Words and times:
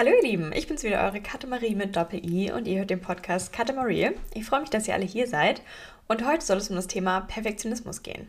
Hallo 0.00 0.12
ihr 0.12 0.22
Lieben, 0.22 0.50
ich 0.54 0.66
bin's 0.66 0.82
wieder, 0.82 1.04
eure 1.04 1.20
Katemarie 1.20 1.74
mit 1.74 1.94
Doppel-I 1.94 2.52
und 2.52 2.66
ihr 2.66 2.78
hört 2.78 2.88
den 2.88 3.02
Podcast 3.02 3.52
Katemarie. 3.52 4.12
Ich 4.32 4.46
freue 4.46 4.62
mich, 4.62 4.70
dass 4.70 4.88
ihr 4.88 4.94
alle 4.94 5.04
hier 5.04 5.26
seid 5.26 5.60
und 6.08 6.26
heute 6.26 6.42
soll 6.42 6.56
es 6.56 6.70
um 6.70 6.76
das 6.76 6.86
Thema 6.86 7.20
Perfektionismus 7.20 8.02
gehen. 8.02 8.26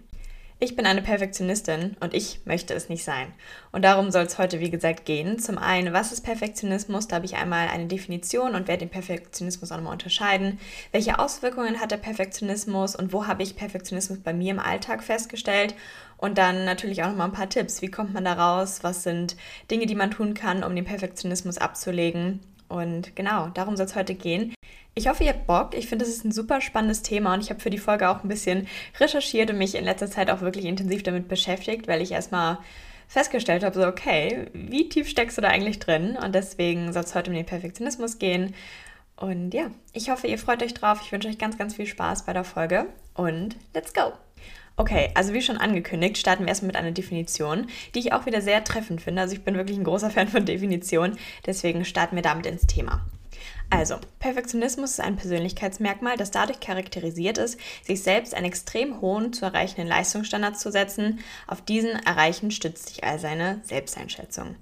Ich 0.63 0.75
bin 0.75 0.85
eine 0.85 1.01
Perfektionistin 1.01 1.97
und 2.01 2.13
ich 2.13 2.41
möchte 2.45 2.75
es 2.75 2.87
nicht 2.87 3.03
sein. 3.03 3.33
Und 3.71 3.83
darum 3.83 4.11
soll 4.11 4.25
es 4.25 4.37
heute, 4.37 4.59
wie 4.59 4.69
gesagt, 4.69 5.05
gehen. 5.05 5.39
Zum 5.39 5.57
einen, 5.57 5.91
was 5.91 6.11
ist 6.11 6.21
Perfektionismus? 6.21 7.07
Da 7.07 7.15
habe 7.15 7.25
ich 7.25 7.35
einmal 7.35 7.67
eine 7.69 7.87
Definition 7.87 8.53
und 8.53 8.67
werde 8.67 8.85
den 8.85 8.91
Perfektionismus 8.91 9.71
auch 9.71 9.77
nochmal 9.77 9.93
unterscheiden. 9.93 10.59
Welche 10.91 11.17
Auswirkungen 11.17 11.79
hat 11.79 11.89
der 11.89 11.97
Perfektionismus 11.97 12.95
und 12.95 13.11
wo 13.11 13.25
habe 13.25 13.41
ich 13.41 13.55
Perfektionismus 13.55 14.19
bei 14.19 14.33
mir 14.33 14.51
im 14.51 14.59
Alltag 14.59 15.01
festgestellt? 15.01 15.73
Und 16.17 16.37
dann 16.37 16.63
natürlich 16.63 17.01
auch 17.01 17.07
nochmal 17.07 17.29
ein 17.29 17.33
paar 17.33 17.49
Tipps. 17.49 17.81
Wie 17.81 17.89
kommt 17.89 18.13
man 18.13 18.25
da 18.25 18.33
raus? 18.33 18.83
Was 18.83 19.01
sind 19.01 19.37
Dinge, 19.71 19.87
die 19.87 19.95
man 19.95 20.11
tun 20.11 20.35
kann, 20.35 20.63
um 20.63 20.75
den 20.75 20.85
Perfektionismus 20.85 21.57
abzulegen? 21.57 22.39
Und 22.69 23.15
genau, 23.15 23.47
darum 23.47 23.75
soll 23.75 23.87
es 23.87 23.95
heute 23.95 24.13
gehen. 24.13 24.53
Ich 24.93 25.07
hoffe, 25.07 25.23
ihr 25.23 25.29
habt 25.29 25.47
Bock. 25.47 25.73
Ich 25.73 25.87
finde, 25.87 26.03
das 26.03 26.13
ist 26.13 26.25
ein 26.25 26.33
super 26.33 26.59
spannendes 26.59 27.01
Thema 27.01 27.33
und 27.33 27.41
ich 27.41 27.49
habe 27.49 27.61
für 27.61 27.69
die 27.69 27.77
Folge 27.77 28.09
auch 28.09 28.23
ein 28.23 28.27
bisschen 28.27 28.67
recherchiert 28.99 29.49
und 29.49 29.57
mich 29.57 29.75
in 29.75 29.85
letzter 29.85 30.11
Zeit 30.11 30.29
auch 30.29 30.41
wirklich 30.41 30.65
intensiv 30.65 31.01
damit 31.03 31.29
beschäftigt, 31.29 31.87
weil 31.87 32.01
ich 32.01 32.11
erstmal 32.11 32.57
festgestellt 33.07 33.63
habe, 33.63 33.79
so 33.79 33.87
okay, 33.87 34.47
wie 34.53 34.89
tief 34.89 35.07
steckst 35.07 35.37
du 35.37 35.41
da 35.41 35.47
eigentlich 35.47 35.79
drin? 35.79 36.17
Und 36.17 36.35
deswegen 36.35 36.91
soll 36.91 37.03
es 37.03 37.15
heute 37.15 37.31
um 37.31 37.35
den 37.35 37.45
Perfektionismus 37.45 38.19
gehen. 38.19 38.53
Und 39.15 39.53
ja, 39.53 39.71
ich 39.93 40.09
hoffe, 40.09 40.27
ihr 40.27 40.37
freut 40.37 40.63
euch 40.63 40.73
drauf. 40.73 40.99
Ich 41.03 41.11
wünsche 41.11 41.29
euch 41.29 41.37
ganz, 41.37 41.57
ganz 41.57 41.75
viel 41.75 41.85
Spaß 41.85 42.25
bei 42.25 42.33
der 42.33 42.43
Folge 42.43 42.87
und 43.13 43.55
let's 43.73 43.93
go! 43.93 44.13
Okay, 44.77 45.11
also 45.13 45.33
wie 45.33 45.41
schon 45.41 45.57
angekündigt, 45.57 46.17
starten 46.17 46.43
wir 46.43 46.49
erstmal 46.49 46.67
mit 46.67 46.75
einer 46.75 46.91
Definition, 46.91 47.67
die 47.93 47.99
ich 47.99 48.13
auch 48.13 48.25
wieder 48.25 48.41
sehr 48.41 48.63
treffend 48.63 49.01
finde. 49.01 49.21
Also 49.21 49.35
ich 49.35 49.43
bin 49.43 49.55
wirklich 49.55 49.77
ein 49.77 49.83
großer 49.83 50.09
Fan 50.09 50.27
von 50.27 50.45
Definitionen, 50.45 51.17
deswegen 51.45 51.85
starten 51.85 52.15
wir 52.15 52.23
damit 52.23 52.45
ins 52.45 52.65
Thema. 52.65 53.05
Also, 53.73 53.95
Perfektionismus 54.19 54.91
ist 54.91 54.99
ein 54.99 55.15
Persönlichkeitsmerkmal, 55.15 56.17
das 56.17 56.29
dadurch 56.29 56.59
charakterisiert 56.59 57.37
ist, 57.37 57.57
sich 57.83 58.03
selbst 58.03 58.35
einen 58.35 58.45
extrem 58.45 58.99
hohen 58.99 59.31
zu 59.31 59.45
erreichenden 59.45 59.87
Leistungsstandard 59.87 60.59
zu 60.59 60.71
setzen. 60.71 61.19
Auf 61.47 61.61
diesen 61.61 61.91
Erreichen 61.91 62.51
stützt 62.51 62.89
sich 62.89 63.05
all 63.05 63.17
seine 63.17 63.61
Selbsteinschätzung. 63.63 64.57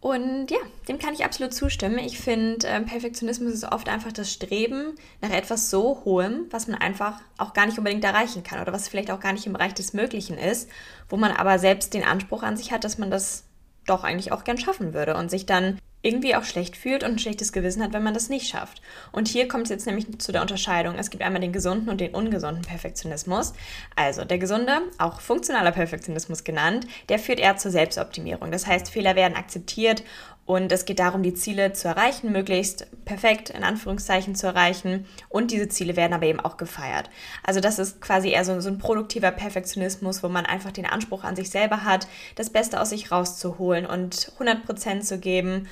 Und 0.00 0.50
ja, 0.50 0.58
dem 0.88 0.98
kann 0.98 1.14
ich 1.14 1.24
absolut 1.24 1.54
zustimmen. 1.54 1.98
Ich 1.98 2.18
finde, 2.18 2.68
äh, 2.68 2.80
Perfektionismus 2.82 3.52
ist 3.52 3.64
oft 3.64 3.88
einfach 3.88 4.12
das 4.12 4.30
Streben 4.30 4.94
nach 5.22 5.30
etwas 5.30 5.70
so 5.70 6.02
Hohem, 6.04 6.46
was 6.50 6.68
man 6.68 6.80
einfach 6.80 7.20
auch 7.38 7.54
gar 7.54 7.64
nicht 7.64 7.78
unbedingt 7.78 8.04
erreichen 8.04 8.44
kann 8.44 8.60
oder 8.60 8.74
was 8.74 8.88
vielleicht 8.88 9.10
auch 9.10 9.20
gar 9.20 9.32
nicht 9.32 9.46
im 9.46 9.54
Bereich 9.54 9.72
des 9.72 9.94
Möglichen 9.94 10.36
ist, 10.36 10.68
wo 11.08 11.16
man 11.16 11.32
aber 11.32 11.58
selbst 11.58 11.94
den 11.94 12.04
Anspruch 12.04 12.42
an 12.42 12.58
sich 12.58 12.72
hat, 12.72 12.84
dass 12.84 12.98
man 12.98 13.10
das 13.10 13.44
doch 13.86 14.04
eigentlich 14.04 14.32
auch 14.32 14.44
gern 14.44 14.58
schaffen 14.58 14.92
würde 14.92 15.16
und 15.16 15.30
sich 15.30 15.46
dann 15.46 15.78
irgendwie 16.02 16.36
auch 16.36 16.44
schlecht 16.44 16.76
fühlt 16.76 17.02
und 17.02 17.12
ein 17.12 17.18
schlechtes 17.18 17.52
Gewissen 17.52 17.82
hat, 17.82 17.92
wenn 17.92 18.02
man 18.02 18.14
das 18.14 18.28
nicht 18.28 18.48
schafft. 18.48 18.80
Und 19.10 19.28
hier 19.28 19.48
kommt 19.48 19.64
es 19.64 19.70
jetzt 19.70 19.86
nämlich 19.86 20.18
zu 20.18 20.30
der 20.30 20.42
Unterscheidung. 20.42 20.94
Es 20.96 21.10
gibt 21.10 21.22
einmal 21.22 21.40
den 21.40 21.52
gesunden 21.52 21.88
und 21.88 22.00
den 22.00 22.14
ungesunden 22.14 22.62
Perfektionismus. 22.62 23.52
Also 23.96 24.24
der 24.24 24.38
gesunde, 24.38 24.82
auch 24.98 25.20
funktionaler 25.20 25.72
Perfektionismus 25.72 26.44
genannt, 26.44 26.86
der 27.08 27.18
führt 27.18 27.40
eher 27.40 27.56
zur 27.56 27.72
Selbstoptimierung. 27.72 28.52
Das 28.52 28.66
heißt, 28.66 28.90
Fehler 28.90 29.16
werden 29.16 29.36
akzeptiert 29.36 30.04
und 30.48 30.72
es 30.72 30.86
geht 30.86 30.98
darum, 30.98 31.22
die 31.22 31.34
Ziele 31.34 31.74
zu 31.74 31.88
erreichen, 31.88 32.32
möglichst 32.32 32.86
perfekt 33.04 33.50
in 33.50 33.64
Anführungszeichen 33.64 34.34
zu 34.34 34.46
erreichen. 34.46 35.04
Und 35.28 35.50
diese 35.50 35.68
Ziele 35.68 35.94
werden 35.94 36.14
aber 36.14 36.24
eben 36.24 36.40
auch 36.40 36.56
gefeiert. 36.56 37.10
Also 37.44 37.60
das 37.60 37.78
ist 37.78 38.00
quasi 38.00 38.30
eher 38.30 38.46
so, 38.46 38.58
so 38.60 38.70
ein 38.70 38.78
produktiver 38.78 39.30
Perfektionismus, 39.30 40.22
wo 40.22 40.30
man 40.30 40.46
einfach 40.46 40.72
den 40.72 40.86
Anspruch 40.86 41.22
an 41.22 41.36
sich 41.36 41.50
selber 41.50 41.84
hat, 41.84 42.08
das 42.34 42.48
Beste 42.48 42.80
aus 42.80 42.88
sich 42.88 43.12
rauszuholen 43.12 43.84
und 43.84 44.32
100% 44.38 45.02
zu 45.02 45.18
geben. 45.18 45.68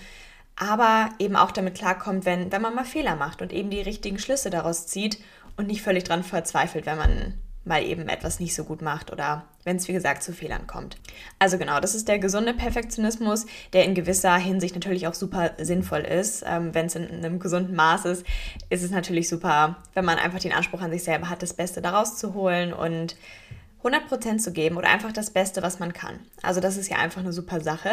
Aber 0.56 1.08
eben 1.19 1.36
auch 1.36 1.52
damit 1.52 1.74
klarkommt, 1.74 2.27
wenn, 2.27 2.52
wenn 2.52 2.60
man 2.60 2.74
mal 2.74 2.84
Fehler 2.84 3.16
macht 3.16 3.41
und 3.41 3.54
eben 3.54 3.70
die 3.70 3.80
richtigen 3.80 4.19
Schlüsse 4.19 4.50
daraus 4.50 4.86
zieht 4.86 5.16
und 5.56 5.69
nicht 5.69 5.80
völlig 5.80 6.04
dran 6.04 6.22
verzweifelt, 6.22 6.84
wenn 6.84 6.98
man 6.98 7.34
mal 7.67 7.83
eben 7.84 8.09
etwas 8.09 8.41
nicht 8.41 8.54
so 8.54 8.65
gut 8.65 8.81
macht 8.82 9.12
oder 9.12 9.44
wenn 9.65 9.77
es, 9.77 9.88
wie 9.88 9.93
gesagt, 9.93 10.22
zu 10.22 10.32
Fehlern 10.32 10.66
kommt. 10.66 10.97
Also 11.38 11.59
genau, 11.59 11.81
das 11.81 11.94
ist 11.94 12.06
der 12.06 12.19
gesunde 12.19 12.54
Perfektionismus, 12.54 13.47
der 13.72 13.84
in 13.84 13.94
gewisser 13.94 14.37
Hinsicht 14.37 14.75
natürlich 14.75 15.09
auch 15.09 15.15
super 15.15 15.53
sinnvoll 15.59 16.00
ist. 16.00 16.44
Ähm, 16.47 16.75
wenn 16.75 16.87
es 16.87 16.94
in 16.94 17.09
einem 17.09 17.41
gesunden 17.41 17.75
Maß 17.75 18.05
ist, 18.05 18.25
ist 18.71 18.84
es 18.84 18.91
natürlich 18.91 19.28
super, 19.28 19.76
wenn 19.94 20.05
man 20.05 20.19
einfach 20.19 20.38
den 20.38 20.53
Anspruch 20.53 20.81
an 20.81 20.93
sich 20.93 21.03
selber 21.03 21.28
hat, 21.28 21.43
das 21.43 21.55
Beste 21.55 21.82
daraus 21.82 22.16
zu 22.16 22.34
holen 22.34 22.72
und 22.72 23.16
100% 23.82 24.38
zu 24.38 24.53
geben 24.53 24.76
oder 24.76 24.88
einfach 24.88 25.12
das 25.12 25.31
Beste, 25.31 25.62
was 25.62 25.78
man 25.78 25.93
kann. 25.93 26.19
Also 26.43 26.60
das 26.60 26.76
ist 26.76 26.88
ja 26.88 26.97
einfach 26.97 27.21
eine 27.21 27.32
super 27.32 27.60
Sache. 27.60 27.91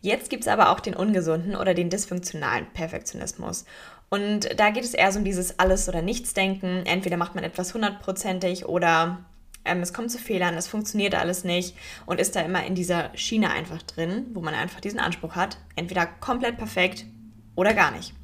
Jetzt 0.00 0.30
gibt 0.30 0.42
es 0.42 0.48
aber 0.48 0.70
auch 0.70 0.80
den 0.80 0.94
ungesunden 0.94 1.56
oder 1.56 1.74
den 1.74 1.90
dysfunktionalen 1.90 2.66
Perfektionismus. 2.72 3.64
Und 4.08 4.48
da 4.58 4.70
geht 4.70 4.84
es 4.84 4.94
eher 4.94 5.10
so 5.10 5.18
um 5.18 5.24
dieses 5.24 5.58
Alles- 5.58 5.88
oder 5.88 6.02
Nichts-Denken. 6.02 6.86
Entweder 6.86 7.16
macht 7.16 7.34
man 7.34 7.44
etwas 7.44 7.74
hundertprozentig 7.74 8.66
oder 8.66 9.24
ähm, 9.64 9.80
es 9.80 9.92
kommt 9.92 10.10
zu 10.10 10.18
Fehlern, 10.18 10.54
es 10.54 10.68
funktioniert 10.68 11.14
alles 11.14 11.44
nicht 11.44 11.76
und 12.06 12.20
ist 12.20 12.36
da 12.36 12.40
immer 12.40 12.64
in 12.64 12.74
dieser 12.74 13.10
Schiene 13.16 13.50
einfach 13.50 13.82
drin, 13.82 14.26
wo 14.32 14.40
man 14.40 14.54
einfach 14.54 14.80
diesen 14.80 15.00
Anspruch 15.00 15.34
hat, 15.34 15.58
entweder 15.74 16.06
komplett 16.06 16.56
perfekt 16.56 17.04
oder 17.56 17.74
gar 17.74 17.90
nicht. 17.90 18.14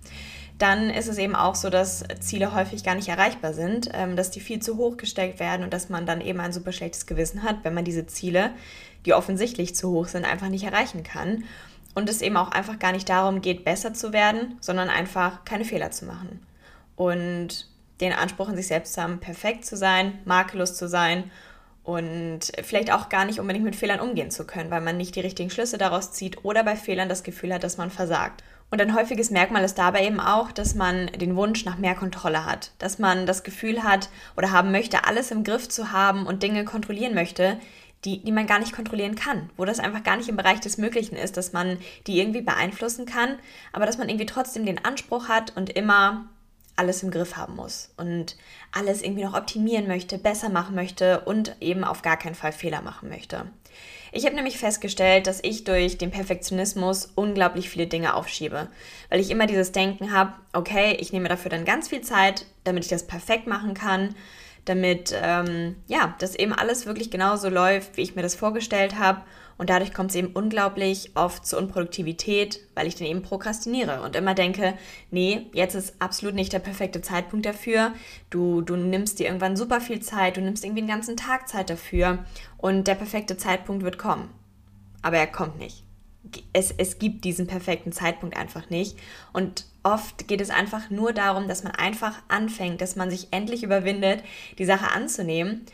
Dann 0.59 0.91
ist 0.91 1.09
es 1.09 1.19
eben 1.19 1.35
auch 1.35 1.57
so, 1.57 1.71
dass 1.71 2.05
Ziele 2.21 2.55
häufig 2.55 2.85
gar 2.85 2.95
nicht 2.95 3.09
erreichbar 3.09 3.53
sind, 3.53 3.91
ähm, 3.93 4.15
dass 4.15 4.31
die 4.31 4.39
viel 4.39 4.61
zu 4.61 4.77
hoch 4.77 4.97
gesteckt 4.97 5.41
werden 5.41 5.65
und 5.65 5.73
dass 5.73 5.89
man 5.89 6.07
dann 6.07 6.21
eben 6.21 6.39
ein 6.39 6.53
super 6.53 6.71
schlechtes 6.71 7.07
Gewissen 7.07 7.43
hat, 7.43 7.65
wenn 7.65 7.75
man 7.75 7.85
diese 7.85 8.07
Ziele, 8.07 8.51
die 9.05 9.15
offensichtlich 9.15 9.75
zu 9.75 9.91
hoch 9.91 10.07
sind, 10.07 10.25
einfach 10.25 10.49
nicht 10.49 10.63
erreichen 10.63 11.03
kann 11.03 11.43
und 11.95 12.09
es 12.09 12.23
eben 12.23 12.37
auch 12.37 12.51
einfach 12.51 12.79
gar 12.79 12.93
nicht 12.93 13.09
darum 13.09 13.41
geht, 13.41 13.65
besser 13.65 13.95
zu 13.95 14.13
werden, 14.13 14.57
sondern 14.61 14.89
einfach 14.89 15.45
keine 15.45 15.65
Fehler 15.65 15.91
zu 15.91 16.07
machen. 16.07 16.47
Und 16.97 17.69
den 18.01 18.13
Anspruch 18.13 18.49
an 18.49 18.57
sich 18.57 18.67
selbst 18.67 18.95
zu 18.95 19.03
haben, 19.03 19.21
perfekt 19.21 19.65
zu 19.65 19.77
sein, 19.77 20.19
makellos 20.25 20.75
zu 20.75 20.89
sein 20.89 21.31
und 21.85 22.41
vielleicht 22.63 22.93
auch 22.93 23.09
gar 23.09 23.25
nicht 23.25 23.41
unbedingt 23.41 23.65
mit 23.65 23.77
Fehlern 23.77 24.01
umgehen 24.01 24.31
zu 24.31 24.47
können, 24.47 24.71
weil 24.71 24.81
man 24.81 24.97
nicht 24.97 25.17
die 25.17 25.21
richtigen 25.21 25.51
Schlüsse 25.51 25.79
daraus 25.79 26.13
zieht 26.13 26.45
oder 26.45 26.65
bei 26.65 26.77
Fehlern 26.77 27.09
das 27.09 27.23
Gefühl 27.23 27.53
hat, 27.53 27.65
dass 27.65 27.77
man 27.77 27.91
versagt. 27.91 28.43
Und 28.71 28.81
ein 28.81 28.95
häufiges 28.95 29.31
Merkmal 29.31 29.65
ist 29.65 29.77
dabei 29.77 30.07
eben 30.07 30.19
auch, 30.19 30.51
dass 30.51 30.75
man 30.75 31.09
den 31.09 31.37
Wunsch 31.37 31.65
nach 31.67 31.77
mehr 31.77 31.95
Kontrolle 31.95 32.47
hat, 32.47 32.71
dass 32.79 32.99
man 32.99 33.27
das 33.27 33.43
Gefühl 33.43 33.83
hat 33.85 34.09
oder 34.37 34.51
haben 34.51 34.73
möchte, 34.73 35.05
alles 35.05 35.31
im 35.31 35.45
Griff 35.45 35.69
zu 35.69 35.93
haben 35.93 36.27
und 36.27 36.43
Dinge 36.43 36.65
kontrollieren 36.65 37.15
möchte, 37.15 37.59
die, 38.05 38.23
die 38.23 38.33
man 38.33 38.47
gar 38.47 38.59
nicht 38.59 38.73
kontrollieren 38.73 39.15
kann, 39.15 39.51
wo 39.57 39.65
das 39.65 39.79
einfach 39.79 40.03
gar 40.03 40.17
nicht 40.17 40.29
im 40.29 40.37
Bereich 40.37 40.61
des 40.61 40.79
Möglichen 40.79 41.17
ist, 41.17 41.37
dass 41.37 41.53
man 41.53 41.79
die 42.07 42.19
irgendwie 42.19 42.43
beeinflussen 42.43 43.07
kann, 43.07 43.39
aber 43.73 43.87
dass 43.87 43.99
man 43.99 44.09
irgendwie 44.09 44.27
trotzdem 44.27 44.67
den 44.67 44.85
Anspruch 44.85 45.29
hat 45.29 45.57
und 45.57 45.71
immer 45.71 46.27
alles 46.75 47.03
im 47.03 47.11
Griff 47.11 47.37
haben 47.37 47.57
muss 47.57 47.91
und 47.97 48.37
alles 48.73 49.03
irgendwie 49.03 49.25
noch 49.25 49.35
optimieren 49.35 49.87
möchte, 49.87 50.19
besser 50.19 50.49
machen 50.49 50.75
möchte 50.75 51.21
und 51.21 51.55
eben 51.61 51.85
auf 51.85 52.03
gar 52.03 52.17
keinen 52.17 52.35
Fall 52.35 52.53
Fehler 52.53 52.83
machen 52.83 53.09
möchte. 53.09 53.47
Ich 54.11 54.27
habe 54.27 54.35
nämlich 54.35 54.59
festgestellt, 54.59 55.27
dass 55.27 55.41
ich 55.43 55.65
durch 55.65 55.97
den 55.97 56.11
Perfektionismus 56.11 57.13
unglaublich 57.15 57.71
viele 57.71 57.87
Dinge 57.87 58.15
aufschiebe, 58.15 58.69
weil 59.11 59.21
ich 59.21 59.31
immer 59.31 59.47
dieses 59.47 59.73
Denken 59.73 60.13
habe, 60.13 60.35
okay, 60.53 60.97
ich 60.99 61.13
nehme 61.13 61.29
dafür 61.29 61.51
dann 61.51 61.65
ganz 61.65 61.89
viel 61.89 62.03
Zeit, 62.03 62.47
damit 62.65 62.85
ich 62.85 62.91
das 62.91 63.07
perfekt 63.07 63.47
machen 63.47 63.75
kann 63.75 64.15
damit 64.65 65.15
ähm, 65.21 65.77
ja, 65.89 66.15
das 66.19 66.35
eben 66.37 66.53
alles 66.53 66.87
wirklich 66.87 67.11
genauso 67.11 67.49
läuft, 67.49 67.97
wie 67.97 68.03
ich 68.03 68.15
mir 68.15 68.23
das 68.23 68.35
vorgestellt 68.35 68.99
habe. 68.99 69.23
Und 69.59 69.71
dadurch 69.71 69.93
kommt 69.93 70.11
es 70.11 70.17
eben 70.17 70.29
unglaublich 70.29 71.13
oft 71.15 71.47
zur 71.47 71.59
Unproduktivität, 71.59 72.61
weil 72.75 72.87
ich 72.87 72.97
dann 72.97 73.07
eben 73.07 73.23
prokrastiniere 73.23 74.03
und 74.03 74.17
immer 74.17 74.35
denke, 74.35 74.75
nee, 75.11 75.47
jetzt 75.53 75.75
ist 75.75 75.95
absolut 76.01 76.35
nicht 76.35 76.53
der 76.53 76.59
perfekte 76.59 77.01
Zeitpunkt 77.01 77.47
dafür. 77.47 77.93
Du, 78.31 78.63
du 78.63 78.77
nimmst 78.77 79.19
dir 79.19 79.27
irgendwann 79.27 79.57
super 79.57 79.81
viel 79.81 80.01
Zeit, 80.01 80.37
du 80.37 80.41
nimmst 80.41 80.65
irgendwie 80.65 80.83
den 80.83 80.89
ganzen 80.89 81.17
Tag 81.17 81.49
Zeit 81.49 81.71
dafür 81.71 82.25
und 82.57 82.89
der 82.89 82.95
perfekte 82.95 83.37
Zeitpunkt 83.37 83.85
wird 83.85 83.99
kommen. 83.99 84.31
Aber 85.03 85.19
er 85.19 85.27
kommt 85.27 85.59
nicht 85.59 85.85
es, 86.53 86.73
es 86.77 86.99
gibt 86.99 87.25
diesen 87.25 87.47
perfekten 87.47 87.93
Zeitpunkt 87.93 88.37
einfach 88.37 88.71
nicht. 88.71 88.99
Und 89.33 89.67
oft 89.83 90.29
geht 90.29 90.41
es 90.41 90.51
einfach 90.51 90.91
nur 90.91 91.13
darum, 91.13 91.49
dass 91.49 91.65
man 91.65 91.73
einfach 91.73 92.23
anfängt, 92.29 92.81
dass 92.81 92.97
man 92.97 93.11
sich 93.11 93.29
endlich 93.33 93.63
überwindet, 93.63 94.23
die 94.59 94.65
Sache 94.65 94.93
anzunehmen 94.93 95.67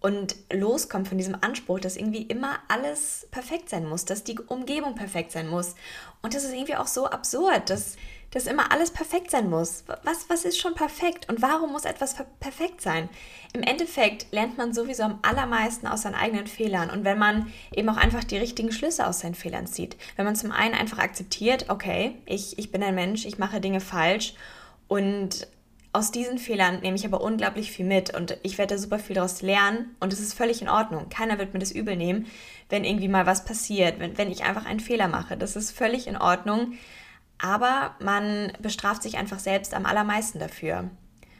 und 0.00 0.36
loskommt 0.52 1.08
von 1.08 1.18
diesem 1.18 1.36
Anspruch, 1.40 1.80
dass 1.80 1.96
irgendwie 1.96 2.22
immer 2.22 2.58
alles 2.68 3.26
perfekt 3.30 3.68
sein 3.68 3.86
muss, 3.86 4.04
dass 4.04 4.22
die 4.24 4.38
Umgebung 4.38 4.94
perfekt 4.94 5.32
sein 5.32 5.48
muss. 5.48 5.74
Und 6.22 6.34
das 6.34 6.44
ist 6.44 6.52
irgendwie 6.52 6.76
auch 6.76 6.86
so 6.86 7.06
absurd, 7.06 7.70
dass 7.70 7.96
dass 8.30 8.46
immer 8.46 8.72
alles 8.72 8.90
perfekt 8.90 9.30
sein 9.30 9.48
muss. 9.48 9.84
Was, 10.04 10.28
was 10.28 10.44
ist 10.44 10.58
schon 10.58 10.74
perfekt 10.74 11.28
und 11.28 11.40
warum 11.40 11.72
muss 11.72 11.84
etwas 11.84 12.14
perfekt 12.40 12.82
sein? 12.82 13.08
Im 13.54 13.62
Endeffekt 13.62 14.26
lernt 14.32 14.58
man 14.58 14.74
sowieso 14.74 15.04
am 15.04 15.18
allermeisten 15.22 15.86
aus 15.86 16.02
seinen 16.02 16.14
eigenen 16.14 16.46
Fehlern 16.46 16.90
und 16.90 17.04
wenn 17.04 17.18
man 17.18 17.50
eben 17.74 17.88
auch 17.88 17.96
einfach 17.96 18.24
die 18.24 18.36
richtigen 18.36 18.72
Schlüsse 18.72 19.06
aus 19.06 19.20
seinen 19.20 19.34
Fehlern 19.34 19.66
zieht. 19.66 19.96
Wenn 20.16 20.26
man 20.26 20.36
zum 20.36 20.52
einen 20.52 20.74
einfach 20.74 20.98
akzeptiert, 20.98 21.66
okay, 21.68 22.16
ich, 22.26 22.58
ich 22.58 22.70
bin 22.70 22.82
ein 22.82 22.94
Mensch, 22.94 23.24
ich 23.24 23.38
mache 23.38 23.60
Dinge 23.60 23.80
falsch 23.80 24.34
und 24.88 25.48
aus 25.94 26.12
diesen 26.12 26.38
Fehlern 26.38 26.80
nehme 26.80 26.96
ich 26.96 27.06
aber 27.06 27.22
unglaublich 27.22 27.72
viel 27.72 27.86
mit 27.86 28.14
und 28.14 28.36
ich 28.42 28.58
werde 28.58 28.74
da 28.74 28.78
super 28.78 28.98
viel 28.98 29.14
daraus 29.14 29.40
lernen 29.40 29.96
und 30.00 30.12
es 30.12 30.20
ist 30.20 30.34
völlig 30.34 30.60
in 30.60 30.68
Ordnung. 30.68 31.08
Keiner 31.08 31.38
wird 31.38 31.54
mir 31.54 31.60
das 31.60 31.72
übel 31.72 31.96
nehmen, 31.96 32.26
wenn 32.68 32.84
irgendwie 32.84 33.08
mal 33.08 33.24
was 33.24 33.46
passiert, 33.46 33.98
wenn, 33.98 34.18
wenn 34.18 34.30
ich 34.30 34.44
einfach 34.44 34.66
einen 34.66 34.80
Fehler 34.80 35.08
mache. 35.08 35.38
Das 35.38 35.56
ist 35.56 35.70
völlig 35.70 36.06
in 36.06 36.18
Ordnung 36.18 36.74
aber 37.38 37.94
man 38.00 38.52
bestraft 38.60 39.02
sich 39.02 39.16
einfach 39.16 39.38
selbst 39.38 39.74
am 39.74 39.86
allermeisten 39.86 40.38
dafür, 40.38 40.90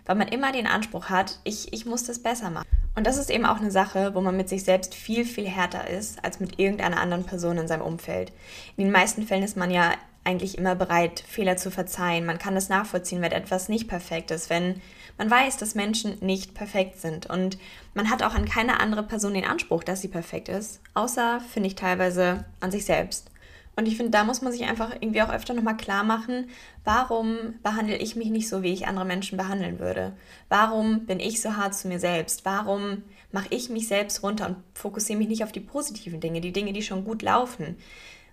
weil 0.06 0.16
man 0.16 0.28
immer 0.28 0.52
den 0.52 0.66
Anspruch 0.66 1.10
hat, 1.10 1.38
ich, 1.44 1.72
ich 1.72 1.86
muss 1.86 2.04
das 2.04 2.22
besser 2.22 2.50
machen. 2.50 2.66
Und 2.94 3.06
das 3.06 3.16
ist 3.16 3.30
eben 3.30 3.46
auch 3.46 3.58
eine 3.58 3.70
Sache, 3.70 4.14
wo 4.14 4.20
man 4.20 4.36
mit 4.36 4.48
sich 4.48 4.64
selbst 4.64 4.94
viel, 4.94 5.24
viel 5.24 5.46
härter 5.46 5.88
ist 5.88 6.24
als 6.24 6.40
mit 6.40 6.58
irgendeiner 6.58 7.00
anderen 7.00 7.24
Person 7.24 7.58
in 7.58 7.68
seinem 7.68 7.82
Umfeld. 7.82 8.32
In 8.76 8.84
den 8.84 8.92
meisten 8.92 9.24
Fällen 9.24 9.44
ist 9.44 9.56
man 9.56 9.70
ja 9.70 9.92
eigentlich 10.24 10.58
immer 10.58 10.74
bereit, 10.74 11.22
Fehler 11.26 11.56
zu 11.56 11.70
verzeihen. 11.70 12.26
Man 12.26 12.38
kann 12.38 12.56
es 12.56 12.68
nachvollziehen, 12.68 13.22
wenn 13.22 13.32
etwas 13.32 13.68
nicht 13.68 13.88
perfekt 13.88 14.30
ist, 14.30 14.50
wenn 14.50 14.80
man 15.16 15.30
weiß, 15.30 15.56
dass 15.56 15.74
Menschen 15.74 16.18
nicht 16.20 16.54
perfekt 16.54 17.00
sind. 17.00 17.26
Und 17.26 17.56
man 17.94 18.10
hat 18.10 18.22
auch 18.22 18.34
an 18.34 18.44
keine 18.44 18.80
andere 18.80 19.02
Person 19.02 19.34
den 19.34 19.44
Anspruch, 19.44 19.84
dass 19.84 20.00
sie 20.00 20.08
perfekt 20.08 20.48
ist, 20.48 20.80
außer, 20.94 21.40
finde 21.52 21.68
ich, 21.68 21.76
teilweise 21.76 22.44
an 22.60 22.70
sich 22.70 22.84
selbst. 22.84 23.30
Und 23.78 23.86
ich 23.86 23.96
finde, 23.96 24.10
da 24.10 24.24
muss 24.24 24.42
man 24.42 24.52
sich 24.52 24.64
einfach 24.64 24.96
irgendwie 24.98 25.22
auch 25.22 25.28
öfter 25.30 25.54
nochmal 25.54 25.76
klar 25.76 26.02
machen, 26.02 26.50
warum 26.82 27.54
behandle 27.62 27.96
ich 27.96 28.16
mich 28.16 28.28
nicht 28.28 28.48
so, 28.48 28.64
wie 28.64 28.72
ich 28.72 28.88
andere 28.88 29.04
Menschen 29.04 29.38
behandeln 29.38 29.78
würde? 29.78 30.14
Warum 30.48 31.06
bin 31.06 31.20
ich 31.20 31.40
so 31.40 31.56
hart 31.56 31.76
zu 31.76 31.86
mir 31.86 32.00
selbst? 32.00 32.44
Warum 32.44 33.04
mache 33.30 33.46
ich 33.50 33.70
mich 33.70 33.86
selbst 33.86 34.24
runter 34.24 34.46
und 34.46 34.56
fokussiere 34.74 35.16
mich 35.16 35.28
nicht 35.28 35.44
auf 35.44 35.52
die 35.52 35.60
positiven 35.60 36.18
Dinge, 36.18 36.40
die 36.40 36.50
Dinge, 36.50 36.72
die 36.72 36.82
schon 36.82 37.04
gut 37.04 37.22
laufen? 37.22 37.76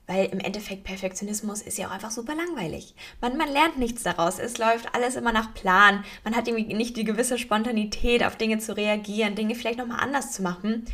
Weil 0.08 0.26
im 0.32 0.40
Endeffekt 0.40 0.84
Perfektionismus 0.84 1.62
ist 1.62 1.78
ja 1.78 1.90
auch 1.90 1.92
einfach 1.92 2.10
super 2.10 2.34
langweilig. 2.34 2.96
Man, 3.22 3.38
man 3.38 3.50
lernt 3.50 3.78
nichts 3.78 4.02
daraus. 4.02 4.40
Es 4.40 4.58
läuft 4.58 4.96
alles 4.96 5.16
immer 5.16 5.32
nach 5.32 5.54
Plan. 5.54 6.04
Man 6.24 6.36
hat 6.36 6.48
irgendwie 6.48 6.74
nicht 6.74 6.98
die 6.98 7.04
gewisse 7.04 7.38
Spontanität, 7.38 8.24
auf 8.24 8.36
Dinge 8.36 8.58
zu 8.58 8.76
reagieren, 8.76 9.36
Dinge 9.36 9.54
vielleicht 9.54 9.78
nochmal 9.78 10.00
anders 10.00 10.32
zu 10.32 10.42
machen. 10.42 10.86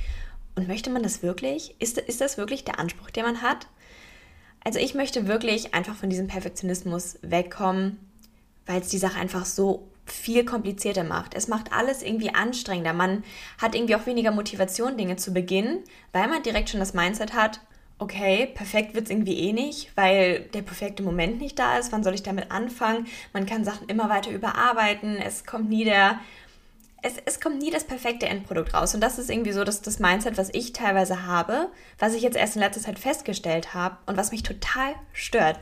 Und 0.55 0.67
möchte 0.67 0.89
man 0.89 1.03
das 1.03 1.23
wirklich? 1.23 1.73
Ist, 1.79 1.99
ist 1.99 2.19
das 2.19 2.37
wirklich 2.37 2.65
der 2.65 2.79
Anspruch, 2.79 3.11
den 3.11 3.23
man 3.23 3.41
hat? 3.41 3.67
Also 4.63 4.79
ich 4.79 4.93
möchte 4.93 5.27
wirklich 5.27 5.73
einfach 5.73 5.95
von 5.95 6.09
diesem 6.09 6.27
Perfektionismus 6.27 7.17
wegkommen, 7.21 7.99
weil 8.65 8.81
es 8.81 8.89
die 8.89 8.97
Sache 8.97 9.19
einfach 9.19 9.45
so 9.45 9.87
viel 10.05 10.45
komplizierter 10.45 11.03
macht. 11.03 11.33
Es 11.33 11.47
macht 11.47 11.73
alles 11.73 12.03
irgendwie 12.03 12.33
anstrengender. 12.33 12.93
Man 12.93 13.23
hat 13.59 13.75
irgendwie 13.75 13.95
auch 13.95 14.05
weniger 14.05 14.31
Motivation, 14.31 14.97
Dinge 14.97 15.15
zu 15.15 15.33
beginnen, 15.33 15.79
weil 16.11 16.27
man 16.27 16.43
direkt 16.43 16.69
schon 16.69 16.79
das 16.79 16.93
Mindset 16.93 17.33
hat, 17.33 17.61
okay, 18.01 18.47
perfekt 18.47 18.95
wird 18.95 19.05
es 19.05 19.11
irgendwie 19.11 19.37
eh 19.37 19.53
nicht, 19.53 19.95
weil 19.95 20.41
der 20.53 20.63
perfekte 20.63 21.03
Moment 21.03 21.39
nicht 21.39 21.59
da 21.59 21.77
ist. 21.77 21.91
Wann 21.91 22.03
soll 22.03 22.15
ich 22.15 22.23
damit 22.23 22.49
anfangen? 22.51 23.05
Man 23.31 23.45
kann 23.45 23.63
Sachen 23.63 23.87
immer 23.87 24.09
weiter 24.09 24.31
überarbeiten. 24.31 25.17
Es 25.17 25.45
kommt 25.45 25.69
nie 25.69 25.85
der 25.85 26.19
es, 27.01 27.15
es 27.25 27.39
kommt 27.39 27.59
nie 27.59 27.71
das 27.71 27.83
perfekte 27.83 28.27
Endprodukt 28.27 28.73
raus. 28.73 28.93
Und 28.93 29.01
das 29.01 29.17
ist 29.17 29.29
irgendwie 29.29 29.53
so 29.53 29.63
das, 29.63 29.81
das 29.81 29.99
Mindset, 29.99 30.37
was 30.37 30.49
ich 30.53 30.73
teilweise 30.73 31.25
habe, 31.25 31.69
was 31.99 32.13
ich 32.13 32.21
jetzt 32.21 32.37
erst 32.37 32.55
in 32.55 32.61
letzter 32.61 32.81
Zeit 32.81 32.99
festgestellt 32.99 33.73
habe 33.73 33.97
und 34.05 34.17
was 34.17 34.31
mich 34.31 34.43
total 34.43 34.93
stört. 35.13 35.59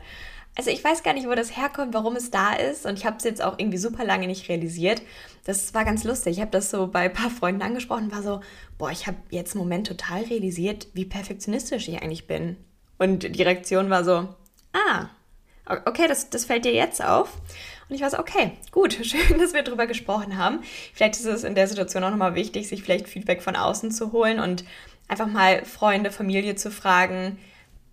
Also 0.56 0.70
ich 0.70 0.82
weiß 0.82 1.02
gar 1.02 1.14
nicht, 1.14 1.28
wo 1.28 1.34
das 1.34 1.56
herkommt, 1.56 1.94
warum 1.94 2.16
es 2.16 2.30
da 2.30 2.54
ist 2.54 2.84
und 2.84 2.98
ich 2.98 3.06
habe 3.06 3.16
es 3.16 3.24
jetzt 3.24 3.40
auch 3.40 3.58
irgendwie 3.58 3.78
super 3.78 4.04
lange 4.04 4.26
nicht 4.26 4.48
realisiert. 4.48 5.00
Das 5.44 5.72
war 5.74 5.84
ganz 5.84 6.04
lustig. 6.04 6.36
Ich 6.36 6.40
habe 6.40 6.50
das 6.50 6.70
so 6.70 6.88
bei 6.88 7.02
ein 7.02 7.12
paar 7.12 7.30
Freunden 7.30 7.62
angesprochen 7.62 8.04
und 8.04 8.12
war 8.12 8.22
so, 8.22 8.40
boah, 8.76 8.90
ich 8.90 9.06
habe 9.06 9.16
jetzt 9.30 9.54
im 9.54 9.60
Moment 9.60 9.86
total 9.86 10.24
realisiert, 10.24 10.88
wie 10.92 11.04
perfektionistisch 11.04 11.88
ich 11.88 12.02
eigentlich 12.02 12.26
bin. 12.26 12.56
Und 12.98 13.34
die 13.36 13.42
Reaktion 13.42 13.88
war 13.88 14.04
so, 14.04 14.28
ah, 14.72 15.08
okay, 15.86 16.06
das, 16.08 16.30
das 16.30 16.44
fällt 16.44 16.64
dir 16.64 16.74
jetzt 16.74 17.02
auf. 17.02 17.40
Und 17.90 17.96
ich 17.96 18.02
war 18.02 18.10
so, 18.10 18.18
okay, 18.18 18.52
gut, 18.70 18.94
schön, 19.02 19.38
dass 19.38 19.52
wir 19.52 19.62
darüber 19.62 19.86
gesprochen 19.86 20.38
haben. 20.38 20.60
Vielleicht 20.94 21.16
ist 21.16 21.26
es 21.26 21.44
in 21.44 21.56
der 21.56 21.66
Situation 21.66 22.04
auch 22.04 22.10
nochmal 22.10 22.36
wichtig, 22.36 22.68
sich 22.68 22.82
vielleicht 22.82 23.08
Feedback 23.08 23.42
von 23.42 23.56
außen 23.56 23.90
zu 23.90 24.12
holen 24.12 24.38
und 24.38 24.64
einfach 25.08 25.26
mal 25.26 25.64
Freunde, 25.64 26.12
Familie 26.12 26.54
zu 26.54 26.70
fragen, 26.70 27.36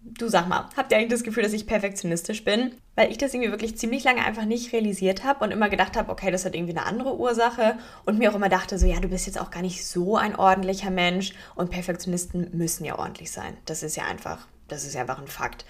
du 0.03 0.29
sag 0.29 0.47
mal, 0.47 0.69
habt 0.77 0.91
ihr 0.91 0.97
eigentlich 0.97 1.09
das 1.09 1.23
Gefühl, 1.23 1.43
dass 1.43 1.53
ich 1.53 1.65
perfektionistisch 1.65 2.43
bin? 2.43 2.75
Weil 2.95 3.11
ich 3.11 3.17
das 3.17 3.33
irgendwie 3.33 3.51
wirklich 3.51 3.75
ziemlich 3.77 4.03
lange 4.03 4.23
einfach 4.23 4.45
nicht 4.45 4.71
realisiert 4.71 5.23
habe 5.23 5.43
und 5.43 5.51
immer 5.51 5.67
gedacht 5.67 5.97
habe, 5.97 6.11
okay, 6.11 6.31
das 6.31 6.45
hat 6.45 6.55
irgendwie 6.55 6.77
eine 6.77 6.85
andere 6.85 7.17
Ursache 7.17 7.77
und 8.05 8.19
mir 8.19 8.31
auch 8.31 8.35
immer 8.35 8.49
dachte, 8.49 8.77
so 8.77 8.85
ja, 8.85 8.99
du 8.99 9.07
bist 9.07 9.25
jetzt 9.25 9.41
auch 9.41 9.51
gar 9.51 9.63
nicht 9.63 9.85
so 9.85 10.15
ein 10.15 10.35
ordentlicher 10.35 10.91
Mensch 10.91 11.33
und 11.55 11.71
Perfektionisten 11.71 12.49
müssen 12.53 12.85
ja 12.85 12.97
ordentlich 12.97 13.31
sein. 13.31 13.57
Das 13.65 13.83
ist 13.83 13.97
ja 13.97 14.05
einfach, 14.05 14.47
das 14.67 14.85
ist 14.85 14.93
ja 14.93 15.01
einfach 15.01 15.19
ein 15.19 15.27
Fakt. 15.27 15.65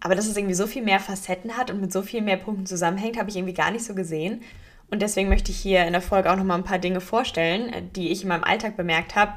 Aber 0.00 0.14
dass 0.14 0.26
es 0.26 0.36
irgendwie 0.36 0.54
so 0.54 0.66
viel 0.66 0.82
mehr 0.82 1.00
Facetten 1.00 1.56
hat 1.56 1.70
und 1.70 1.80
mit 1.80 1.92
so 1.92 2.02
viel 2.02 2.22
mehr 2.22 2.38
Punkten 2.38 2.66
zusammenhängt, 2.66 3.18
habe 3.18 3.30
ich 3.30 3.36
irgendwie 3.36 3.54
gar 3.54 3.70
nicht 3.70 3.84
so 3.84 3.94
gesehen. 3.94 4.42
Und 4.90 5.02
deswegen 5.02 5.28
möchte 5.28 5.52
ich 5.52 5.58
hier 5.58 5.84
in 5.84 5.92
der 5.92 6.02
Folge 6.02 6.30
auch 6.32 6.36
nochmal 6.36 6.58
ein 6.58 6.64
paar 6.64 6.78
Dinge 6.78 7.00
vorstellen, 7.00 7.72
äh, 7.72 7.82
die 7.94 8.10
ich 8.10 8.22
in 8.22 8.28
meinem 8.28 8.44
Alltag 8.44 8.76
bemerkt 8.76 9.14
habe, 9.14 9.32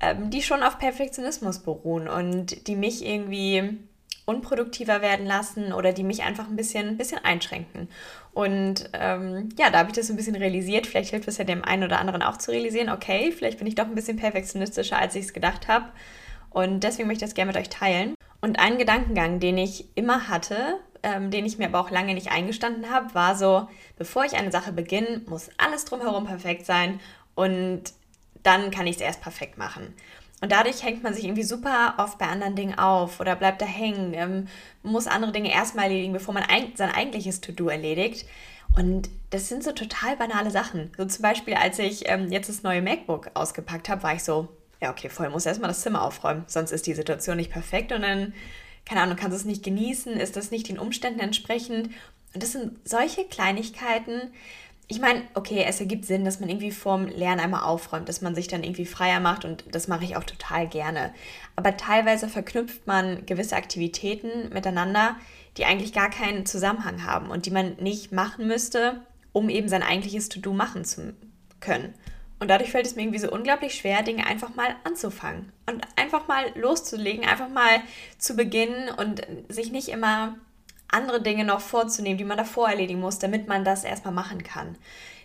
ähm, 0.00 0.30
die 0.30 0.42
schon 0.42 0.62
auf 0.62 0.78
Perfektionismus 0.78 1.60
beruhen 1.60 2.08
und 2.08 2.66
die 2.66 2.76
mich 2.76 3.04
irgendwie 3.04 3.78
unproduktiver 4.26 5.02
werden 5.02 5.24
lassen 5.24 5.72
oder 5.72 5.92
die 5.92 6.02
mich 6.02 6.24
einfach 6.24 6.48
ein 6.48 6.56
bisschen, 6.56 6.88
ein 6.88 6.96
bisschen 6.96 7.24
einschränken. 7.24 7.88
Und 8.32 8.90
ähm, 8.92 9.50
ja, 9.56 9.70
da 9.70 9.78
habe 9.78 9.90
ich 9.90 9.96
das 9.96 10.10
ein 10.10 10.16
bisschen 10.16 10.34
realisiert. 10.34 10.86
Vielleicht 10.86 11.10
hilft 11.10 11.28
es 11.28 11.38
ja 11.38 11.44
dem 11.44 11.64
einen 11.64 11.84
oder 11.84 12.00
anderen 12.00 12.22
auch 12.22 12.36
zu 12.36 12.50
realisieren, 12.50 12.90
okay, 12.90 13.32
vielleicht 13.32 13.58
bin 13.58 13.68
ich 13.68 13.76
doch 13.76 13.86
ein 13.86 13.94
bisschen 13.94 14.16
perfektionistischer, 14.16 14.98
als 14.98 15.14
ich 15.14 15.26
es 15.26 15.32
gedacht 15.32 15.68
habe. 15.68 15.86
Und 16.50 16.80
deswegen 16.80 17.06
möchte 17.06 17.24
ich 17.24 17.30
das 17.30 17.34
gerne 17.34 17.52
mit 17.52 17.60
euch 17.60 17.68
teilen. 17.68 18.15
Und 18.40 18.58
ein 18.58 18.78
Gedankengang, 18.78 19.40
den 19.40 19.58
ich 19.58 19.86
immer 19.96 20.28
hatte, 20.28 20.78
ähm, 21.02 21.30
den 21.30 21.46
ich 21.46 21.58
mir 21.58 21.66
aber 21.66 21.80
auch 21.80 21.90
lange 21.90 22.14
nicht 22.14 22.30
eingestanden 22.30 22.90
habe, 22.90 23.14
war 23.14 23.36
so, 23.36 23.68
bevor 23.96 24.24
ich 24.24 24.34
eine 24.34 24.52
Sache 24.52 24.72
beginne, 24.72 25.22
muss 25.26 25.50
alles 25.56 25.84
drumherum 25.84 26.26
perfekt 26.26 26.66
sein 26.66 27.00
und 27.34 27.82
dann 28.42 28.70
kann 28.70 28.86
ich 28.86 28.96
es 28.96 29.02
erst 29.02 29.22
perfekt 29.22 29.58
machen. 29.58 29.94
Und 30.40 30.52
dadurch 30.52 30.82
hängt 30.82 31.02
man 31.02 31.14
sich 31.14 31.24
irgendwie 31.24 31.42
super 31.42 31.94
oft 31.98 32.18
bei 32.18 32.26
anderen 32.26 32.56
Dingen 32.56 32.78
auf 32.78 33.20
oder 33.20 33.36
bleibt 33.36 33.62
da 33.62 33.66
hängen, 33.66 34.12
ähm, 34.14 34.48
muss 34.82 35.06
andere 35.06 35.32
Dinge 35.32 35.50
erstmal 35.50 35.86
erledigen, 35.86 36.12
bevor 36.12 36.34
man 36.34 36.42
ein, 36.42 36.72
sein 36.76 36.90
eigentliches 36.90 37.40
To-Do 37.40 37.68
erledigt. 37.68 38.26
Und 38.76 39.08
das 39.30 39.48
sind 39.48 39.64
so 39.64 39.72
total 39.72 40.16
banale 40.16 40.50
Sachen. 40.50 40.92
So 40.96 41.06
zum 41.06 41.22
Beispiel, 41.22 41.54
als 41.54 41.78
ich 41.78 42.08
ähm, 42.08 42.30
jetzt 42.30 42.50
das 42.50 42.62
neue 42.62 42.82
MacBook 42.82 43.30
ausgepackt 43.32 43.88
habe, 43.88 44.02
war 44.02 44.14
ich 44.14 44.24
so, 44.24 44.48
ja, 44.80 44.90
okay, 44.90 45.08
voll, 45.08 45.30
muss 45.30 45.46
erstmal 45.46 45.68
das 45.68 45.80
Zimmer 45.80 46.02
aufräumen, 46.02 46.44
sonst 46.46 46.72
ist 46.72 46.86
die 46.86 46.94
Situation 46.94 47.36
nicht 47.36 47.50
perfekt 47.50 47.92
und 47.92 48.02
dann, 48.02 48.34
keine 48.84 49.00
Ahnung, 49.00 49.16
kannst 49.16 49.36
du 49.36 49.40
es 49.40 49.44
nicht 49.44 49.64
genießen, 49.64 50.12
ist 50.14 50.36
das 50.36 50.50
nicht 50.50 50.68
den 50.68 50.78
Umständen 50.78 51.20
entsprechend. 51.20 51.90
Und 52.34 52.42
das 52.42 52.52
sind 52.52 52.78
solche 52.84 53.24
Kleinigkeiten. 53.24 54.30
Ich 54.88 55.00
meine, 55.00 55.22
okay, 55.34 55.64
es 55.66 55.80
ergibt 55.80 56.04
Sinn, 56.04 56.24
dass 56.24 56.38
man 56.38 56.48
irgendwie 56.48 56.70
vorm 56.70 57.06
Lernen 57.08 57.40
einmal 57.40 57.62
aufräumt, 57.62 58.08
dass 58.08 58.20
man 58.20 58.34
sich 58.34 58.46
dann 58.46 58.62
irgendwie 58.62 58.86
freier 58.86 59.18
macht 59.18 59.44
und 59.44 59.64
das 59.72 59.88
mache 59.88 60.04
ich 60.04 60.16
auch 60.16 60.24
total 60.24 60.68
gerne. 60.68 61.12
Aber 61.56 61.76
teilweise 61.76 62.28
verknüpft 62.28 62.86
man 62.86 63.24
gewisse 63.26 63.56
Aktivitäten 63.56 64.50
miteinander, 64.52 65.16
die 65.56 65.64
eigentlich 65.64 65.92
gar 65.92 66.10
keinen 66.10 66.46
Zusammenhang 66.46 67.04
haben 67.04 67.30
und 67.30 67.46
die 67.46 67.50
man 67.50 67.76
nicht 67.76 68.12
machen 68.12 68.46
müsste, 68.46 69.00
um 69.32 69.48
eben 69.48 69.68
sein 69.68 69.82
eigentliches 69.82 70.28
To-Do 70.28 70.52
machen 70.52 70.84
zu 70.84 71.14
können. 71.60 71.94
Und 72.38 72.48
dadurch 72.48 72.70
fällt 72.70 72.86
es 72.86 72.96
mir 72.96 73.02
irgendwie 73.02 73.18
so 73.18 73.30
unglaublich 73.30 73.74
schwer, 73.74 74.02
Dinge 74.02 74.26
einfach 74.26 74.54
mal 74.54 74.74
anzufangen 74.84 75.52
und 75.70 75.82
einfach 75.96 76.28
mal 76.28 76.44
loszulegen, 76.54 77.24
einfach 77.24 77.48
mal 77.48 77.80
zu 78.18 78.36
beginnen 78.36 78.90
und 78.90 79.22
sich 79.48 79.72
nicht 79.72 79.88
immer 79.88 80.36
andere 80.88 81.20
Dinge 81.20 81.44
noch 81.44 81.60
vorzunehmen, 81.60 82.18
die 82.18 82.24
man 82.24 82.36
davor 82.36 82.68
erledigen 82.68 83.00
muss, 83.00 83.18
damit 83.18 83.48
man 83.48 83.64
das 83.64 83.84
erstmal 83.84 84.14
machen 84.14 84.42
kann. 84.42 84.76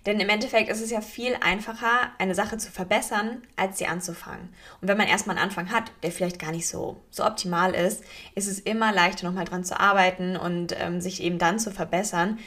Denn 0.05 0.19
im 0.19 0.29
Endeffekt 0.29 0.69
ist 0.69 0.81
es 0.81 0.89
ja 0.89 0.99
viel 0.99 1.37
einfacher, 1.41 2.11
eine 2.17 2.33
Sache 2.33 2.57
zu 2.57 2.71
verbessern, 2.71 3.43
als 3.55 3.77
sie 3.77 3.85
anzufangen. 3.85 4.49
Und 4.81 4.87
wenn 4.87 4.97
man 4.97 5.07
erstmal 5.07 5.37
einen 5.37 5.45
Anfang 5.45 5.71
hat, 5.71 5.91
der 6.01 6.11
vielleicht 6.11 6.39
gar 6.39 6.51
nicht 6.51 6.67
so, 6.67 6.99
so 7.11 7.23
optimal 7.23 7.75
ist, 7.75 8.03
ist 8.33 8.47
es 8.47 8.59
immer 8.59 8.91
leichter, 8.91 9.27
nochmal 9.27 9.45
dran 9.45 9.63
zu 9.63 9.79
arbeiten 9.79 10.37
und 10.37 10.75
ähm, 10.79 11.01
sich 11.01 11.21
eben 11.21 11.37
dann 11.37 11.59
zu 11.59 11.69
verbessern, 11.69 12.39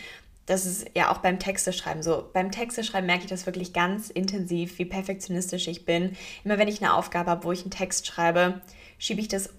das 0.46 0.66
ist 0.66 0.86
ja 0.94 1.10
auch 1.10 1.18
beim 1.18 1.38
Texteschreiben 1.38 2.02
so. 2.02 2.28
Beim 2.32 2.50
Texteschreiben 2.50 3.06
merke 3.06 3.24
ich 3.24 3.30
das 3.30 3.46
wirklich 3.46 3.72
ganz 3.72 4.10
intensiv, 4.10 4.78
wie 4.78 4.84
perfektionistisch 4.84 5.68
ich 5.68 5.84
bin. 5.84 6.16
Immer 6.44 6.58
wenn 6.58 6.68
ich 6.68 6.82
eine 6.82 6.94
Aufgabe 6.94 7.30
habe, 7.30 7.44
wo 7.44 7.52
ich 7.52 7.62
einen 7.62 7.70
Text 7.70 8.06
schreibe, 8.06 8.60
schiebe 8.98 9.20
ich 9.20 9.28
das 9.28 9.50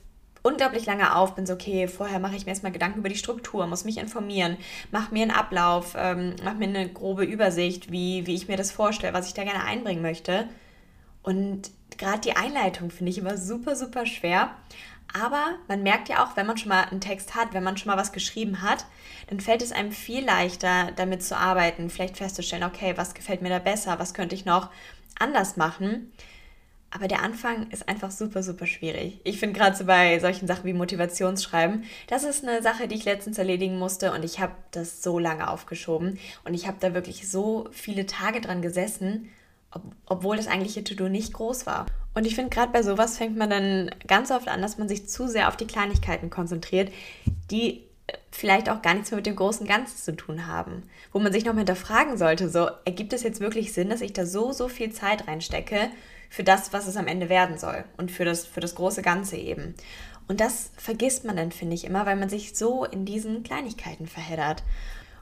unglaublich 0.43 0.85
lange 0.85 1.15
auf, 1.15 1.33
bin 1.33 1.47
so, 1.47 1.53
okay, 1.53 1.87
vorher 1.87 2.19
mache 2.19 2.35
ich 2.35 2.45
mir 2.45 2.51
erstmal 2.51 2.71
Gedanken 2.71 2.99
über 2.99 3.09
die 3.09 3.17
Struktur, 3.17 3.65
muss 3.65 3.83
mich 3.83 3.97
informieren, 3.97 4.57
mache 4.91 5.11
mir 5.11 5.23
einen 5.23 5.31
Ablauf, 5.31 5.95
ähm, 5.97 6.35
mache 6.43 6.57
mir 6.57 6.67
eine 6.67 6.87
grobe 6.87 7.23
Übersicht, 7.23 7.91
wie, 7.91 8.27
wie 8.27 8.35
ich 8.35 8.47
mir 8.47 8.55
das 8.55 8.71
vorstelle, 8.71 9.13
was 9.13 9.27
ich 9.27 9.33
da 9.33 9.43
gerne 9.43 9.63
einbringen 9.63 10.03
möchte. 10.03 10.47
Und 11.23 11.71
gerade 11.97 12.19
die 12.19 12.35
Einleitung 12.35 12.91
finde 12.91 13.09
ich 13.09 13.17
immer 13.17 13.37
super, 13.37 13.75
super 13.75 14.05
schwer. 14.05 14.51
Aber 15.13 15.55
man 15.67 15.83
merkt 15.83 16.09
ja 16.09 16.23
auch, 16.23 16.35
wenn 16.35 16.45
man 16.45 16.57
schon 16.57 16.69
mal 16.69 16.83
einen 16.83 17.01
Text 17.01 17.35
hat, 17.35 17.53
wenn 17.53 17.63
man 17.63 17.77
schon 17.77 17.89
mal 17.89 17.97
was 17.97 18.11
geschrieben 18.11 18.61
hat, 18.61 18.85
dann 19.27 19.39
fällt 19.39 19.61
es 19.61 19.71
einem 19.71 19.91
viel 19.91 20.25
leichter, 20.25 20.91
damit 20.95 21.23
zu 21.23 21.37
arbeiten, 21.37 21.89
vielleicht 21.89 22.17
festzustellen, 22.17 22.63
okay, 22.63 22.93
was 22.95 23.13
gefällt 23.13 23.41
mir 23.41 23.49
da 23.49 23.59
besser, 23.59 23.97
was 23.99 24.13
könnte 24.13 24.35
ich 24.35 24.45
noch 24.45 24.69
anders 25.17 25.57
machen. 25.57 26.11
Aber 26.91 27.09
der 27.09 27.23
Anfang 27.23 27.69
ist 27.71 27.89
einfach 27.89 28.09
super, 28.09 28.41
super 28.41 28.67
schwierig. 28.67 29.19
Ich 29.25 29.37
finde 29.37 29.59
gerade 29.59 29.75
so 29.75 29.83
bei 29.83 30.17
solchen 30.19 30.47
Sachen 30.47 30.63
wie 30.63 30.73
Motivationsschreiben, 30.73 31.83
das 32.07 32.23
ist 32.23 32.47
eine 32.47 32.61
Sache, 32.61 32.87
die 32.87 32.95
ich 32.95 33.03
letztens 33.03 33.37
erledigen 33.37 33.77
musste 33.77 34.13
und 34.13 34.23
ich 34.23 34.39
habe 34.39 34.53
das 34.71 35.03
so 35.03 35.19
lange 35.19 35.49
aufgeschoben 35.49 36.17
und 36.45 36.53
ich 36.53 36.67
habe 36.67 36.77
da 36.79 36.93
wirklich 36.93 37.29
so 37.29 37.67
viele 37.71 38.05
Tage 38.05 38.39
dran 38.39 38.61
gesessen 38.61 39.29
ob, 39.75 39.83
obwohl 40.07 40.37
das 40.37 40.47
eigentliche 40.47 40.83
To-Do 40.83 41.09
nicht 41.09 41.33
groß 41.33 41.65
war. 41.65 41.85
Und 42.15 42.25
ich 42.25 42.35
finde, 42.35 42.49
gerade 42.49 42.71
bei 42.71 42.81
sowas 42.81 43.17
fängt 43.17 43.37
man 43.37 43.49
dann 43.49 43.91
ganz 44.07 44.31
oft 44.31 44.47
an, 44.47 44.61
dass 44.61 44.77
man 44.77 44.87
sich 44.87 45.07
zu 45.07 45.27
sehr 45.27 45.49
auf 45.49 45.57
die 45.57 45.67
Kleinigkeiten 45.67 46.29
konzentriert, 46.29 46.91
die 47.51 47.83
vielleicht 48.31 48.69
auch 48.69 48.81
gar 48.81 48.93
nichts 48.93 49.11
mehr 49.11 49.17
mit 49.17 49.25
dem 49.25 49.35
großen 49.35 49.67
Ganzen 49.67 49.97
zu 49.97 50.15
tun 50.15 50.47
haben. 50.47 50.83
Wo 51.11 51.19
man 51.19 51.33
sich 51.33 51.45
noch 51.45 51.55
hinterfragen 51.55 52.17
sollte, 52.17 52.49
so, 52.49 52.69
ergibt 52.85 53.13
es 53.13 53.23
jetzt 53.23 53.39
wirklich 53.39 53.73
Sinn, 53.73 53.89
dass 53.89 54.01
ich 54.01 54.13
da 54.13 54.25
so, 54.25 54.51
so 54.51 54.67
viel 54.67 54.91
Zeit 54.91 55.27
reinstecke 55.27 55.89
für 56.29 56.43
das, 56.43 56.73
was 56.73 56.87
es 56.87 56.97
am 56.97 57.07
Ende 57.07 57.29
werden 57.29 57.57
soll 57.57 57.83
und 57.97 58.11
für 58.11 58.25
das, 58.25 58.45
für 58.45 58.59
das 58.59 58.75
große 58.75 59.01
Ganze 59.01 59.37
eben. 59.37 59.75
Und 60.27 60.41
das 60.41 60.71
vergisst 60.77 61.23
man 61.23 61.37
dann, 61.37 61.51
finde 61.51 61.75
ich, 61.75 61.85
immer, 61.85 62.05
weil 62.05 62.15
man 62.15 62.29
sich 62.29 62.55
so 62.55 62.83
in 62.83 63.05
diesen 63.05 63.43
Kleinigkeiten 63.43 64.07
verheddert. 64.07 64.63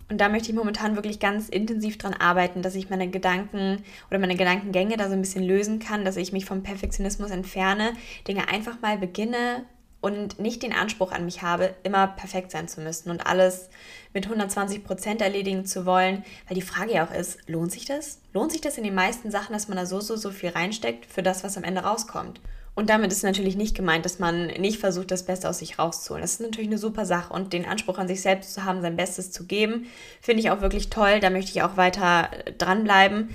Und 0.09 0.19
da 0.19 0.29
möchte 0.29 0.49
ich 0.49 0.55
momentan 0.55 0.95
wirklich 0.95 1.19
ganz 1.19 1.49
intensiv 1.49 1.97
dran 1.97 2.13
arbeiten, 2.13 2.61
dass 2.61 2.75
ich 2.75 2.89
meine 2.89 3.09
Gedanken 3.09 3.83
oder 4.09 4.19
meine 4.19 4.35
Gedankengänge 4.35 4.97
da 4.97 5.07
so 5.07 5.13
ein 5.13 5.21
bisschen 5.21 5.43
lösen 5.43 5.79
kann, 5.79 6.05
dass 6.05 6.17
ich 6.17 6.33
mich 6.33 6.45
vom 6.45 6.63
Perfektionismus 6.63 7.31
entferne, 7.31 7.93
Dinge 8.27 8.47
einfach 8.49 8.81
mal 8.81 8.97
beginne 8.97 9.65
und 10.03 10.37
nicht 10.37 10.63
den 10.63 10.73
Anspruch 10.73 11.13
an 11.13 11.23
mich 11.23 11.43
habe, 11.43 11.73
immer 11.83 12.07
perfekt 12.07 12.51
sein 12.51 12.67
zu 12.67 12.81
müssen 12.81 13.09
und 13.09 13.25
alles 13.25 13.69
mit 14.13 14.25
120 14.25 14.83
Prozent 14.83 15.21
erledigen 15.21 15.65
zu 15.65 15.85
wollen, 15.85 16.25
weil 16.47 16.55
die 16.55 16.61
Frage 16.61 16.95
ja 16.95 17.07
auch 17.07 17.13
ist, 17.13 17.39
lohnt 17.47 17.71
sich 17.71 17.85
das? 17.85 18.19
Lohnt 18.33 18.51
sich 18.51 18.59
das 18.59 18.77
in 18.77 18.83
den 18.83 18.95
meisten 18.95 19.31
Sachen, 19.31 19.53
dass 19.53 19.69
man 19.69 19.77
da 19.77 19.85
so, 19.85 20.01
so, 20.01 20.17
so 20.17 20.31
viel 20.31 20.49
reinsteckt 20.49 21.05
für 21.05 21.23
das, 21.23 21.45
was 21.45 21.55
am 21.55 21.63
Ende 21.63 21.81
rauskommt? 21.81 22.41
Und 22.75 22.89
damit 22.89 23.11
ist 23.11 23.23
natürlich 23.23 23.55
nicht 23.55 23.75
gemeint, 23.75 24.03
dass 24.03 24.17
man 24.17 24.47
nicht 24.47 24.79
versucht, 24.79 25.11
das 25.11 25.25
Beste 25.25 25.47
aus 25.47 25.59
sich 25.59 25.77
rauszuholen. 25.77 26.23
Das 26.23 26.33
ist 26.33 26.41
natürlich 26.41 26.69
eine 26.69 26.79
super 26.79 27.05
Sache 27.05 27.31
und 27.31 27.53
den 27.53 27.65
Anspruch 27.65 27.99
an 27.99 28.07
sich 28.07 28.21
selbst 28.21 28.53
zu 28.53 28.63
haben, 28.63 28.81
sein 28.81 28.95
Bestes 28.95 29.31
zu 29.31 29.45
geben, 29.45 29.85
finde 30.21 30.41
ich 30.41 30.49
auch 30.49 30.61
wirklich 30.61 30.89
toll. 30.89 31.19
Da 31.19 31.29
möchte 31.29 31.51
ich 31.51 31.61
auch 31.61 31.77
weiter 31.77 32.29
dranbleiben. 32.57 33.29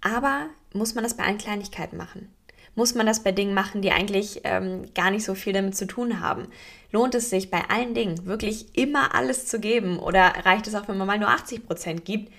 Aber 0.00 0.46
muss 0.72 0.94
man 0.94 1.02
das 1.02 1.16
bei 1.16 1.24
allen 1.24 1.38
Kleinigkeiten 1.38 1.96
machen? 1.96 2.32
Muss 2.76 2.94
man 2.94 3.06
das 3.06 3.22
bei 3.22 3.32
Dingen 3.32 3.54
machen, 3.54 3.82
die 3.82 3.92
eigentlich 3.92 4.40
ähm, 4.44 4.92
gar 4.94 5.10
nicht 5.10 5.24
so 5.24 5.34
viel 5.34 5.52
damit 5.52 5.76
zu 5.76 5.86
tun 5.86 6.20
haben? 6.20 6.48
Lohnt 6.90 7.14
es 7.14 7.30
sich 7.30 7.50
bei 7.50 7.62
allen 7.68 7.94
Dingen 7.94 8.26
wirklich 8.26 8.76
immer 8.76 9.14
alles 9.14 9.46
zu 9.46 9.60
geben 9.60 9.98
oder 9.98 10.32
reicht 10.44 10.66
es 10.66 10.74
auch, 10.74 10.88
wenn 10.88 10.98
man 10.98 11.06
mal 11.06 11.18
nur 11.18 11.28
80 11.28 11.66
Prozent 11.66 12.04
gibt, 12.04 12.32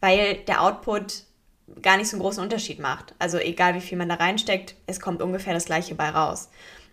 weil 0.00 0.36
der 0.46 0.62
Output 0.62 1.24
gar 1.82 1.96
nicht 1.96 2.08
so 2.08 2.16
einen 2.16 2.22
großen 2.22 2.42
Unterschied 2.42 2.78
macht. 2.78 3.14
Also 3.18 3.38
egal 3.38 3.74
wie 3.74 3.80
viel 3.80 3.98
man 3.98 4.08
da 4.08 4.16
reinsteckt, 4.16 4.74
es 4.86 5.00
kommt 5.00 5.22
ungefähr 5.22 5.54
das 5.54 5.66
gleiche 5.66 5.94
bei 5.94 6.10
raus. 6.10 6.48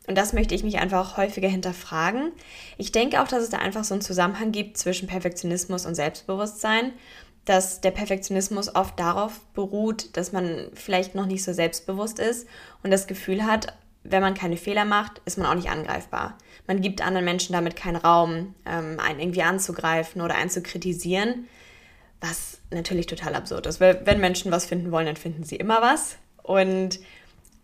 Und 0.08 0.18
das 0.18 0.34
möchte 0.34 0.54
ich 0.54 0.64
mich 0.64 0.78
einfach 0.78 1.18
häufiger 1.18 1.48
hinterfragen. 1.48 2.32
Ich 2.78 2.92
denke 2.92 3.22
auch, 3.22 3.28
dass 3.28 3.44
es 3.44 3.50
da 3.50 3.58
einfach 3.58 3.84
so 3.84 3.96
einen 3.96 4.02
Zusammenhang 4.02 4.52
gibt 4.52 4.78
zwischen 4.78 5.08
Perfektionismus 5.08 5.86
und 5.86 5.96
Selbstbewusstsein, 5.96 6.94
dass 7.46 7.82
der 7.82 7.92
Perfektionismus 7.92 8.76
oft 8.76 9.00
darauf 9.00 9.40
beruht, 9.54 10.16
dass 10.18 10.32
man 10.32 10.70
vielleicht 10.74 11.16
noch 11.16 11.26
nicht 11.26 11.44
so 11.44 11.54
selbstbewusst 11.54 12.20
ist 12.20 12.48
und 12.84 12.92
das 12.92 13.08
Gefühl 13.08 13.46
hat, 13.46 13.76
wenn 14.04 14.22
man 14.22 14.36
keine 14.36 14.58
Fehler 14.58 14.86
macht, 14.86 15.22
ist 15.26 15.38
man 15.38 15.48
auch 15.48 15.56
nicht 15.56 15.70
angreifbar. 15.70 16.38
Man 16.68 16.82
gibt 16.82 17.02
anderen 17.02 17.26
Menschen 17.26 17.54
damit 17.54 17.76
keinen 17.76 17.96
Raum, 17.96 18.54
ähm, 18.66 19.00
einen 19.00 19.20
irgendwie 19.20 19.42
anzugreifen 19.42 20.22
oder 20.22 20.36
einen 20.36 20.50
zu 20.50 20.62
kritisieren, 20.62 21.48
was 22.30 22.60
natürlich 22.72 23.06
total 23.06 23.36
absurd 23.36 23.66
ist. 23.66 23.80
Weil 23.80 24.02
wenn 24.06 24.20
Menschen 24.20 24.52
was 24.52 24.66
finden 24.66 24.92
wollen, 24.92 25.06
dann 25.06 25.16
finden 25.16 25.44
sie 25.44 25.56
immer 25.56 25.82
was. 25.82 26.18
Und 26.44 27.00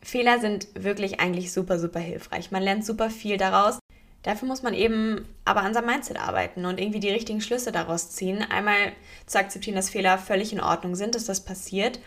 Fehler 0.01 0.39
sind 0.39 0.67
wirklich 0.73 1.19
eigentlich 1.19 1.51
super, 1.51 1.79
super 1.79 1.99
hilfreich. 1.99 2.51
Man 2.51 2.63
lernt 2.63 2.85
super 2.85 3.09
viel 3.09 3.37
daraus. 3.37 3.79
Dafür 4.23 4.47
muss 4.47 4.61
man 4.61 4.73
eben 4.73 5.25
aber 5.45 5.61
an 5.61 5.73
seinem 5.73 5.87
Mindset 5.87 6.19
arbeiten 6.19 6.65
und 6.65 6.79
irgendwie 6.79 6.99
die 6.99 7.09
richtigen 7.09 7.41
Schlüsse 7.41 7.71
daraus 7.71 8.11
ziehen. 8.11 8.43
Einmal 8.49 8.93
zu 9.25 9.39
akzeptieren, 9.39 9.75
dass 9.75 9.89
Fehler 9.89 10.17
völlig 10.17 10.53
in 10.53 10.61
Ordnung 10.61 10.95
sind, 10.95 11.15
dass 11.15 11.25
das 11.25 11.41
passiert 11.41 11.99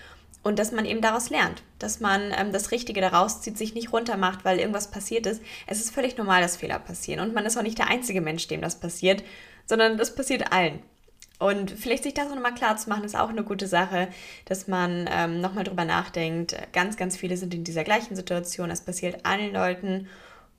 und 0.45 0.59
dass 0.59 0.71
man 0.71 0.85
eben 0.85 1.01
daraus 1.01 1.31
lernt, 1.31 1.63
dass 1.81 1.99
man 1.99 2.33
ähm, 2.37 2.53
das 2.53 2.71
Richtige 2.71 3.01
daraus 3.01 3.41
zieht, 3.41 3.59
sich 3.59 3.75
nicht 3.75 3.93
runtermacht, 3.93 4.45
weil 4.45 4.61
irgendwas 4.61 4.91
passiert 4.91 5.27
ist. 5.27 5.43
Es 5.67 5.81
ist 5.81 5.93
völlig 5.93 6.17
normal, 6.17 6.43
dass 6.43 6.57
Fehler 6.57 6.79
passieren 6.79 7.21
und 7.21 7.35
man 7.35 7.47
ist 7.47 7.57
auch 7.57 7.63
nicht 7.63 7.79
der 7.79 7.89
einzige 7.89 8.21
Mensch, 8.21 8.47
dem 8.47 8.61
das 8.61 8.79
passiert, 8.79 9.25
sondern 9.67 9.97
das 9.97 10.15
passiert 10.15 10.53
allen. 10.53 10.81
Und 11.45 11.71
vielleicht 11.73 12.05
sich 12.05 12.15
das 12.15 12.31
auch 12.31 12.35
nochmal 12.35 12.55
klar 12.55 12.79
zu 12.79 12.89
machen, 12.89 13.05
ist 13.05 13.15
auch 13.15 13.29
eine 13.29 13.43
gute 13.43 13.67
Sache, 13.67 14.09
dass 14.47 14.67
man 14.67 15.07
ähm, 15.13 15.43
nochmal 15.43 15.65
drüber 15.65 15.85
nachdenkt. 15.85 16.57
Ganz, 16.73 16.97
ganz 16.97 17.19
viele 17.19 17.37
sind 17.37 17.53
in 17.53 17.65
dieser 17.65 17.85
gleichen 17.85 18.17
Situation. 18.17 18.71
Es 18.71 18.81
passiert 18.81 19.27
allen 19.27 19.53
Leuten. 19.53 20.09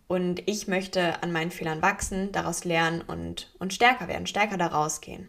Und 0.05 0.47
ich 0.47 0.67
möchte 0.67 1.23
an 1.23 1.31
meinen 1.31 1.49
Fehlern 1.49 1.81
wachsen, 1.81 2.31
daraus 2.33 2.65
lernen 2.65 3.01
und, 3.01 3.51
und 3.57 3.73
stärker 3.73 4.07
werden, 4.07 4.27
stärker 4.27 4.57
daraus 4.57 5.01
gehen. 5.01 5.27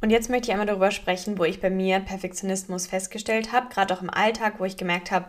Und 0.00 0.10
jetzt 0.10 0.30
möchte 0.30 0.46
ich 0.46 0.52
einmal 0.52 0.68
darüber 0.68 0.92
sprechen, 0.92 1.36
wo 1.36 1.42
ich 1.42 1.60
bei 1.60 1.70
mir 1.70 1.98
Perfektionismus 1.98 2.86
festgestellt 2.86 3.50
habe, 3.50 3.70
gerade 3.70 3.92
auch 3.92 4.02
im 4.02 4.10
Alltag, 4.10 4.60
wo 4.60 4.64
ich 4.64 4.76
gemerkt 4.76 5.10
habe, 5.10 5.26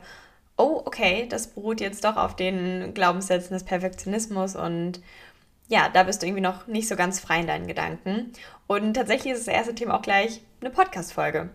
oh, 0.56 0.84
okay, 0.86 1.26
das 1.28 1.48
beruht 1.48 1.82
jetzt 1.82 2.04
doch 2.04 2.18
auf 2.18 2.36
den 2.36 2.94
Glaubenssätzen 2.94 3.56
des 3.56 3.64
Perfektionismus 3.64 4.56
und 4.56 5.02
ja, 5.70 5.90
da 5.90 6.04
bist 6.04 6.22
du 6.22 6.28
irgendwie 6.28 6.42
noch 6.42 6.68
nicht 6.68 6.88
so 6.88 6.96
ganz 6.96 7.20
frei 7.20 7.40
in 7.40 7.48
deinen 7.48 7.68
Gedanken. 7.68 8.32
Und 8.68 8.94
tatsächlich 8.94 9.34
ist 9.34 9.48
das 9.48 9.54
erste 9.54 9.76
Thema 9.76 9.98
auch 9.98 10.02
gleich 10.02 10.42
eine 10.62 10.70
Podcast-Folge. 10.70 11.50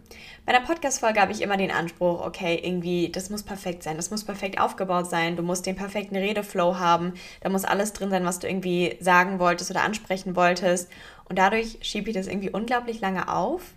Bei 0.45 0.55
einer 0.55 0.65
Podcast-Folge 0.65 1.21
habe 1.21 1.33
ich 1.33 1.43
immer 1.43 1.57
den 1.57 1.71
Anspruch, 1.71 2.25
okay, 2.25 2.61
irgendwie, 2.63 3.11
das 3.11 3.31
muss 3.31 3.43
perfekt 3.43 3.83
sein, 3.83 3.97
das 3.97 4.11
muss 4.11 4.25
perfekt 4.25 4.61
aufgebaut 4.61 5.09
sein, 5.09 5.37
du 5.37 5.43
musst 5.43 5.67
den 5.67 5.77
perfekten 5.77 6.17
Redeflow 6.17 6.79
haben, 6.79 7.15
da 7.41 7.49
muss 7.49 7.65
alles 7.65 7.93
drin 7.93 8.11
sein, 8.11 8.25
was 8.25 8.39
du 8.39 8.49
irgendwie 8.49 8.97
sagen 9.01 9.39
wolltest 9.39 9.71
oder 9.71 9.83
ansprechen 9.83 10.37
wolltest. 10.37 10.91
Und 11.29 11.39
dadurch 11.39 11.79
schiebe 11.83 12.11
ich 12.11 12.17
das 12.17 12.27
irgendwie 12.27 12.51
unglaublich 12.51 13.01
lange 13.01 13.33
auf, 13.33 13.75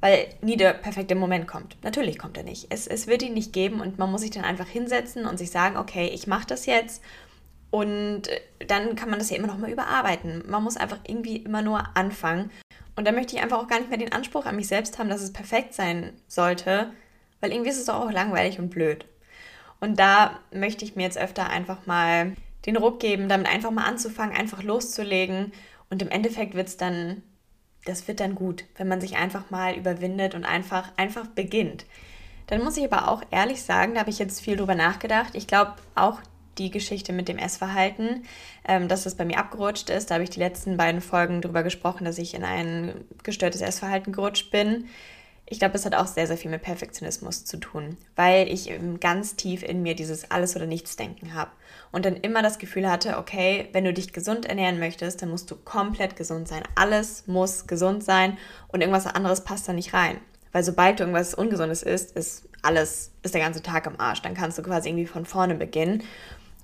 weil 0.00 0.26
nie 0.42 0.56
der 0.56 0.74
perfekte 0.74 1.14
Moment 1.14 1.48
kommt. 1.48 1.76
Natürlich 1.82 2.18
kommt 2.18 2.36
er 2.36 2.44
nicht. 2.44 2.66
Es, 2.70 2.86
es 2.86 3.06
wird 3.06 3.22
ihn 3.22 3.34
nicht 3.34 3.52
geben 3.52 3.80
und 3.80 3.98
man 3.98 4.10
muss 4.10 4.20
sich 4.20 4.30
dann 4.30 4.44
einfach 4.44 4.68
hinsetzen 4.68 5.26
und 5.26 5.38
sich 5.38 5.50
sagen, 5.50 5.76
okay, 5.76 6.06
ich 6.06 6.26
mache 6.26 6.46
das 6.46 6.66
jetzt 6.66 7.02
und 7.76 8.22
dann 8.68 8.96
kann 8.96 9.10
man 9.10 9.18
das 9.18 9.28
ja 9.28 9.36
immer 9.36 9.48
noch 9.48 9.58
mal 9.58 9.70
überarbeiten. 9.70 10.42
Man 10.48 10.64
muss 10.64 10.78
einfach 10.78 11.00
irgendwie 11.06 11.36
immer 11.36 11.60
nur 11.60 11.94
anfangen. 11.94 12.50
Und 12.96 13.06
da 13.06 13.12
möchte 13.12 13.36
ich 13.36 13.42
einfach 13.42 13.58
auch 13.58 13.68
gar 13.68 13.78
nicht 13.78 13.90
mehr 13.90 13.98
den 13.98 14.12
Anspruch 14.12 14.46
an 14.46 14.56
mich 14.56 14.66
selbst 14.66 14.98
haben, 14.98 15.10
dass 15.10 15.20
es 15.20 15.34
perfekt 15.34 15.74
sein 15.74 16.14
sollte, 16.26 16.90
weil 17.42 17.52
irgendwie 17.52 17.68
ist 17.68 17.78
es 17.78 17.90
auch 17.90 18.10
langweilig 18.10 18.58
und 18.58 18.70
blöd. 18.70 19.04
Und 19.78 20.00
da 20.00 20.40
möchte 20.54 20.86
ich 20.86 20.96
mir 20.96 21.02
jetzt 21.02 21.18
öfter 21.18 21.50
einfach 21.50 21.84
mal 21.84 22.32
den 22.64 22.78
Ruck 22.78 22.98
geben, 22.98 23.28
damit 23.28 23.46
einfach 23.46 23.70
mal 23.70 23.84
anzufangen, 23.84 24.34
einfach 24.34 24.62
loszulegen. 24.62 25.52
Und 25.90 26.00
im 26.00 26.08
Endeffekt 26.08 26.54
wird 26.54 26.68
es 26.68 26.78
dann, 26.78 27.22
das 27.84 28.08
wird 28.08 28.20
dann 28.20 28.34
gut, 28.34 28.64
wenn 28.78 28.88
man 28.88 29.02
sich 29.02 29.18
einfach 29.18 29.50
mal 29.50 29.76
überwindet 29.76 30.34
und 30.34 30.46
einfach, 30.46 30.92
einfach 30.96 31.26
beginnt. 31.26 31.84
Dann 32.46 32.64
muss 32.64 32.78
ich 32.78 32.90
aber 32.90 33.08
auch 33.10 33.22
ehrlich 33.30 33.62
sagen, 33.62 33.92
da 33.92 34.00
habe 34.00 34.08
ich 34.10 34.18
jetzt 34.18 34.40
viel 34.40 34.56
drüber 34.56 34.74
nachgedacht. 34.74 35.34
Ich 35.34 35.46
glaube, 35.46 35.74
auch 35.94 36.20
die 36.58 36.70
Geschichte 36.70 37.12
mit 37.12 37.28
dem 37.28 37.38
Essverhalten, 37.38 38.24
ähm, 38.66 38.88
dass 38.88 39.04
das 39.04 39.14
bei 39.14 39.24
mir 39.24 39.38
abgerutscht 39.38 39.90
ist. 39.90 40.10
Da 40.10 40.14
habe 40.14 40.24
ich 40.24 40.30
die 40.30 40.40
letzten 40.40 40.76
beiden 40.76 41.00
Folgen 41.00 41.40
darüber 41.40 41.62
gesprochen, 41.62 42.04
dass 42.04 42.18
ich 42.18 42.34
in 42.34 42.44
ein 42.44 43.04
gestörtes 43.22 43.60
Essverhalten 43.60 44.12
gerutscht 44.12 44.50
bin. 44.50 44.86
Ich 45.48 45.60
glaube, 45.60 45.76
es 45.76 45.84
hat 45.86 45.94
auch 45.94 46.08
sehr, 46.08 46.26
sehr 46.26 46.36
viel 46.36 46.50
mit 46.50 46.62
Perfektionismus 46.62 47.44
zu 47.44 47.58
tun, 47.58 47.96
weil 48.16 48.48
ich 48.48 48.68
ganz 48.98 49.36
tief 49.36 49.62
in 49.62 49.80
mir 49.80 49.94
dieses 49.94 50.28
Alles- 50.32 50.56
oder 50.56 50.66
Nichts-Denken 50.66 51.34
habe 51.34 51.52
und 51.92 52.04
dann 52.04 52.16
immer 52.16 52.42
das 52.42 52.58
Gefühl 52.58 52.90
hatte, 52.90 53.16
okay, 53.16 53.68
wenn 53.72 53.84
du 53.84 53.92
dich 53.92 54.12
gesund 54.12 54.46
ernähren 54.46 54.80
möchtest, 54.80 55.22
dann 55.22 55.30
musst 55.30 55.48
du 55.50 55.54
komplett 55.54 56.16
gesund 56.16 56.48
sein. 56.48 56.64
Alles 56.74 57.28
muss 57.28 57.68
gesund 57.68 58.02
sein 58.02 58.38
und 58.68 58.80
irgendwas 58.80 59.06
anderes 59.06 59.44
passt 59.44 59.68
da 59.68 59.72
nicht 59.72 59.94
rein. 59.94 60.18
Weil 60.50 60.64
sobald 60.64 60.98
du 60.98 61.04
irgendwas 61.04 61.34
Ungesundes 61.34 61.82
isst, 61.82 62.16
ist 62.16 62.48
alles, 62.62 63.12
ist 63.22 63.34
der 63.34 63.42
ganze 63.42 63.62
Tag 63.62 63.86
im 63.86 64.00
Arsch. 64.00 64.22
Dann 64.22 64.34
kannst 64.34 64.58
du 64.58 64.62
quasi 64.62 64.88
irgendwie 64.88 65.06
von 65.06 65.26
vorne 65.26 65.54
beginnen. 65.54 66.02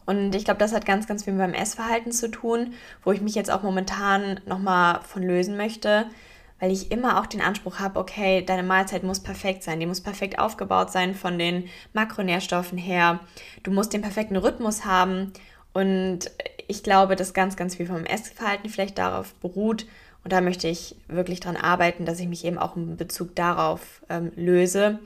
Und 0.07 0.35
ich 0.35 0.45
glaube, 0.45 0.59
das 0.59 0.73
hat 0.73 0.87
ganz, 0.87 1.07
ganz 1.07 1.25
viel 1.25 1.33
mit 1.33 1.43
meinem 1.43 1.61
Essverhalten 1.61 2.13
zu 2.13 2.31
tun, 2.31 2.75
wo 3.05 3.13
ich 3.13 3.21
mich 3.21 3.35
jetzt 3.35 3.51
auch 3.51 3.63
momentan 3.63 4.41
nochmal 4.47 5.01
von 5.03 5.23
lösen 5.23 5.57
möchte, 5.57 6.07
weil 6.61 6.73
ich 6.73 6.91
immer 6.91 7.21
auch 7.21 7.27
den 7.27 7.41
Anspruch 7.41 7.79
habe, 7.79 7.99
okay, 7.99 8.45
deine 8.45 8.63
Mahlzeit 8.63 9.03
muss 9.03 9.21
perfekt 9.21 9.63
sein, 9.63 9.81
die 9.81 9.87
muss 9.87 10.01
perfekt 10.01 10.39
aufgebaut 10.39 10.93
sein 10.93 11.15
von 11.15 11.39
den 11.39 11.69
Makronährstoffen 11.93 12.79
her, 12.79 13.21
du 13.63 13.71
musst 13.71 13.93
den 13.93 14.03
perfekten 14.03 14.37
Rhythmus 14.37 14.85
haben. 14.85 15.33
Und 15.73 16.31
ich 16.69 16.83
glaube, 16.83 17.17
dass 17.17 17.35
ganz, 17.35 17.57
ganz 17.57 17.77
viel 17.77 17.89
meinem 17.89 18.05
Essverhalten 18.05 18.71
vielleicht 18.71 18.99
darauf 18.99 19.35
beruht. 19.35 19.87
Und 20.25 20.33
da 20.33 20.41
möchte 20.41 20.69
ich 20.69 20.95
wirklich 21.09 21.41
dran 21.41 21.57
arbeiten, 21.57 22.05
dass 22.05 22.21
ich 22.21 22.29
mich 22.29 22.45
eben 22.45 22.59
auch 22.59 22.77
in 22.77 22.97
Bezug 22.97 23.35
darauf 23.35 24.03
ähm, 24.09 24.31
löse 24.37 25.01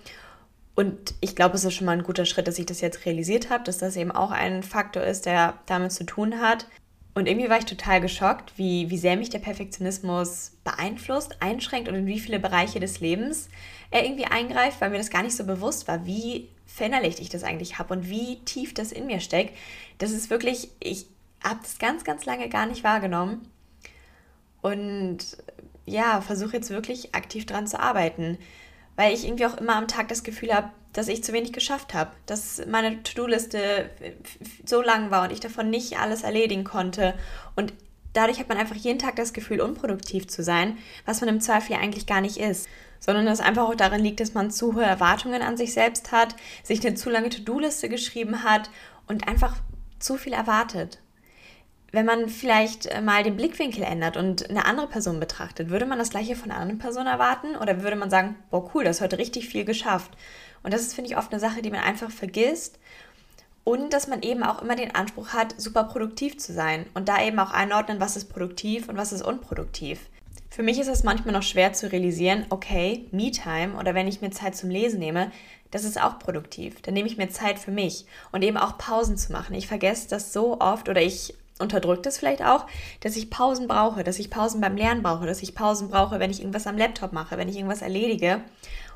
und 0.76 1.14
ich 1.22 1.34
glaube, 1.34 1.56
es 1.56 1.64
ist 1.64 1.72
schon 1.72 1.86
mal 1.86 1.96
ein 1.96 2.04
guter 2.04 2.26
Schritt, 2.26 2.46
dass 2.46 2.58
ich 2.58 2.66
das 2.66 2.82
jetzt 2.82 3.06
realisiert 3.06 3.48
habe, 3.48 3.64
dass 3.64 3.78
das 3.78 3.96
eben 3.96 4.12
auch 4.12 4.30
ein 4.30 4.62
Faktor 4.62 5.02
ist, 5.02 5.24
der 5.24 5.54
damit 5.64 5.92
zu 5.92 6.04
tun 6.04 6.38
hat. 6.40 6.66
Und 7.14 7.26
irgendwie 7.26 7.48
war 7.48 7.56
ich 7.56 7.64
total 7.64 8.02
geschockt, 8.02 8.52
wie, 8.58 8.90
wie 8.90 8.98
sehr 8.98 9.16
mich 9.16 9.30
der 9.30 9.38
Perfektionismus 9.38 10.52
beeinflusst, 10.64 11.40
einschränkt 11.40 11.88
und 11.88 11.94
in 11.94 12.06
wie 12.06 12.20
viele 12.20 12.38
Bereiche 12.38 12.78
des 12.78 13.00
Lebens 13.00 13.48
er 13.90 14.04
irgendwie 14.04 14.26
eingreift, 14.26 14.82
weil 14.82 14.90
mir 14.90 14.98
das 14.98 15.08
gar 15.08 15.22
nicht 15.22 15.34
so 15.34 15.44
bewusst 15.44 15.88
war, 15.88 16.04
wie 16.04 16.50
verinnerlicht 16.66 17.20
ich 17.20 17.30
das 17.30 17.42
eigentlich 17.42 17.78
habe 17.78 17.94
und 17.94 18.10
wie 18.10 18.40
tief 18.44 18.74
das 18.74 18.92
in 18.92 19.06
mir 19.06 19.20
steckt. 19.20 19.56
Das 19.96 20.10
ist 20.10 20.28
wirklich, 20.28 20.68
ich 20.78 21.06
habe 21.42 21.60
das 21.62 21.78
ganz, 21.78 22.04
ganz 22.04 22.26
lange 22.26 22.50
gar 22.50 22.66
nicht 22.66 22.84
wahrgenommen. 22.84 23.48
Und 24.60 25.38
ja, 25.86 26.20
versuche 26.20 26.56
jetzt 26.56 26.68
wirklich 26.68 27.14
aktiv 27.14 27.46
dran 27.46 27.66
zu 27.66 27.80
arbeiten 27.80 28.36
weil 28.96 29.14
ich 29.14 29.24
irgendwie 29.24 29.46
auch 29.46 29.56
immer 29.56 29.76
am 29.76 29.88
Tag 29.88 30.08
das 30.08 30.24
Gefühl 30.24 30.52
habe, 30.52 30.70
dass 30.92 31.08
ich 31.08 31.22
zu 31.22 31.32
wenig 31.32 31.52
geschafft 31.52 31.92
habe, 31.92 32.10
dass 32.24 32.64
meine 32.66 33.02
To-Do-Liste 33.02 33.90
so 34.64 34.80
lang 34.80 35.10
war 35.10 35.24
und 35.24 35.32
ich 35.32 35.40
davon 35.40 35.68
nicht 35.68 35.98
alles 35.98 36.22
erledigen 36.22 36.64
konnte. 36.64 37.14
Und 37.54 37.74
dadurch 38.14 38.40
hat 38.40 38.48
man 38.48 38.56
einfach 38.56 38.76
jeden 38.76 38.98
Tag 38.98 39.16
das 39.16 39.34
Gefühl, 39.34 39.60
unproduktiv 39.60 40.26
zu 40.26 40.42
sein, 40.42 40.78
was 41.04 41.20
man 41.20 41.28
im 41.28 41.40
Zweifel 41.40 41.72
ja 41.72 41.80
eigentlich 41.80 42.06
gar 42.06 42.22
nicht 42.22 42.38
ist. 42.38 42.66
Sondern 42.98 43.26
es 43.26 43.40
einfach 43.40 43.68
auch 43.68 43.74
darin 43.74 44.02
liegt, 44.02 44.20
dass 44.20 44.32
man 44.32 44.50
zu 44.50 44.74
hohe 44.74 44.84
Erwartungen 44.84 45.42
an 45.42 45.58
sich 45.58 45.74
selbst 45.74 46.12
hat, 46.12 46.34
sich 46.62 46.84
eine 46.84 46.96
zu 46.96 47.10
lange 47.10 47.28
To-Do-Liste 47.28 47.90
geschrieben 47.90 48.42
hat 48.42 48.70
und 49.06 49.28
einfach 49.28 49.56
zu 49.98 50.16
viel 50.16 50.32
erwartet. 50.32 50.98
Wenn 51.92 52.06
man 52.06 52.28
vielleicht 52.28 52.86
äh, 52.86 53.00
mal 53.00 53.22
den 53.22 53.36
Blickwinkel 53.36 53.82
ändert 53.82 54.16
und 54.16 54.50
eine 54.50 54.64
andere 54.66 54.88
Person 54.88 55.20
betrachtet, 55.20 55.70
würde 55.70 55.86
man 55.86 55.98
das 55.98 56.10
gleiche 56.10 56.36
von 56.36 56.50
einer 56.50 56.60
anderen 56.60 56.78
Person 56.78 57.06
erwarten? 57.06 57.56
Oder 57.56 57.82
würde 57.82 57.96
man 57.96 58.10
sagen, 58.10 58.36
boah, 58.50 58.70
cool, 58.74 58.84
das 58.84 58.96
ist 58.96 59.02
heute 59.02 59.18
richtig 59.18 59.48
viel 59.48 59.64
geschafft? 59.64 60.10
Und 60.62 60.74
das 60.74 60.82
ist, 60.82 60.94
finde 60.94 61.10
ich, 61.10 61.16
oft 61.16 61.32
eine 61.32 61.40
Sache, 61.40 61.62
die 61.62 61.70
man 61.70 61.80
einfach 61.80 62.10
vergisst 62.10 62.78
und 63.66 63.92
dass 63.92 64.06
man 64.06 64.22
eben 64.22 64.44
auch 64.44 64.62
immer 64.62 64.76
den 64.76 64.94
Anspruch 64.94 65.30
hat, 65.30 65.60
super 65.60 65.84
produktiv 65.84 66.38
zu 66.38 66.52
sein 66.52 66.86
und 66.94 67.08
da 67.08 67.20
eben 67.20 67.38
auch 67.40 67.50
einordnen, 67.50 67.98
was 67.98 68.16
ist 68.16 68.32
produktiv 68.32 68.88
und 68.88 68.96
was 68.96 69.12
ist 69.12 69.22
unproduktiv. 69.22 69.98
Für 70.50 70.62
mich 70.62 70.78
ist 70.78 70.86
es 70.86 71.02
manchmal 71.02 71.34
noch 71.34 71.42
schwer 71.42 71.72
zu 71.72 71.90
realisieren, 71.90 72.46
okay, 72.48 73.06
Me-Time 73.10 73.76
oder 73.76 73.92
wenn 73.94 74.06
ich 74.06 74.20
mir 74.20 74.30
Zeit 74.30 74.56
zum 74.56 74.70
Lesen 74.70 75.00
nehme, 75.00 75.32
das 75.72 75.82
ist 75.82 76.00
auch 76.00 76.20
produktiv. 76.20 76.80
Dann 76.82 76.94
nehme 76.94 77.08
ich 77.08 77.16
mir 77.16 77.28
Zeit 77.28 77.58
für 77.58 77.72
mich 77.72 78.06
und 78.30 78.42
eben 78.42 78.56
auch 78.56 78.78
Pausen 78.78 79.16
zu 79.16 79.32
machen. 79.32 79.56
Ich 79.56 79.66
vergesse 79.66 80.08
das 80.08 80.32
so 80.32 80.60
oft 80.60 80.88
oder 80.88 81.02
ich 81.02 81.34
unterdrücke 81.58 82.02
das 82.02 82.18
vielleicht 82.18 82.42
auch, 82.42 82.66
dass 83.00 83.16
ich 83.16 83.30
Pausen 83.30 83.68
brauche, 83.68 84.04
dass 84.04 84.18
ich 84.18 84.30
Pausen 84.30 84.60
beim 84.60 84.76
Lernen 84.76 85.02
brauche, 85.02 85.26
dass 85.26 85.42
ich 85.42 85.54
Pausen 85.54 85.88
brauche, 85.88 86.18
wenn 86.18 86.30
ich 86.30 86.40
irgendwas 86.40 86.66
am 86.66 86.78
Laptop 86.78 87.12
mache, 87.12 87.38
wenn 87.38 87.48
ich 87.48 87.56
irgendwas 87.56 87.82
erledige, 87.82 88.42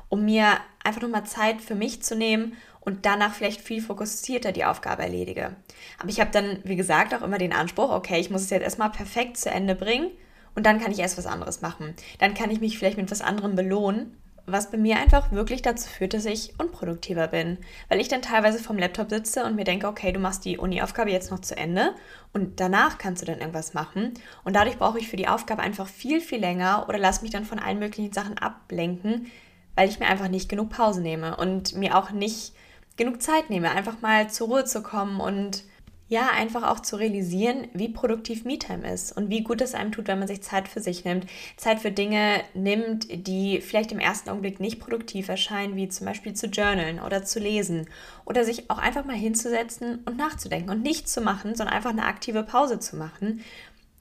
um 0.09 0.25
mir 0.25 0.57
einfach 0.83 1.01
nochmal 1.01 1.25
Zeit 1.25 1.61
für 1.61 1.75
mich 1.75 2.03
zu 2.03 2.15
nehmen 2.15 2.53
und 2.79 3.05
danach 3.05 3.33
vielleicht 3.33 3.61
viel 3.61 3.81
fokussierter 3.81 4.51
die 4.51 4.65
Aufgabe 4.65 5.03
erledige. 5.03 5.55
Aber 5.99 6.09
ich 6.09 6.19
habe 6.19 6.31
dann, 6.31 6.59
wie 6.63 6.75
gesagt, 6.75 7.13
auch 7.13 7.21
immer 7.21 7.37
den 7.37 7.53
Anspruch, 7.53 7.91
okay, 7.91 8.19
ich 8.19 8.29
muss 8.29 8.41
es 8.41 8.49
jetzt 8.49 8.63
erstmal 8.63 8.89
perfekt 8.89 9.37
zu 9.37 9.49
Ende 9.49 9.75
bringen 9.75 10.11
und 10.55 10.65
dann 10.65 10.79
kann 10.79 10.91
ich 10.91 10.99
erst 10.99 11.17
was 11.17 11.27
anderes 11.27 11.61
machen. 11.61 11.95
Dann 12.19 12.33
kann 12.33 12.51
ich 12.51 12.59
mich 12.59 12.77
vielleicht 12.77 12.97
mit 12.97 13.09
was 13.11 13.21
anderem 13.21 13.55
belohnen, 13.55 14.17
was 14.51 14.71
bei 14.71 14.77
mir 14.77 14.97
einfach 14.97 15.31
wirklich 15.31 15.61
dazu 15.61 15.89
führt, 15.89 16.13
dass 16.13 16.25
ich 16.25 16.53
unproduktiver 16.59 17.27
bin. 17.27 17.57
Weil 17.89 17.99
ich 17.99 18.07
dann 18.07 18.21
teilweise 18.21 18.59
vom 18.59 18.77
Laptop 18.77 19.09
sitze 19.09 19.45
und 19.45 19.55
mir 19.55 19.63
denke, 19.63 19.87
okay, 19.87 20.11
du 20.11 20.19
machst 20.19 20.45
die 20.45 20.57
Uni-Aufgabe 20.57 21.11
jetzt 21.11 21.31
noch 21.31 21.39
zu 21.39 21.57
Ende 21.57 21.93
und 22.33 22.59
danach 22.59 22.97
kannst 22.97 23.21
du 23.21 23.25
dann 23.25 23.39
irgendwas 23.39 23.73
machen. 23.73 24.13
Und 24.43 24.55
dadurch 24.55 24.77
brauche 24.77 24.99
ich 24.99 25.07
für 25.07 25.17
die 25.17 25.27
Aufgabe 25.27 25.61
einfach 25.61 25.87
viel, 25.87 26.21
viel 26.21 26.39
länger 26.39 26.85
oder 26.87 26.97
lass 26.97 27.21
mich 27.21 27.31
dann 27.31 27.45
von 27.45 27.59
allen 27.59 27.79
möglichen 27.79 28.13
Sachen 28.13 28.37
ablenken, 28.37 29.27
weil 29.75 29.89
ich 29.89 29.99
mir 29.99 30.07
einfach 30.07 30.27
nicht 30.27 30.49
genug 30.49 30.69
Pause 30.69 31.01
nehme 31.01 31.35
und 31.35 31.75
mir 31.75 31.97
auch 31.97 32.11
nicht 32.11 32.53
genug 32.97 33.21
Zeit 33.21 33.49
nehme, 33.49 33.71
einfach 33.71 34.01
mal 34.01 34.29
zur 34.29 34.47
Ruhe 34.47 34.65
zu 34.65 34.83
kommen 34.83 35.19
und 35.19 35.63
ja, 36.11 36.29
einfach 36.29 36.63
auch 36.63 36.81
zu 36.81 36.97
realisieren, 36.97 37.69
wie 37.73 37.87
produktiv 37.87 38.43
MeTime 38.43 38.85
ist 38.91 39.15
und 39.15 39.29
wie 39.29 39.43
gut 39.43 39.61
es 39.61 39.73
einem 39.73 39.93
tut, 39.93 40.09
wenn 40.09 40.19
man 40.19 40.27
sich 40.27 40.41
Zeit 40.41 40.67
für 40.67 40.81
sich 40.81 41.05
nimmt, 41.05 41.25
Zeit 41.55 41.79
für 41.79 41.89
Dinge 41.89 42.41
nimmt, 42.53 43.07
die 43.25 43.61
vielleicht 43.61 43.93
im 43.93 43.99
ersten 43.99 44.29
Augenblick 44.29 44.59
nicht 44.59 44.81
produktiv 44.81 45.29
erscheinen, 45.29 45.77
wie 45.77 45.87
zum 45.87 46.05
Beispiel 46.05 46.33
zu 46.33 46.47
journalen 46.47 46.99
oder 46.99 47.23
zu 47.23 47.39
lesen 47.39 47.87
oder 48.25 48.43
sich 48.43 48.69
auch 48.69 48.77
einfach 48.77 49.05
mal 49.05 49.15
hinzusetzen 49.15 49.99
und 50.03 50.17
nachzudenken 50.17 50.69
und 50.69 50.83
nichts 50.83 51.13
zu 51.13 51.21
machen, 51.21 51.55
sondern 51.55 51.73
einfach 51.73 51.91
eine 51.91 52.03
aktive 52.03 52.43
Pause 52.43 52.77
zu 52.79 52.97
machen, 52.97 53.39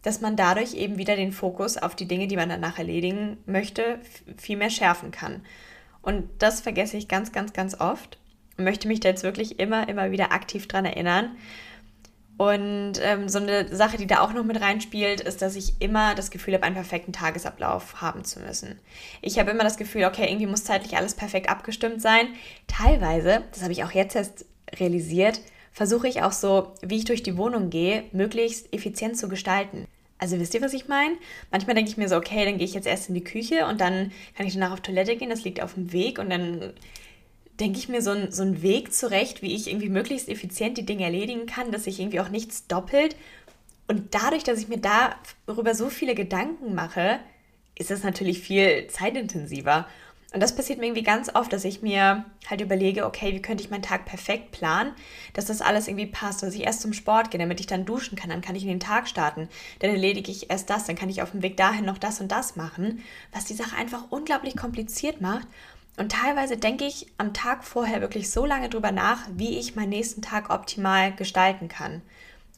dass 0.02 0.20
man 0.20 0.34
dadurch 0.34 0.74
eben 0.74 0.98
wieder 0.98 1.14
den 1.14 1.30
Fokus 1.30 1.76
auf 1.76 1.94
die 1.94 2.08
Dinge, 2.08 2.26
die 2.26 2.36
man 2.36 2.48
danach 2.48 2.78
erledigen 2.78 3.36
möchte, 3.46 4.00
viel 4.36 4.56
mehr 4.56 4.70
schärfen 4.70 5.12
kann. 5.12 5.42
Und 6.02 6.24
das 6.38 6.60
vergesse 6.60 6.96
ich 6.96 7.06
ganz, 7.06 7.30
ganz, 7.30 7.52
ganz 7.52 7.78
oft 7.78 8.18
und 8.58 8.64
möchte 8.64 8.88
mich 8.88 8.98
da 8.98 9.10
jetzt 9.10 9.22
wirklich 9.22 9.60
immer, 9.60 9.88
immer 9.88 10.10
wieder 10.10 10.32
aktiv 10.32 10.66
dran 10.66 10.84
erinnern. 10.84 11.36
Und 12.40 12.94
ähm, 13.02 13.28
so 13.28 13.38
eine 13.38 13.68
Sache, 13.68 13.98
die 13.98 14.06
da 14.06 14.20
auch 14.20 14.32
noch 14.32 14.44
mit 14.44 14.58
reinspielt, 14.58 15.20
ist, 15.20 15.42
dass 15.42 15.56
ich 15.56 15.74
immer 15.78 16.14
das 16.14 16.30
Gefühl 16.30 16.54
habe, 16.54 16.64
einen 16.64 16.74
perfekten 16.74 17.12
Tagesablauf 17.12 18.00
haben 18.00 18.24
zu 18.24 18.40
müssen. 18.40 18.78
Ich 19.20 19.38
habe 19.38 19.50
immer 19.50 19.62
das 19.62 19.76
Gefühl, 19.76 20.06
okay, 20.06 20.24
irgendwie 20.26 20.46
muss 20.46 20.64
zeitlich 20.64 20.96
alles 20.96 21.12
perfekt 21.12 21.50
abgestimmt 21.50 22.00
sein. 22.00 22.28
Teilweise, 22.66 23.42
das 23.52 23.62
habe 23.62 23.72
ich 23.72 23.84
auch 23.84 23.90
jetzt 23.90 24.16
erst 24.16 24.46
realisiert, 24.78 25.42
versuche 25.70 26.08
ich 26.08 26.22
auch 26.22 26.32
so, 26.32 26.72
wie 26.80 26.96
ich 26.96 27.04
durch 27.04 27.22
die 27.22 27.36
Wohnung 27.36 27.68
gehe, 27.68 28.04
möglichst 28.12 28.72
effizient 28.72 29.18
zu 29.18 29.28
gestalten. 29.28 29.84
Also 30.16 30.40
wisst 30.40 30.54
ihr, 30.54 30.62
was 30.62 30.72
ich 30.72 30.88
meine? 30.88 31.16
Manchmal 31.50 31.74
denke 31.74 31.90
ich 31.90 31.98
mir 31.98 32.08
so, 32.08 32.16
okay, 32.16 32.46
dann 32.46 32.56
gehe 32.56 32.66
ich 32.66 32.72
jetzt 32.72 32.86
erst 32.86 33.10
in 33.10 33.14
die 33.14 33.24
Küche 33.24 33.66
und 33.66 33.82
dann 33.82 34.12
kann 34.34 34.46
ich 34.46 34.54
danach 34.54 34.72
auf 34.72 34.80
Toilette 34.80 35.14
gehen, 35.16 35.28
das 35.28 35.44
liegt 35.44 35.62
auf 35.62 35.74
dem 35.74 35.92
Weg 35.92 36.18
und 36.18 36.30
dann 36.30 36.72
denke 37.60 37.78
ich 37.78 37.88
mir 37.88 38.02
so, 38.02 38.10
ein, 38.10 38.32
so 38.32 38.42
einen 38.42 38.62
Weg 38.62 38.92
zurecht, 38.92 39.42
wie 39.42 39.54
ich 39.54 39.68
irgendwie 39.68 39.88
möglichst 39.88 40.28
effizient 40.28 40.78
die 40.78 40.86
Dinge 40.86 41.04
erledigen 41.04 41.46
kann, 41.46 41.70
dass 41.70 41.84
sich 41.84 42.00
irgendwie 42.00 42.20
auch 42.20 42.30
nichts 42.30 42.66
doppelt. 42.66 43.16
Und 43.86 44.14
dadurch, 44.14 44.44
dass 44.44 44.58
ich 44.58 44.68
mir 44.68 44.80
darüber 45.46 45.74
so 45.74 45.90
viele 45.90 46.14
Gedanken 46.14 46.74
mache, 46.74 47.20
ist 47.74 47.90
das 47.90 48.02
natürlich 48.02 48.40
viel 48.40 48.86
zeitintensiver. 48.88 49.86
Und 50.32 50.40
das 50.40 50.54
passiert 50.54 50.78
mir 50.78 50.86
irgendwie 50.86 51.02
ganz 51.02 51.34
oft, 51.34 51.52
dass 51.52 51.64
ich 51.64 51.82
mir 51.82 52.24
halt 52.48 52.60
überlege, 52.60 53.04
okay, 53.04 53.34
wie 53.34 53.42
könnte 53.42 53.64
ich 53.64 53.70
meinen 53.70 53.82
Tag 53.82 54.04
perfekt 54.04 54.52
planen, 54.52 54.92
dass 55.32 55.46
das 55.46 55.60
alles 55.60 55.88
irgendwie 55.88 56.06
passt, 56.06 56.44
dass 56.44 56.54
ich 56.54 56.62
erst 56.62 56.82
zum 56.82 56.92
Sport 56.92 57.32
gehe, 57.32 57.40
damit 57.40 57.58
ich 57.58 57.66
dann 57.66 57.84
duschen 57.84 58.16
kann, 58.16 58.30
dann 58.30 58.40
kann 58.40 58.54
ich 58.54 58.62
in 58.62 58.68
den 58.68 58.78
Tag 58.78 59.08
starten, 59.08 59.48
dann 59.80 59.90
erledige 59.90 60.30
ich 60.30 60.48
erst 60.48 60.70
das, 60.70 60.84
dann 60.84 60.94
kann 60.94 61.08
ich 61.08 61.20
auf 61.20 61.32
dem 61.32 61.42
Weg 61.42 61.56
dahin 61.56 61.84
noch 61.84 61.98
das 61.98 62.20
und 62.20 62.30
das 62.30 62.54
machen, 62.54 63.02
was 63.32 63.46
die 63.46 63.54
Sache 63.54 63.76
einfach 63.76 64.04
unglaublich 64.10 64.56
kompliziert 64.56 65.20
macht 65.20 65.48
und 66.00 66.12
teilweise 66.12 66.56
denke 66.56 66.86
ich 66.86 67.08
am 67.18 67.34
Tag 67.34 67.62
vorher 67.62 68.00
wirklich 68.00 68.30
so 68.30 68.46
lange 68.46 68.70
drüber 68.70 68.90
nach, 68.90 69.28
wie 69.34 69.58
ich 69.58 69.76
meinen 69.76 69.90
nächsten 69.90 70.22
Tag 70.22 70.48
optimal 70.48 71.14
gestalten 71.14 71.68
kann. 71.68 72.00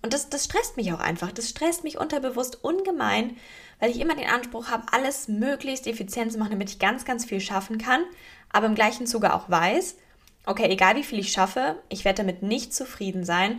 Und 0.00 0.12
das, 0.12 0.28
das 0.28 0.44
stresst 0.44 0.76
mich 0.76 0.92
auch 0.92 1.00
einfach. 1.00 1.32
Das 1.32 1.50
stresst 1.50 1.82
mich 1.82 1.98
unterbewusst 1.98 2.62
ungemein, 2.62 3.36
weil 3.80 3.90
ich 3.90 3.98
immer 3.98 4.14
den 4.14 4.28
Anspruch 4.28 4.68
habe, 4.68 4.84
alles 4.92 5.26
möglichst 5.26 5.88
effizient 5.88 6.30
zu 6.30 6.38
machen, 6.38 6.52
damit 6.52 6.70
ich 6.70 6.78
ganz, 6.78 7.04
ganz 7.04 7.24
viel 7.24 7.40
schaffen 7.40 7.78
kann, 7.78 8.04
aber 8.50 8.66
im 8.66 8.76
gleichen 8.76 9.08
Zuge 9.08 9.34
auch 9.34 9.50
weiß, 9.50 9.96
okay, 10.46 10.68
egal 10.70 10.94
wie 10.94 11.02
viel 11.02 11.18
ich 11.18 11.32
schaffe, 11.32 11.82
ich 11.88 12.04
werde 12.04 12.18
damit 12.18 12.44
nicht 12.44 12.72
zufrieden 12.72 13.24
sein, 13.24 13.58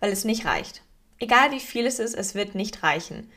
weil 0.00 0.12
es 0.12 0.26
nicht 0.26 0.44
reicht. 0.44 0.82
Egal 1.18 1.50
wie 1.50 1.60
viel 1.60 1.86
es 1.86 1.98
ist, 1.98 2.14
es 2.14 2.34
wird 2.34 2.54
nicht 2.54 2.82
reichen. 2.82 3.30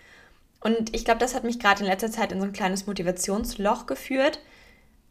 Und 0.59 0.93
ich 0.93 1.05
glaube, 1.05 1.21
das 1.21 1.33
hat 1.33 1.45
mich 1.45 1.59
gerade 1.59 1.79
in 1.79 1.89
letzter 1.89 2.11
Zeit 2.11 2.33
in 2.33 2.41
so 2.41 2.45
ein 2.45 2.51
kleines 2.51 2.87
Motivationsloch 2.87 3.85
geführt, 3.85 4.41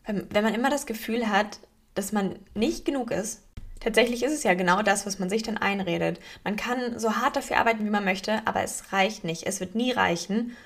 wenn 0.07 0.45
man 0.45 0.55
immer 0.55 0.71
das 0.71 0.87
Gefühl 0.87 1.29
hat, 1.29 1.59
dass 1.95 2.13
man 2.13 2.39
nicht 2.55 2.85
genug 2.85 3.11
ist, 3.11 3.43
tatsächlich 3.81 4.23
ist 4.23 4.33
es 4.33 4.43
ja 4.43 4.55
genau 4.55 4.83
das, 4.83 5.07
was 5.07 5.19
man 5.19 5.29
sich 5.29 5.43
dann 5.43 5.59
einredet. 5.59 6.21
Man 6.45 6.57
kann 6.57 6.99
so 6.99 7.17
hart 7.17 7.37
dafür 7.37 7.59
arbeiten, 7.59 7.85
wie 7.85 7.91
man 7.91 8.05
möchte, 8.05 8.41
aber 8.47 8.63
es 8.63 8.93
reicht 8.93 9.25
nicht. 9.25 9.47
Es 9.47 9.61
wird 9.61 9.75
nie 9.75 9.93
reichen. 9.93 10.57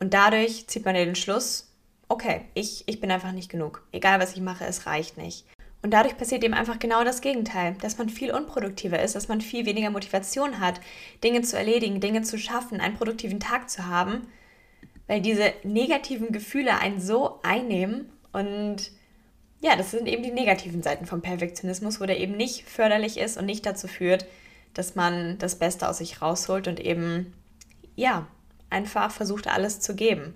Und 0.00 0.14
dadurch 0.14 0.66
zieht 0.66 0.84
man 0.84 0.94
den 0.94 1.14
Schluss, 1.14 1.72
okay, 2.08 2.42
ich, 2.54 2.84
ich 2.86 3.00
bin 3.00 3.10
einfach 3.10 3.32
nicht 3.32 3.50
genug. 3.50 3.86
Egal 3.92 4.20
was 4.20 4.34
ich 4.34 4.40
mache, 4.40 4.64
es 4.64 4.86
reicht 4.86 5.16
nicht. 5.16 5.44
Und 5.80 5.92
dadurch 5.92 6.16
passiert 6.16 6.42
eben 6.42 6.54
einfach 6.54 6.80
genau 6.80 7.04
das 7.04 7.20
Gegenteil, 7.20 7.76
dass 7.80 7.98
man 7.98 8.08
viel 8.08 8.32
unproduktiver 8.32 9.00
ist, 9.00 9.14
dass 9.14 9.28
man 9.28 9.40
viel 9.40 9.64
weniger 9.64 9.90
Motivation 9.90 10.58
hat, 10.58 10.80
Dinge 11.22 11.42
zu 11.42 11.56
erledigen, 11.56 12.00
Dinge 12.00 12.22
zu 12.22 12.36
schaffen, 12.36 12.80
einen 12.80 12.96
produktiven 12.96 13.38
Tag 13.38 13.70
zu 13.70 13.86
haben, 13.86 14.26
weil 15.06 15.20
diese 15.20 15.52
negativen 15.62 16.32
Gefühle 16.32 16.78
einen 16.78 17.00
so 17.00 17.38
einnehmen 17.44 18.10
und 18.32 18.90
ja, 19.60 19.76
das 19.76 19.90
sind 19.90 20.06
eben 20.06 20.22
die 20.22 20.30
negativen 20.30 20.82
Seiten 20.82 21.06
vom 21.06 21.20
Perfektionismus, 21.20 22.00
wo 22.00 22.06
der 22.06 22.20
eben 22.20 22.36
nicht 22.36 22.68
förderlich 22.68 23.18
ist 23.18 23.36
und 23.36 23.46
nicht 23.46 23.66
dazu 23.66 23.88
führt, 23.88 24.26
dass 24.74 24.94
man 24.94 25.38
das 25.38 25.56
Beste 25.56 25.88
aus 25.88 25.98
sich 25.98 26.22
rausholt 26.22 26.68
und 26.68 26.78
eben, 26.78 27.34
ja, 27.96 28.26
einfach 28.70 29.10
versucht, 29.10 29.48
alles 29.48 29.80
zu 29.80 29.94
geben. 29.96 30.34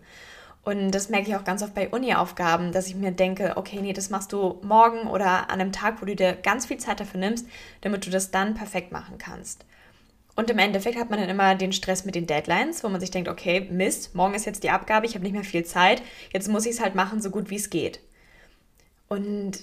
Und 0.64 0.92
das 0.92 1.08
merke 1.08 1.28
ich 1.28 1.36
auch 1.36 1.44
ganz 1.44 1.62
oft 1.62 1.74
bei 1.74 1.88
Uni-Aufgaben, 1.88 2.72
dass 2.72 2.86
ich 2.86 2.94
mir 2.94 3.10
denke, 3.10 3.56
okay, 3.56 3.80
nee, 3.80 3.92
das 3.92 4.10
machst 4.10 4.32
du 4.32 4.60
morgen 4.62 5.08
oder 5.08 5.50
an 5.50 5.60
einem 5.60 5.72
Tag, 5.72 6.00
wo 6.00 6.06
du 6.06 6.14
dir 6.14 6.34
ganz 6.34 6.66
viel 6.66 6.78
Zeit 6.78 7.00
dafür 7.00 7.18
nimmst, 7.18 7.46
damit 7.80 8.06
du 8.06 8.10
das 8.10 8.30
dann 8.30 8.54
perfekt 8.54 8.92
machen 8.92 9.18
kannst. 9.18 9.64
Und 10.34 10.48
im 10.48 10.58
Endeffekt 10.58 10.98
hat 10.98 11.10
man 11.10 11.20
dann 11.20 11.28
immer 11.28 11.54
den 11.54 11.72
Stress 11.72 12.04
mit 12.04 12.14
den 12.14 12.26
Deadlines, 12.26 12.82
wo 12.82 12.88
man 12.88 13.00
sich 13.00 13.10
denkt, 13.10 13.28
okay, 13.28 13.68
Mist, 13.70 14.14
morgen 14.14 14.34
ist 14.34 14.46
jetzt 14.46 14.62
die 14.62 14.70
Abgabe, 14.70 15.06
ich 15.06 15.14
habe 15.14 15.24
nicht 15.24 15.34
mehr 15.34 15.44
viel 15.44 15.64
Zeit, 15.64 16.02
jetzt 16.32 16.48
muss 16.48 16.64
ich 16.64 16.72
es 16.72 16.80
halt 16.80 16.94
machen, 16.94 17.20
so 17.20 17.30
gut 17.30 17.50
wie 17.50 17.56
es 17.56 17.68
geht. 17.68 18.00
Und 19.08 19.58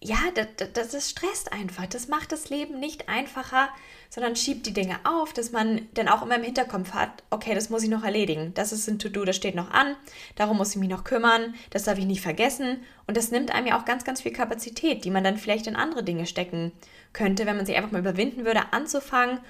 ja, 0.00 0.16
das, 0.34 0.70
das, 0.72 0.90
das, 0.90 1.10
stresst 1.10 1.52
einfach. 1.52 1.86
Das 1.86 2.06
macht 2.06 2.30
das 2.30 2.50
Leben 2.50 2.78
nicht 2.78 3.08
einfacher, 3.08 3.68
sondern 4.08 4.36
schiebt 4.36 4.64
die 4.66 4.72
Dinge 4.72 4.96
auf, 5.02 5.32
dass 5.32 5.50
man 5.50 5.88
dann 5.94 6.08
auch 6.08 6.22
immer 6.22 6.36
im 6.36 6.44
Hinterkopf 6.44 6.92
hat, 6.92 7.24
okay, 7.30 7.54
das 7.54 7.68
muss 7.68 7.82
ich 7.82 7.88
noch 7.88 8.04
erledigen. 8.04 8.54
Das 8.54 8.72
ist 8.72 8.88
ein 8.88 9.00
To-Do, 9.00 9.24
das 9.24 9.34
steht 9.34 9.56
noch 9.56 9.72
an, 9.72 9.96
darum 10.36 10.56
muss 10.56 10.70
ich 10.70 10.76
mich 10.76 10.88
noch 10.88 11.02
kümmern, 11.02 11.54
das 11.70 11.82
darf 11.82 11.98
ich 11.98 12.06
nicht 12.06 12.20
vergessen. 12.20 12.78
Und 13.08 13.16
das 13.16 13.32
nimmt 13.32 13.52
einem 13.52 13.66
ja 13.66 13.78
auch 13.78 13.84
ganz, 13.84 14.04
ganz 14.04 14.22
viel 14.22 14.32
Kapazität, 14.32 15.04
die 15.04 15.10
man 15.10 15.24
dann 15.24 15.36
vielleicht 15.36 15.66
in 15.66 15.76
andere 15.76 16.04
Dinge 16.04 16.26
stecken 16.26 16.70
könnte, 17.12 17.44
wenn 17.44 17.56
man 17.56 17.66
sich 17.66 17.76
einfach 17.76 17.90
mal 17.90 18.00
überwinden 18.00 18.44
würde, 18.44 18.72
anzufangen 18.72 19.40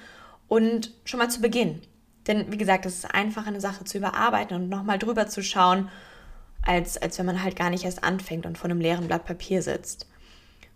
und 0.49 0.91
schon 1.05 1.19
mal 1.19 1.29
zu 1.29 1.39
beginnen. 1.39 1.81
Denn 2.27 2.51
wie 2.51 2.57
gesagt, 2.57 2.85
es 2.85 2.95
ist 2.95 3.15
einfacher, 3.15 3.47
eine 3.47 3.61
Sache 3.61 3.85
zu 3.85 3.97
überarbeiten 3.97 4.55
und 4.55 4.69
nochmal 4.69 4.99
drüber 4.99 5.27
zu 5.27 5.41
schauen, 5.41 5.89
als, 6.61 6.97
als 6.97 7.17
wenn 7.17 7.25
man 7.25 7.41
halt 7.41 7.55
gar 7.55 7.69
nicht 7.69 7.85
erst 7.85 8.03
anfängt 8.03 8.45
und 8.45 8.57
vor 8.57 8.69
einem 8.69 8.81
leeren 8.81 9.07
Blatt 9.07 9.25
Papier 9.25 9.61
sitzt. 9.61 10.07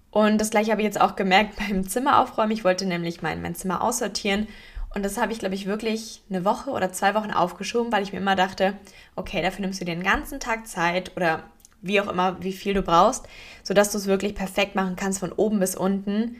Und 0.10 0.40
das 0.40 0.52
gleiche 0.52 0.72
habe 0.72 0.82
ich 0.82 0.86
jetzt 0.86 1.02
auch 1.02 1.16
gemerkt 1.16 1.56
beim 1.58 1.88
Zimmer 1.88 2.20
aufräumen. 2.20 2.52
Ich 2.52 2.64
wollte 2.64 2.86
nämlich 2.86 3.22
mein, 3.22 3.42
mein 3.42 3.56
Zimmer 3.56 3.82
aussortieren 3.82 4.48
Und 4.96 5.04
das 5.04 5.18
habe 5.18 5.34
ich, 5.34 5.40
glaube 5.40 5.56
ich, 5.56 5.66
wirklich 5.66 6.22
eine 6.30 6.46
Woche 6.46 6.70
oder 6.70 6.92
zwei 6.94 7.16
Wochen 7.16 7.32
aufgeschoben, 7.32 7.92
weil 7.92 8.04
ich 8.04 8.14
mir 8.14 8.20
immer 8.20 8.36
dachte, 8.36 8.76
okay, 9.16 9.42
dafür 9.42 9.62
nimmst 9.62 9.82
du 9.82 9.86
dir 9.86 9.96
den 9.96 10.04
ganzen 10.04 10.40
Tag 10.40 10.68
Zeit 10.68 11.12
oder 11.18 11.44
wie 11.82 12.00
auch 12.00 12.08
immer, 12.08 12.42
wie 12.42 12.54
viel 12.54 12.74
du 12.74 12.82
brauchst, 12.82 13.28
sodass 13.64 13.92
du 13.92 13.98
es 13.98 14.08
wirklich 14.08 14.36
perfekt 14.36 14.76
machen 14.76 14.96
kannst 14.96 15.20
von 15.20 15.34
oben 15.34 15.60
bis 15.60 15.76
unten. 15.76 16.40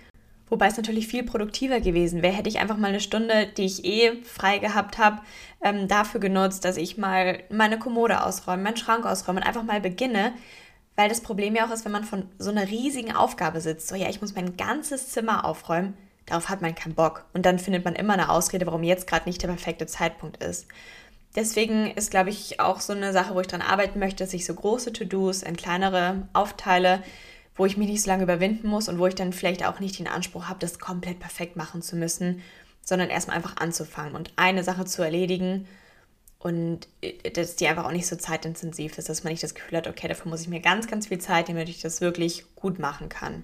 Wobei 0.54 0.68
es 0.68 0.78
natürlich 0.78 1.08
viel 1.08 1.24
produktiver 1.24 1.80
gewesen 1.80 2.22
wäre, 2.22 2.36
hätte 2.36 2.48
ich 2.48 2.60
einfach 2.60 2.78
mal 2.78 2.90
eine 2.90 3.00
Stunde, 3.00 3.48
die 3.58 3.66
ich 3.66 3.84
eh 3.86 4.22
frei 4.22 4.60
gehabt 4.60 5.00
habe, 5.00 5.20
ähm, 5.64 5.88
dafür 5.88 6.20
genutzt, 6.20 6.64
dass 6.64 6.78
ich 6.78 6.96
mal 6.96 7.42
meine 7.50 7.80
Kommode 7.80 8.24
ausräume, 8.24 8.62
meinen 8.62 8.78
Schrank 8.78 9.04
ausräume 9.04 9.40
und 9.40 9.48
einfach 9.48 9.64
mal 9.64 9.82
beginne. 9.82 10.32
Weil 10.96 11.10
das 11.10 11.22
Problem 11.22 11.56
ja 11.56 11.66
auch 11.66 11.72
ist, 11.72 11.86
wenn 11.86 11.92
man 11.92 12.04
von 12.04 12.30
so 12.38 12.52
einer 12.52 12.68
riesigen 12.68 13.16
Aufgabe 13.16 13.62
sitzt, 13.62 13.88
so 13.88 13.96
ja, 13.96 14.10
ich 14.10 14.22
muss 14.22 14.36
mein 14.36 14.56
ganzes 14.56 15.10
Zimmer 15.10 15.44
aufräumen, 15.44 15.98
darauf 16.28 16.50
hat 16.50 16.62
man 16.62 16.76
keinen 16.76 16.94
Bock. 16.94 17.26
Und 17.34 17.48
dann 17.48 17.58
findet 17.58 17.84
man 17.84 17.96
immer 17.96 18.14
eine 18.14 18.30
Ausrede, 18.30 18.68
warum 18.68 18.84
jetzt 18.84 19.08
gerade 19.08 19.28
nicht 19.28 19.42
der 19.42 19.48
perfekte 19.48 19.88
Zeitpunkt 19.88 20.44
ist. 20.44 20.68
Deswegen 21.36 21.90
ist, 21.90 22.12
glaube 22.12 22.30
ich, 22.30 22.60
auch 22.60 22.80
so 22.80 22.94
eine 22.94 23.12
Sache, 23.12 23.34
wo 23.34 23.40
ich 23.40 23.48
dran 23.48 23.64
arbeiten 23.64 23.98
möchte, 23.98 24.24
dass 24.24 24.36
ich 24.36 24.46
so 24.46 24.54
große 24.54 24.94
To-Dos 24.94 25.42
in 25.42 25.58
kleinere 25.58 26.28
aufteile, 26.34 27.02
wo 27.56 27.66
ich 27.66 27.78
mich 27.78 27.88
nicht 27.88 28.02
so 28.02 28.10
lange 28.10 28.24
überwinden 28.24 28.68
muss 28.68 28.90
und 28.90 29.00
wo 29.00 29.08
ich 29.08 29.16
dann 29.16 29.34
vielleicht 29.34 29.66
auch 29.66 29.80
nicht 29.80 30.00
den 30.00 30.08
Anspruch 30.08 30.46
habe, 30.46 30.60
das 30.60 30.80
komplett 30.80 31.20
perfekt 31.20 31.56
machen 31.56 31.82
zu 31.82 31.96
müssen, 31.96 32.42
sondern 32.82 33.10
erstmal 33.10 33.38
einfach 33.38 33.58
anzufangen 33.58 34.16
und 34.16 34.34
eine 34.36 34.64
Sache 34.64 34.86
zu 34.86 35.04
erledigen 35.04 35.68
und 36.40 36.88
äh, 37.02 37.32
dass 37.32 37.56
die 37.56 37.68
einfach 37.68 37.86
auch 37.86 37.92
nicht 37.92 38.08
so 38.08 38.16
zeitintensiv 38.16 38.98
ist, 38.98 39.10
dass 39.10 39.24
man 39.24 39.32
nicht 39.32 39.44
das 39.44 39.56
Gefühl 39.56 39.78
hat, 39.78 39.88
okay, 39.88 40.08
dafür 40.08 40.30
muss 40.30 40.42
ich 40.42 40.50
mir 40.50 40.60
ganz, 40.60 40.88
ganz 40.88 41.08
viel 41.08 41.20
Zeit 41.20 41.48
nehmen, 41.48 41.60
damit 41.60 41.70
ich 41.70 41.82
das 41.82 42.02
wirklich 42.02 42.46
gut 42.56 42.80
machen 42.80 43.10
kann. 43.10 43.44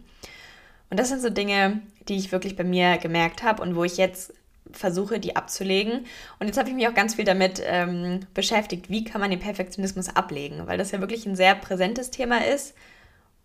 Und 0.89 0.99
das 0.99 1.09
sind 1.09 1.21
so 1.21 1.29
Dinge, 1.29 1.81
die 2.07 2.17
ich 2.17 2.31
wirklich 2.31 2.55
bei 2.55 2.63
mir 2.63 2.97
gemerkt 2.97 3.43
habe 3.43 3.61
und 3.61 3.75
wo 3.75 3.83
ich 3.83 3.97
jetzt 3.97 4.33
versuche, 4.71 5.19
die 5.19 5.35
abzulegen. 5.35 6.05
Und 6.39 6.47
jetzt 6.47 6.57
habe 6.57 6.69
ich 6.69 6.75
mich 6.75 6.87
auch 6.87 6.93
ganz 6.93 7.15
viel 7.15 7.25
damit 7.25 7.61
ähm, 7.63 8.21
beschäftigt, 8.33 8.89
wie 8.89 9.03
kann 9.03 9.21
man 9.21 9.29
den 9.29 9.39
Perfektionismus 9.39 10.15
ablegen, 10.15 10.67
weil 10.67 10.77
das 10.77 10.91
ja 10.91 10.99
wirklich 10.99 11.25
ein 11.25 11.35
sehr 11.35 11.55
präsentes 11.55 12.09
Thema 12.11 12.45
ist 12.45 12.73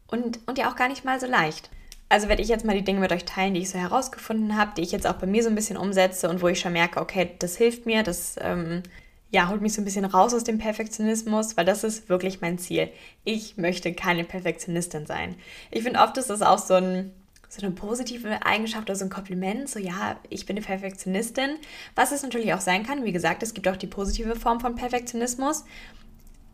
und, 0.07 0.41
und 0.47 0.59
ja 0.59 0.71
auch 0.71 0.77
gar 0.77 0.89
nicht 0.89 1.05
mal 1.05 1.21
so 1.21 1.27
leicht. 1.27 1.71
Also 2.09 2.29
werde 2.29 2.43
ich 2.43 2.49
jetzt 2.49 2.65
mal 2.65 2.77
die 2.77 2.85
Dinge 2.85 3.01
mit 3.01 3.13
euch 3.13 3.25
teilen, 3.25 3.55
die 3.55 3.61
ich 3.61 3.71
so 3.71 3.79
herausgefunden 3.79 4.57
habe, 4.57 4.73
die 4.77 4.83
ich 4.83 4.93
jetzt 4.93 5.07
auch 5.07 5.15
bei 5.15 5.27
mir 5.27 5.43
so 5.43 5.49
ein 5.49 5.55
bisschen 5.55 5.77
umsetze 5.77 6.29
und 6.29 6.43
wo 6.43 6.49
ich 6.49 6.61
schon 6.61 6.73
merke, 6.73 7.01
okay, 7.01 7.31
das 7.39 7.57
hilft 7.57 7.87
mir, 7.87 8.03
das 8.03 8.37
ähm, 8.41 8.83
ja, 9.31 9.49
holt 9.49 9.61
mich 9.61 9.73
so 9.73 9.83
ein 9.83 9.85
bisschen 9.85 10.05
raus 10.05 10.33
aus 10.33 10.45
dem 10.45 10.59
Perfektionismus, 10.59 11.57
weil 11.57 11.65
das 11.65 11.83
ist 11.83 12.09
wirklich 12.09 12.41
mein 12.41 12.59
Ziel. 12.59 12.89
Ich 13.25 13.57
möchte 13.57 13.93
keine 13.93 14.23
Perfektionistin 14.23 15.07
sein. 15.07 15.35
Ich 15.71 15.83
finde 15.83 16.01
oft 16.01 16.17
ist 16.19 16.31
das 16.31 16.43
auch 16.43 16.59
so 16.59 16.75
ein 16.75 17.13
so 17.49 17.65
eine 17.65 17.75
positive 17.75 18.45
Eigenschaft 18.45 18.89
oder 18.89 18.97
so 18.97 19.05
ein 19.05 19.11
Kompliment, 19.11 19.69
so 19.69 19.79
ja, 19.79 20.17
ich 20.29 20.45
bin 20.45 20.57
eine 20.57 20.67
Perfektionistin, 20.67 21.57
was 21.95 22.11
es 22.11 22.23
natürlich 22.23 22.53
auch 22.53 22.61
sein 22.61 22.85
kann. 22.85 23.05
Wie 23.05 23.13
gesagt, 23.13 23.43
es 23.45 23.55
gibt 23.55 23.69
auch 23.69 23.77
die 23.77 23.87
positive 23.87 24.35
Form 24.35 24.61
von 24.61 24.75
Perfektionismus. 24.75 25.65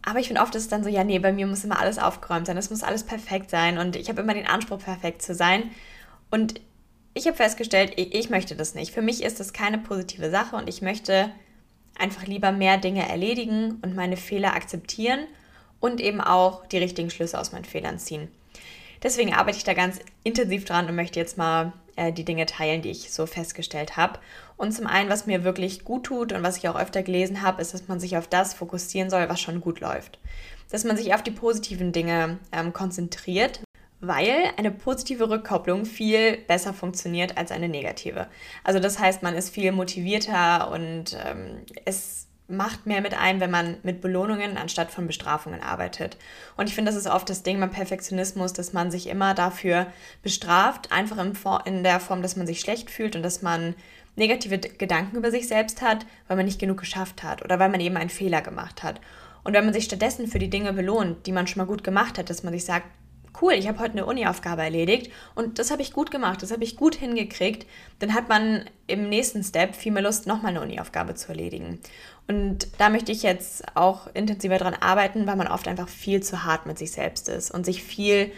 Aber 0.02 0.18
ich 0.18 0.28
finde 0.28 0.42
oft 0.42 0.54
ist 0.54 0.62
es 0.62 0.68
dann 0.68 0.82
so, 0.82 0.88
ja, 0.88 1.04
nee, 1.04 1.18
bei 1.18 1.32
mir 1.32 1.46
muss 1.46 1.64
immer 1.64 1.78
alles 1.78 1.98
aufgeräumt 1.98 2.46
sein, 2.46 2.56
es 2.56 2.70
muss 2.70 2.82
alles 2.82 3.04
perfekt 3.04 3.50
sein 3.50 3.78
und 3.78 3.96
ich 3.96 4.08
habe 4.08 4.22
immer 4.22 4.34
den 4.34 4.46
Anspruch, 4.46 4.78
perfekt 4.78 5.22
zu 5.22 5.34
sein. 5.34 5.70
Und 6.30 6.60
ich 7.12 7.26
habe 7.26 7.36
festgestellt, 7.36 7.92
ich, 7.96 8.14
ich 8.14 8.30
möchte 8.30 8.56
das 8.56 8.74
nicht. 8.74 8.92
Für 8.92 9.02
mich 9.02 9.22
ist 9.22 9.40
das 9.40 9.52
keine 9.52 9.78
positive 9.78 10.30
Sache 10.30 10.56
und 10.56 10.68
ich 10.68 10.80
möchte 10.80 11.30
einfach 11.98 12.26
lieber 12.26 12.52
mehr 12.52 12.78
Dinge 12.78 13.06
erledigen 13.08 13.78
und 13.82 13.94
meine 13.94 14.16
Fehler 14.16 14.54
akzeptieren 14.54 15.26
und 15.80 16.00
eben 16.00 16.20
auch 16.20 16.66
die 16.66 16.78
richtigen 16.78 17.10
Schlüsse 17.10 17.38
aus 17.38 17.52
meinen 17.52 17.64
Fehlern 17.64 17.98
ziehen. 17.98 18.28
Deswegen 19.02 19.34
arbeite 19.34 19.58
ich 19.58 19.64
da 19.64 19.74
ganz 19.74 19.98
intensiv 20.24 20.64
dran 20.64 20.88
und 20.88 20.94
möchte 20.94 21.18
jetzt 21.18 21.38
mal 21.38 21.72
äh, 22.00 22.12
die 22.12 22.24
Dinge 22.24 22.46
teilen, 22.46 22.80
die 22.80 22.90
ich 22.90 23.12
so 23.12 23.26
festgestellt 23.26 23.98
habe. 23.98 24.18
Und 24.56 24.72
zum 24.72 24.86
einen, 24.86 25.10
was 25.10 25.26
mir 25.26 25.44
wirklich 25.44 25.84
gut 25.84 26.04
tut 26.04 26.32
und 26.32 26.42
was 26.42 26.56
ich 26.56 26.68
auch 26.68 26.80
öfter 26.80 27.02
gelesen 27.02 27.42
habe, 27.42 27.60
ist, 27.60 27.74
dass 27.74 27.88
man 27.88 28.00
sich 28.00 28.16
auf 28.16 28.26
das 28.26 28.54
fokussieren 28.54 29.10
soll, 29.10 29.28
was 29.28 29.40
schon 29.40 29.60
gut 29.60 29.80
läuft. 29.80 30.18
Dass 30.70 30.84
man 30.84 30.96
sich 30.96 31.12
auf 31.14 31.22
die 31.22 31.30
positiven 31.30 31.92
Dinge 31.92 32.38
ähm, 32.52 32.72
konzentriert, 32.72 33.60
weil 34.00 34.44
eine 34.56 34.70
positive 34.70 35.28
Rückkopplung 35.28 35.84
viel 35.84 36.38
besser 36.38 36.72
funktioniert 36.72 37.36
als 37.36 37.52
eine 37.52 37.68
negative. 37.68 38.28
Also 38.64 38.80
das 38.80 38.98
heißt, 38.98 39.22
man 39.22 39.34
ist 39.34 39.50
viel 39.50 39.72
motivierter 39.72 40.70
und 40.70 41.18
ähm, 41.22 41.58
es 41.84 42.28
macht 42.50 42.86
mehr 42.86 43.00
mit 43.00 43.14
einem, 43.14 43.40
wenn 43.40 43.50
man 43.50 43.76
mit 43.82 44.00
Belohnungen 44.00 44.56
anstatt 44.56 44.90
von 44.90 45.06
Bestrafungen 45.06 45.62
arbeitet. 45.62 46.16
Und 46.56 46.68
ich 46.68 46.74
finde, 46.74 46.90
das 46.90 47.00
ist 47.00 47.06
oft 47.06 47.28
das 47.30 47.42
Ding 47.42 47.60
beim 47.60 47.70
Perfektionismus, 47.70 48.52
dass 48.52 48.72
man 48.72 48.90
sich 48.90 49.08
immer 49.08 49.34
dafür 49.34 49.86
bestraft, 50.22 50.92
einfach 50.92 51.16
in 51.64 51.82
der 51.82 52.00
Form, 52.00 52.22
dass 52.22 52.36
man 52.36 52.46
sich 52.46 52.60
schlecht 52.60 52.90
fühlt 52.90 53.16
und 53.16 53.22
dass 53.22 53.42
man 53.42 53.74
negative 54.16 54.58
Gedanken 54.58 55.16
über 55.16 55.30
sich 55.30 55.48
selbst 55.48 55.82
hat, 55.82 56.04
weil 56.28 56.36
man 56.36 56.46
nicht 56.46 56.58
genug 56.58 56.78
geschafft 56.78 57.22
hat 57.22 57.42
oder 57.42 57.58
weil 57.58 57.70
man 57.70 57.80
eben 57.80 57.96
einen 57.96 58.10
Fehler 58.10 58.42
gemacht 58.42 58.82
hat. 58.82 59.00
Und 59.42 59.54
wenn 59.54 59.64
man 59.64 59.72
sich 59.72 59.84
stattdessen 59.84 60.26
für 60.26 60.38
die 60.38 60.50
Dinge 60.50 60.72
belohnt, 60.72 61.26
die 61.26 61.32
man 61.32 61.46
schon 61.46 61.60
mal 61.60 61.66
gut 61.66 61.84
gemacht 61.84 62.18
hat, 62.18 62.28
dass 62.28 62.42
man 62.42 62.52
sich 62.52 62.64
sagt, 62.64 62.86
cool, 63.40 63.52
ich 63.52 63.68
habe 63.68 63.78
heute 63.78 63.92
eine 63.92 64.06
Uni-Aufgabe 64.06 64.62
erledigt 64.62 65.10
und 65.34 65.58
das 65.58 65.70
habe 65.70 65.82
ich 65.82 65.92
gut 65.92 66.10
gemacht, 66.10 66.42
das 66.42 66.52
habe 66.52 66.64
ich 66.64 66.76
gut 66.76 66.94
hingekriegt, 66.94 67.66
dann 67.98 68.14
hat 68.14 68.28
man 68.28 68.64
im 68.86 69.08
nächsten 69.08 69.42
Step 69.42 69.74
viel 69.74 69.92
mehr 69.92 70.02
Lust, 70.02 70.26
nochmal 70.26 70.50
eine 70.50 70.62
Uni-Aufgabe 70.62 71.14
zu 71.14 71.28
erledigen. 71.28 71.78
Und 72.28 72.68
da 72.78 72.90
möchte 72.90 73.12
ich 73.12 73.22
jetzt 73.22 73.76
auch 73.76 74.08
intensiver 74.14 74.58
dran 74.58 74.74
arbeiten, 74.74 75.26
weil 75.26 75.36
man 75.36 75.48
oft 75.48 75.66
einfach 75.66 75.88
viel 75.88 76.22
zu 76.22 76.44
hart 76.44 76.66
mit 76.66 76.78
sich 76.78 76.92
selbst 76.92 77.28
ist 77.28 77.50
und 77.50 77.64
sich 77.64 77.82
viel 77.82 78.30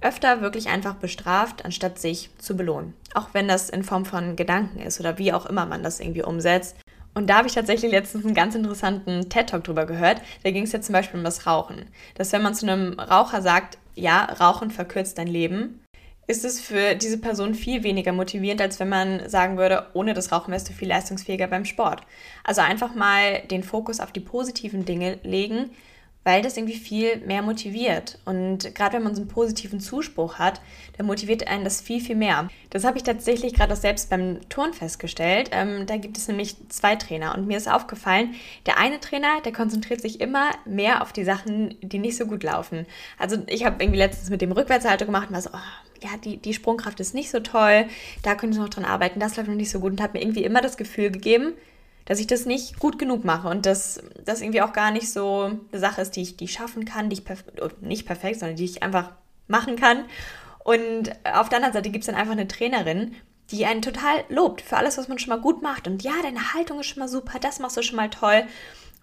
öfter 0.00 0.40
wirklich 0.40 0.68
einfach 0.68 0.94
bestraft, 0.94 1.64
anstatt 1.64 1.98
sich 1.98 2.30
zu 2.38 2.56
belohnen. 2.56 2.94
Auch 3.14 3.28
wenn 3.32 3.48
das 3.48 3.70
in 3.70 3.82
Form 3.82 4.04
von 4.04 4.36
Gedanken 4.36 4.80
ist 4.80 5.00
oder 5.00 5.18
wie 5.18 5.32
auch 5.32 5.46
immer 5.46 5.66
man 5.66 5.82
das 5.82 6.00
irgendwie 6.00 6.22
umsetzt. 6.22 6.76
Und 7.14 7.28
da 7.28 7.38
habe 7.38 7.48
ich 7.48 7.54
tatsächlich 7.54 7.90
letztens 7.90 8.26
einen 8.26 8.34
ganz 8.34 8.54
interessanten 8.54 9.30
TED-Talk 9.30 9.64
drüber 9.64 9.86
gehört. 9.86 10.20
Da 10.42 10.50
ging 10.50 10.64
es 10.64 10.72
jetzt 10.72 10.86
zum 10.86 10.92
Beispiel 10.92 11.18
um 11.18 11.24
das 11.24 11.46
Rauchen. 11.46 11.86
Dass 12.14 12.32
wenn 12.32 12.42
man 12.42 12.54
zu 12.54 12.66
einem 12.66 13.00
Raucher 13.00 13.40
sagt, 13.40 13.78
ja, 13.96 14.24
Rauchen 14.24 14.70
verkürzt 14.70 15.18
dein 15.18 15.26
Leben, 15.26 15.82
ist 16.28 16.44
es 16.44 16.60
für 16.60 16.94
diese 16.94 17.18
Person 17.18 17.54
viel 17.54 17.82
weniger 17.82 18.12
motivierend, 18.12 18.60
als 18.60 18.80
wenn 18.80 18.88
man 18.88 19.28
sagen 19.28 19.56
würde, 19.58 19.86
ohne 19.94 20.12
das 20.12 20.32
Rauchen 20.32 20.52
wärst 20.52 20.68
du 20.68 20.72
viel 20.72 20.88
leistungsfähiger 20.88 21.46
beim 21.46 21.64
Sport. 21.64 22.02
Also 22.44 22.60
einfach 22.60 22.94
mal 22.94 23.40
den 23.50 23.62
Fokus 23.62 24.00
auf 24.00 24.12
die 24.12 24.20
positiven 24.20 24.84
Dinge 24.84 25.18
legen, 25.22 25.70
weil 26.26 26.42
das 26.42 26.56
irgendwie 26.56 26.74
viel 26.74 27.18
mehr 27.18 27.40
motiviert. 27.40 28.18
Und 28.24 28.74
gerade 28.74 28.96
wenn 28.96 29.04
man 29.04 29.14
so 29.14 29.22
einen 29.22 29.30
positiven 29.30 29.78
Zuspruch 29.78 30.40
hat, 30.40 30.60
dann 30.96 31.06
motiviert 31.06 31.46
einen 31.46 31.62
das 31.62 31.80
viel, 31.80 32.00
viel 32.00 32.16
mehr. 32.16 32.48
Das 32.70 32.82
habe 32.82 32.98
ich 32.98 33.04
tatsächlich 33.04 33.54
gerade 33.54 33.72
auch 33.72 33.78
selbst 33.78 34.10
beim 34.10 34.40
Turn 34.48 34.72
festgestellt. 34.72 35.50
Ähm, 35.52 35.86
da 35.86 35.96
gibt 35.98 36.18
es 36.18 36.26
nämlich 36.26 36.56
zwei 36.68 36.96
Trainer 36.96 37.36
und 37.36 37.46
mir 37.46 37.56
ist 37.56 37.70
aufgefallen, 37.70 38.34
der 38.66 38.76
eine 38.76 38.98
Trainer, 38.98 39.40
der 39.44 39.52
konzentriert 39.52 40.00
sich 40.00 40.20
immer 40.20 40.50
mehr 40.64 41.00
auf 41.00 41.12
die 41.12 41.22
Sachen, 41.22 41.76
die 41.80 42.00
nicht 42.00 42.16
so 42.16 42.26
gut 42.26 42.42
laufen. 42.42 42.86
Also 43.20 43.36
ich 43.46 43.64
habe 43.64 43.80
irgendwie 43.80 44.00
letztens 44.00 44.28
mit 44.28 44.42
dem 44.42 44.50
Rückwärtshalter 44.50 45.06
gemacht 45.06 45.28
und 45.28 45.34
war 45.34 45.42
so, 45.42 45.50
oh, 45.52 46.02
ja, 46.02 46.10
die, 46.24 46.38
die 46.38 46.54
Sprungkraft 46.54 46.98
ist 46.98 47.14
nicht 47.14 47.30
so 47.30 47.38
toll, 47.38 47.86
da 48.24 48.34
könnte 48.34 48.56
ich 48.56 48.60
noch 48.60 48.68
dran 48.68 48.84
arbeiten, 48.84 49.20
das 49.20 49.36
läuft 49.36 49.48
noch 49.48 49.54
nicht 49.54 49.70
so 49.70 49.78
gut 49.78 49.92
und 49.92 50.02
hat 50.02 50.12
mir 50.12 50.22
irgendwie 50.22 50.42
immer 50.42 50.60
das 50.60 50.76
Gefühl 50.76 51.12
gegeben, 51.12 51.54
dass 52.06 52.20
ich 52.20 52.26
das 52.26 52.46
nicht 52.46 52.78
gut 52.78 52.98
genug 52.98 53.24
mache 53.24 53.48
und 53.48 53.66
dass 53.66 54.02
das 54.24 54.40
irgendwie 54.40 54.62
auch 54.62 54.72
gar 54.72 54.90
nicht 54.90 55.12
so 55.12 55.50
eine 55.70 55.80
Sache 55.80 56.00
ist, 56.00 56.12
die 56.12 56.22
ich, 56.22 56.36
die 56.36 56.44
ich 56.44 56.52
schaffen 56.52 56.84
kann, 56.84 57.10
die 57.10 57.14
ich 57.14 57.24
perf 57.24 57.44
nicht 57.80 58.06
perfekt, 58.06 58.40
sondern 58.40 58.56
die 58.56 58.64
ich 58.64 58.82
einfach 58.82 59.12
machen 59.48 59.76
kann. 59.76 60.04
Und 60.64 61.10
auf 61.24 61.48
der 61.48 61.58
anderen 61.58 61.74
Seite 61.74 61.90
gibt 61.90 62.02
es 62.02 62.06
dann 62.06 62.14
einfach 62.14 62.32
eine 62.32 62.48
Trainerin, 62.48 63.14
die 63.50 63.66
einen 63.66 63.82
total 63.82 64.24
lobt 64.28 64.62
für 64.62 64.76
alles, 64.76 64.98
was 64.98 65.08
man 65.08 65.18
schon 65.18 65.28
mal 65.28 65.40
gut 65.40 65.62
macht. 65.62 65.86
Und 65.86 66.02
ja, 66.02 66.14
deine 66.22 66.54
Haltung 66.54 66.80
ist 66.80 66.86
schon 66.86 67.00
mal 67.00 67.08
super, 67.08 67.38
das 67.40 67.58
machst 67.58 67.76
du 67.76 67.82
schon 67.82 67.96
mal 67.96 68.10
toll. 68.10 68.44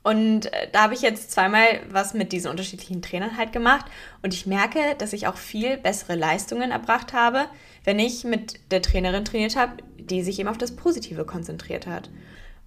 Und 0.04 0.48
äh, 0.48 0.68
da 0.72 0.84
habe 0.84 0.94
ich 0.94 1.02
jetzt 1.02 1.32
zweimal 1.32 1.80
was 1.90 2.14
mit 2.14 2.34
diesen 2.34 2.52
unterschiedlichen 2.52 3.02
Trainern 3.02 3.38
halt 3.38 3.54
gemacht. 3.54 3.86
Und 4.22 4.34
ich 4.34 4.46
merke, 4.46 4.96
dass 4.98 5.14
ich 5.14 5.28
auch 5.28 5.38
viel 5.38 5.78
bessere 5.78 6.16
Leistungen 6.16 6.72
erbracht 6.72 7.14
habe, 7.14 7.46
wenn 7.86 8.00
ich 8.00 8.26
mit 8.26 8.60
der 8.72 8.82
Trainerin 8.82 9.24
trainiert 9.24 9.56
habe, 9.56 9.78
die 9.98 10.24
sich 10.24 10.40
eben 10.40 10.50
auf 10.50 10.58
das 10.58 10.76
Positive 10.76 11.26
konzentriert 11.26 11.88
hat. 11.88 12.10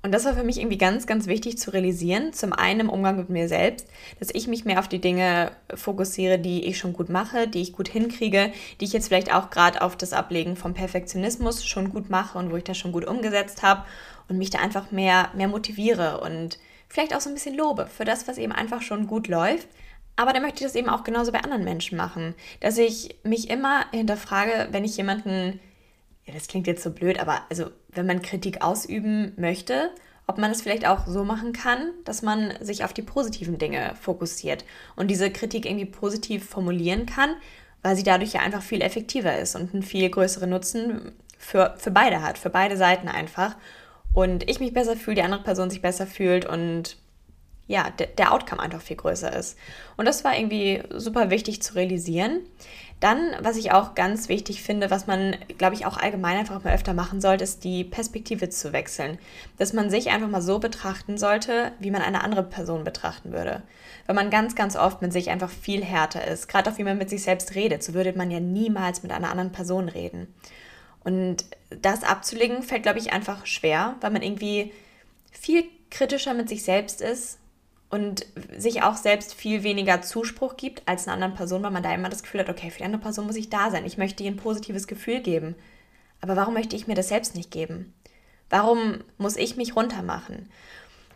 Und 0.06 0.12
das 0.12 0.24
war 0.24 0.34
für 0.34 0.44
mich 0.44 0.58
irgendwie 0.58 0.78
ganz, 0.78 1.08
ganz 1.08 1.26
wichtig 1.26 1.58
zu 1.58 1.72
realisieren. 1.72 2.32
Zum 2.32 2.52
einen 2.52 2.78
im 2.78 2.90
Umgang 2.90 3.16
mit 3.16 3.28
mir 3.28 3.48
selbst, 3.48 3.88
dass 4.20 4.28
ich 4.32 4.46
mich 4.46 4.64
mehr 4.64 4.78
auf 4.78 4.86
die 4.86 5.00
Dinge 5.00 5.50
fokussiere, 5.74 6.38
die 6.38 6.64
ich 6.66 6.78
schon 6.78 6.92
gut 6.92 7.08
mache, 7.08 7.48
die 7.48 7.60
ich 7.60 7.72
gut 7.72 7.88
hinkriege, 7.88 8.52
die 8.80 8.84
ich 8.84 8.92
jetzt 8.92 9.08
vielleicht 9.08 9.34
auch 9.34 9.50
gerade 9.50 9.82
auf 9.82 9.96
das 9.96 10.12
Ablegen 10.12 10.54
vom 10.54 10.74
Perfektionismus 10.74 11.66
schon 11.66 11.90
gut 11.90 12.08
mache 12.08 12.38
und 12.38 12.52
wo 12.52 12.56
ich 12.56 12.62
das 12.62 12.78
schon 12.78 12.92
gut 12.92 13.04
umgesetzt 13.04 13.64
habe 13.64 13.82
und 14.28 14.38
mich 14.38 14.50
da 14.50 14.60
einfach 14.60 14.92
mehr, 14.92 15.30
mehr 15.34 15.48
motiviere 15.48 16.20
und 16.20 16.60
vielleicht 16.88 17.12
auch 17.12 17.20
so 17.20 17.28
ein 17.28 17.34
bisschen 17.34 17.56
lobe 17.56 17.88
für 17.88 18.04
das, 18.04 18.28
was 18.28 18.38
eben 18.38 18.52
einfach 18.52 18.82
schon 18.82 19.08
gut 19.08 19.26
läuft. 19.26 19.66
Aber 20.14 20.32
dann 20.32 20.42
möchte 20.42 20.62
ich 20.62 20.70
das 20.70 20.76
eben 20.76 20.88
auch 20.88 21.02
genauso 21.02 21.32
bei 21.32 21.40
anderen 21.40 21.64
Menschen 21.64 21.98
machen, 21.98 22.36
dass 22.60 22.78
ich 22.78 23.16
mich 23.24 23.50
immer 23.50 23.86
hinterfrage, 23.90 24.68
wenn 24.70 24.84
ich 24.84 24.96
jemanden 24.96 25.58
ja, 26.26 26.34
das 26.34 26.48
klingt 26.48 26.66
jetzt 26.66 26.82
so 26.82 26.90
blöd, 26.90 27.20
aber 27.20 27.42
also 27.50 27.70
wenn 27.88 28.06
man 28.06 28.20
Kritik 28.22 28.62
ausüben 28.62 29.32
möchte, 29.36 29.90
ob 30.26 30.38
man 30.38 30.50
es 30.50 30.62
vielleicht 30.62 30.86
auch 30.86 31.06
so 31.06 31.24
machen 31.24 31.52
kann, 31.52 31.92
dass 32.04 32.22
man 32.22 32.52
sich 32.60 32.84
auf 32.84 32.92
die 32.92 33.02
positiven 33.02 33.58
Dinge 33.58 33.94
fokussiert 34.00 34.64
und 34.96 35.08
diese 35.08 35.30
Kritik 35.30 35.66
irgendwie 35.66 35.86
positiv 35.86 36.48
formulieren 36.48 37.06
kann, 37.06 37.36
weil 37.82 37.94
sie 37.94 38.02
dadurch 38.02 38.32
ja 38.32 38.40
einfach 38.40 38.62
viel 38.62 38.82
effektiver 38.82 39.38
ist 39.38 39.54
und 39.54 39.72
einen 39.72 39.84
viel 39.84 40.10
größeren 40.10 40.50
Nutzen 40.50 41.12
für, 41.38 41.74
für 41.78 41.92
beide 41.92 42.22
hat, 42.22 42.38
für 42.38 42.50
beide 42.50 42.76
Seiten 42.76 43.08
einfach. 43.08 43.56
und 44.12 44.48
ich 44.48 44.58
mich 44.60 44.72
besser 44.72 44.96
fühle, 44.96 45.16
die 45.16 45.22
andere 45.22 45.44
Person 45.44 45.70
sich 45.70 45.82
besser 45.82 46.06
fühlt 46.06 46.44
und 46.46 46.96
ja, 47.68 47.90
der, 47.90 48.32
Outcome 48.32 48.62
einfach 48.62 48.80
viel 48.80 48.96
größer 48.96 49.34
ist. 49.34 49.56
Und 49.96 50.06
das 50.06 50.22
war 50.24 50.36
irgendwie 50.36 50.82
super 50.90 51.30
wichtig 51.30 51.62
zu 51.62 51.74
realisieren. 51.74 52.40
Dann, 53.00 53.32
was 53.40 53.56
ich 53.56 53.72
auch 53.72 53.94
ganz 53.94 54.28
wichtig 54.28 54.62
finde, 54.62 54.90
was 54.90 55.06
man, 55.06 55.36
glaube 55.58 55.74
ich, 55.74 55.84
auch 55.84 55.98
allgemein 55.98 56.38
einfach 56.38 56.62
mal 56.62 56.72
öfter 56.72 56.94
machen 56.94 57.20
sollte, 57.20 57.44
ist 57.44 57.64
die 57.64 57.82
Perspektive 57.84 58.48
zu 58.50 58.72
wechseln. 58.72 59.18
Dass 59.58 59.72
man 59.72 59.90
sich 59.90 60.10
einfach 60.10 60.28
mal 60.28 60.40
so 60.40 60.60
betrachten 60.60 61.18
sollte, 61.18 61.72
wie 61.80 61.90
man 61.90 62.02
eine 62.02 62.22
andere 62.22 62.44
Person 62.44 62.84
betrachten 62.84 63.32
würde. 63.32 63.62
Weil 64.06 64.14
man 64.14 64.30
ganz, 64.30 64.54
ganz 64.54 64.76
oft 64.76 65.02
mit 65.02 65.12
sich 65.12 65.28
einfach 65.30 65.50
viel 65.50 65.84
härter 65.84 66.24
ist. 66.24 66.48
Gerade 66.48 66.70
auch 66.70 66.78
wie 66.78 66.84
man 66.84 66.98
mit 66.98 67.10
sich 67.10 67.24
selbst 67.24 67.54
redet. 67.56 67.82
So 67.82 67.94
würde 67.94 68.12
man 68.16 68.30
ja 68.30 68.38
niemals 68.40 69.02
mit 69.02 69.10
einer 69.10 69.30
anderen 69.30 69.52
Person 69.52 69.88
reden. 69.88 70.32
Und 71.02 71.44
das 71.70 72.04
abzulegen 72.04 72.62
fällt, 72.62 72.84
glaube 72.84 73.00
ich, 73.00 73.12
einfach 73.12 73.44
schwer, 73.44 73.96
weil 74.00 74.12
man 74.12 74.22
irgendwie 74.22 74.72
viel 75.32 75.64
kritischer 75.90 76.32
mit 76.32 76.48
sich 76.48 76.62
selbst 76.62 77.00
ist 77.00 77.38
und 77.88 78.26
sich 78.56 78.82
auch 78.82 78.96
selbst 78.96 79.34
viel 79.34 79.62
weniger 79.62 80.02
Zuspruch 80.02 80.56
gibt 80.56 80.82
als 80.86 81.06
einer 81.06 81.14
anderen 81.14 81.34
Person, 81.34 81.62
weil 81.62 81.70
man 81.70 81.82
da 81.82 81.94
immer 81.94 82.08
das 82.08 82.22
Gefühl 82.22 82.40
hat, 82.40 82.48
okay, 82.48 82.70
für 82.70 82.78
die 82.78 82.84
andere 82.84 83.02
Person 83.02 83.26
muss 83.26 83.36
ich 83.36 83.48
da 83.48 83.70
sein. 83.70 83.86
Ich 83.86 83.98
möchte 83.98 84.22
ihr 84.22 84.30
ein 84.30 84.36
positives 84.36 84.86
Gefühl 84.86 85.20
geben. 85.20 85.54
Aber 86.20 86.36
warum 86.36 86.54
möchte 86.54 86.76
ich 86.76 86.86
mir 86.86 86.94
das 86.94 87.08
selbst 87.08 87.34
nicht 87.34 87.50
geben? 87.50 87.94
Warum 88.50 88.98
muss 89.18 89.36
ich 89.36 89.56
mich 89.56 89.76
runtermachen? 89.76 90.50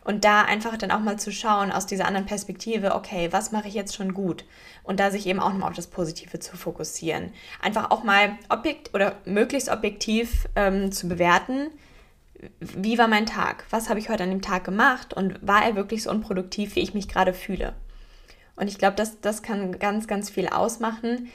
Und 0.04 0.24
da 0.24 0.42
einfach 0.42 0.76
dann 0.76 0.90
auch 0.90 1.00
mal 1.00 1.18
zu 1.18 1.30
schauen 1.30 1.70
aus 1.72 1.86
dieser 1.86 2.06
anderen 2.06 2.26
Perspektive, 2.26 2.94
okay, 2.94 3.28
was 3.32 3.52
mache 3.52 3.68
ich 3.68 3.74
jetzt 3.74 3.94
schon 3.94 4.14
gut? 4.14 4.44
Und 4.82 4.98
da 4.98 5.10
sich 5.10 5.26
eben 5.26 5.40
auch 5.40 5.50
nochmal 5.50 5.70
auf 5.70 5.76
das 5.76 5.88
Positive 5.88 6.38
zu 6.38 6.56
fokussieren. 6.56 7.32
Einfach 7.60 7.90
auch 7.90 8.02
mal 8.02 8.38
objekt 8.48 8.94
oder 8.94 9.16
möglichst 9.24 9.68
objektiv 9.68 10.48
ähm, 10.56 10.90
zu 10.90 11.08
bewerten, 11.08 11.70
wie 12.58 12.98
war 12.98 13.08
mein 13.08 13.26
Tag? 13.26 13.64
Was 13.70 13.88
habe 13.88 13.98
ich 13.98 14.08
heute 14.08 14.22
an 14.22 14.30
dem 14.30 14.42
Tag 14.42 14.64
gemacht? 14.64 15.14
Und 15.14 15.46
war 15.46 15.64
er 15.64 15.76
wirklich 15.76 16.02
so 16.02 16.10
unproduktiv, 16.10 16.76
wie 16.76 16.80
ich 16.80 16.94
mich 16.94 17.08
gerade 17.08 17.34
fühle? 17.34 17.74
Und 18.56 18.68
ich 18.68 18.78
glaube, 18.78 18.96
das, 18.96 19.20
das 19.20 19.42
kann 19.42 19.78
ganz, 19.78 20.06
ganz 20.06 20.30
viel 20.30 20.48
ausmachen, 20.48 21.28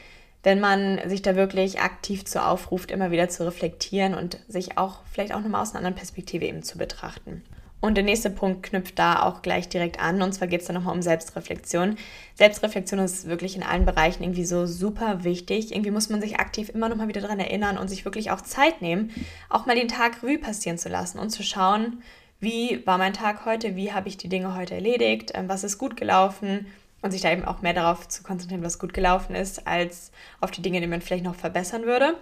wenn 0.44 0.60
man 0.60 1.00
sich 1.10 1.24
da 1.24 1.36
wirklich 1.36 1.82
aktiv 1.82 2.24
zu 2.26 2.44
aufruft, 2.44 2.92
immer 2.92 3.10
wieder 3.10 3.30
zu 3.30 3.46
reflektieren 3.46 4.14
und 4.14 4.40
sich 4.48 4.78
auch 4.78 5.00
vielleicht 5.12 5.34
auch 5.34 5.42
nochmal 5.42 5.64
aus 5.64 5.72
einer 5.72 5.80
anderen 5.80 5.96
Perspektive 5.96 6.46
eben 6.46 6.62
zu 6.62 6.78
betrachten. 6.78 7.44
Und 7.82 7.96
der 7.96 8.04
nächste 8.04 8.30
Punkt 8.30 8.64
knüpft 8.64 8.98
da 8.98 9.22
auch 9.22 9.42
gleich 9.42 9.70
direkt 9.70 10.00
an. 10.00 10.22
Und 10.22 10.34
zwar 10.34 10.48
geht 10.48 10.62
es 10.62 10.68
dann 10.68 10.76
nochmal 10.76 10.96
um 10.96 11.02
Selbstreflexion. 11.02 11.98
Selbstreflexion 12.34 13.00
ist 13.00 13.28
wirklich 13.28 13.56
in 13.56 13.64
allen 13.64 13.86
Bereichen 13.86 14.24
irgendwie 14.24 14.46
so 14.46 14.66
super 14.66 15.24
wichtig. 15.24 15.72
Irgendwie 15.72 15.92
muss 15.92 16.10
man 16.10 16.22
sich 16.22 16.40
aktiv 16.40 16.70
immer 16.70 16.90
nochmal 16.90 17.08
wieder 17.08 17.22
daran 17.22 17.40
erinnern 17.40 17.78
und 17.78 17.88
sich 17.88 18.04
wirklich 18.06 18.32
auch 18.32 18.42
Zeit 18.42 18.82
nehmen, 18.82 19.12
auch 19.50 19.66
mal 19.66 19.76
den 19.76 19.88
Tag 19.88 20.24
Revue 20.24 20.40
passieren 20.40 20.78
zu 20.78 20.90
lassen 20.90 21.20
und 21.20 21.30
zu 21.30 21.44
schauen, 21.44 22.02
wie 22.40 22.86
war 22.86 22.98
mein 22.98 23.14
Tag 23.14 23.46
heute, 23.46 23.76
wie 23.76 23.94
habe 23.94 24.10
ich 24.10 24.18
die 24.18 24.30
Dinge 24.30 24.56
heute 24.56 24.76
erledigt, 24.76 25.32
ähm, 25.34 25.48
was 25.48 25.64
ist 25.64 25.78
gut 25.78 25.96
gelaufen 25.96 26.68
und 27.02 27.12
sich 27.12 27.22
da 27.22 27.32
eben 27.32 27.46
auch 27.46 27.62
mehr 27.62 27.74
darauf 27.74 28.08
zu 28.08 28.24
konzentrieren, 28.24 28.64
was 28.64 28.80
gut 28.80 28.94
gelaufen 28.94 29.36
ist, 29.36 29.68
als 29.68 30.12
auf 30.42 30.52
die 30.52 30.62
Dinge, 30.62 30.82
die 30.82 30.88
man 30.88 31.02
vielleicht 31.02 31.24
noch 31.24 31.36
verbessern 31.36 31.84
würde. 31.84 32.16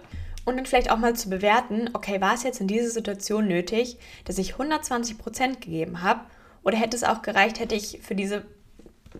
Und 0.44 0.56
dann 0.56 0.66
vielleicht 0.66 0.90
auch 0.90 0.98
mal 0.98 1.16
zu 1.16 1.30
bewerten, 1.30 1.90
okay, 1.94 2.20
war 2.20 2.34
es 2.34 2.42
jetzt 2.42 2.60
in 2.60 2.66
dieser 2.66 2.90
Situation 2.90 3.48
nötig, 3.48 3.96
dass 4.24 4.38
ich 4.38 4.52
120 4.52 5.18
Prozent 5.18 5.60
gegeben 5.60 6.02
habe? 6.02 6.20
Oder 6.62 6.76
hätte 6.76 6.96
es 6.96 7.04
auch 7.04 7.22
gereicht, 7.22 7.60
hätte 7.60 7.74
ich 7.74 8.00
für 8.02 8.14
diese, 8.14 8.44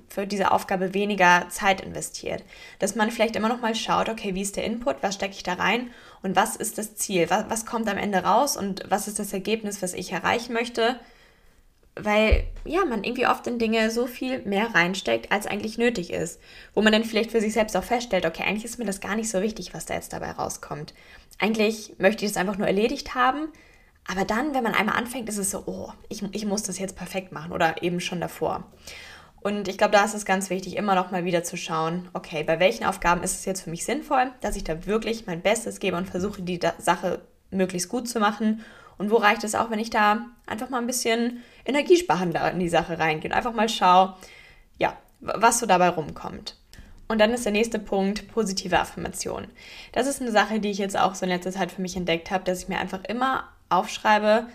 für 0.08 0.26
diese 0.26 0.52
Aufgabe 0.52 0.92
weniger 0.94 1.46
Zeit 1.48 1.80
investiert? 1.80 2.42
Dass 2.78 2.94
man 2.94 3.10
vielleicht 3.10 3.36
immer 3.36 3.48
noch 3.48 3.60
mal 3.60 3.74
schaut, 3.74 4.08
okay, 4.08 4.34
wie 4.34 4.42
ist 4.42 4.56
der 4.56 4.64
Input, 4.64 4.96
was 5.02 5.14
stecke 5.14 5.34
ich 5.34 5.42
da 5.42 5.54
rein 5.54 5.90
und 6.22 6.36
was 6.36 6.56
ist 6.56 6.78
das 6.78 6.96
Ziel? 6.96 7.30
Was, 7.30 7.46
was 7.48 7.66
kommt 7.66 7.88
am 7.88 7.98
Ende 7.98 8.18
raus 8.18 8.56
und 8.56 8.84
was 8.88 9.08
ist 9.08 9.18
das 9.18 9.32
Ergebnis, 9.32 9.82
was 9.82 9.94
ich 9.94 10.12
erreichen 10.12 10.52
möchte? 10.52 10.98
Weil 11.96 12.44
ja, 12.64 12.84
man 12.84 13.04
irgendwie 13.04 13.26
oft 13.26 13.46
in 13.46 13.58
Dinge 13.58 13.90
so 13.90 14.06
viel 14.06 14.40
mehr 14.40 14.74
reinsteckt, 14.74 15.30
als 15.30 15.46
eigentlich 15.46 15.78
nötig 15.78 16.12
ist. 16.12 16.40
Wo 16.74 16.82
man 16.82 16.92
dann 16.92 17.04
vielleicht 17.04 17.30
für 17.30 17.40
sich 17.40 17.52
selbst 17.52 17.76
auch 17.76 17.84
feststellt, 17.84 18.26
okay, 18.26 18.42
eigentlich 18.44 18.64
ist 18.64 18.78
mir 18.78 18.84
das 18.84 19.00
gar 19.00 19.16
nicht 19.16 19.30
so 19.30 19.42
wichtig, 19.42 19.74
was 19.74 19.86
da 19.86 19.94
jetzt 19.94 20.12
dabei 20.12 20.32
rauskommt. 20.32 20.94
Eigentlich 21.38 21.94
möchte 21.98 22.24
ich 22.24 22.32
es 22.32 22.36
einfach 22.36 22.58
nur 22.58 22.66
erledigt 22.66 23.14
haben, 23.14 23.48
aber 24.06 24.24
dann, 24.24 24.54
wenn 24.54 24.64
man 24.64 24.74
einmal 24.74 24.96
anfängt, 24.96 25.28
ist 25.28 25.38
es 25.38 25.50
so, 25.50 25.62
oh, 25.66 25.92
ich, 26.08 26.22
ich 26.32 26.46
muss 26.46 26.62
das 26.62 26.78
jetzt 26.78 26.96
perfekt 26.96 27.32
machen 27.32 27.52
oder 27.52 27.82
eben 27.82 28.00
schon 28.00 28.20
davor. 28.20 28.64
Und 29.40 29.68
ich 29.68 29.76
glaube, 29.78 29.92
da 29.92 30.04
ist 30.04 30.14
es 30.14 30.24
ganz 30.24 30.48
wichtig, 30.50 30.76
immer 30.76 30.94
noch 30.94 31.10
mal 31.10 31.24
wieder 31.24 31.44
zu 31.44 31.56
schauen, 31.56 32.08
okay, 32.14 32.42
bei 32.44 32.60
welchen 32.60 32.84
Aufgaben 32.84 33.22
ist 33.22 33.34
es 33.34 33.44
jetzt 33.44 33.62
für 33.62 33.70
mich 33.70 33.84
sinnvoll, 33.84 34.32
dass 34.40 34.56
ich 34.56 34.64
da 34.64 34.86
wirklich 34.86 35.26
mein 35.26 35.42
Bestes 35.42 35.80
gebe 35.80 35.96
und 35.96 36.08
versuche, 36.08 36.42
die 36.42 36.60
Sache 36.78 37.20
möglichst 37.50 37.88
gut 37.88 38.08
zu 38.08 38.20
machen 38.20 38.62
und 38.98 39.10
wo 39.10 39.16
reicht 39.16 39.44
es 39.44 39.54
auch, 39.54 39.70
wenn 39.70 39.78
ich 39.78 39.90
da 39.90 40.26
einfach 40.46 40.70
mal 40.70 40.78
ein 40.78 40.86
bisschen 40.86 41.42
energiesparender 41.64 42.50
in 42.52 42.60
die 42.60 42.68
Sache 42.68 42.98
reingehe 42.98 43.30
und 43.30 43.36
einfach 43.36 43.54
mal 43.54 43.68
schaue, 43.68 44.14
ja, 44.78 44.96
was 45.20 45.58
so 45.58 45.66
dabei 45.66 45.88
rumkommt. 45.88 46.56
Und 47.06 47.20
dann 47.20 47.32
ist 47.32 47.44
der 47.44 47.52
nächste 47.52 47.78
Punkt 47.78 48.28
positive 48.32 48.78
Affirmation. 48.78 49.46
Das 49.92 50.06
ist 50.06 50.22
eine 50.22 50.30
Sache, 50.30 50.60
die 50.60 50.70
ich 50.70 50.78
jetzt 50.78 50.98
auch 50.98 51.14
so 51.14 51.24
in 51.24 51.30
letzter 51.30 51.52
Zeit 51.52 51.70
für 51.70 51.82
mich 51.82 51.96
entdeckt 51.96 52.30
habe, 52.30 52.44
dass 52.44 52.62
ich 52.62 52.68
mir 52.68 52.78
einfach 52.78 53.04
immer 53.04 53.44
aufschreibe 53.68 54.46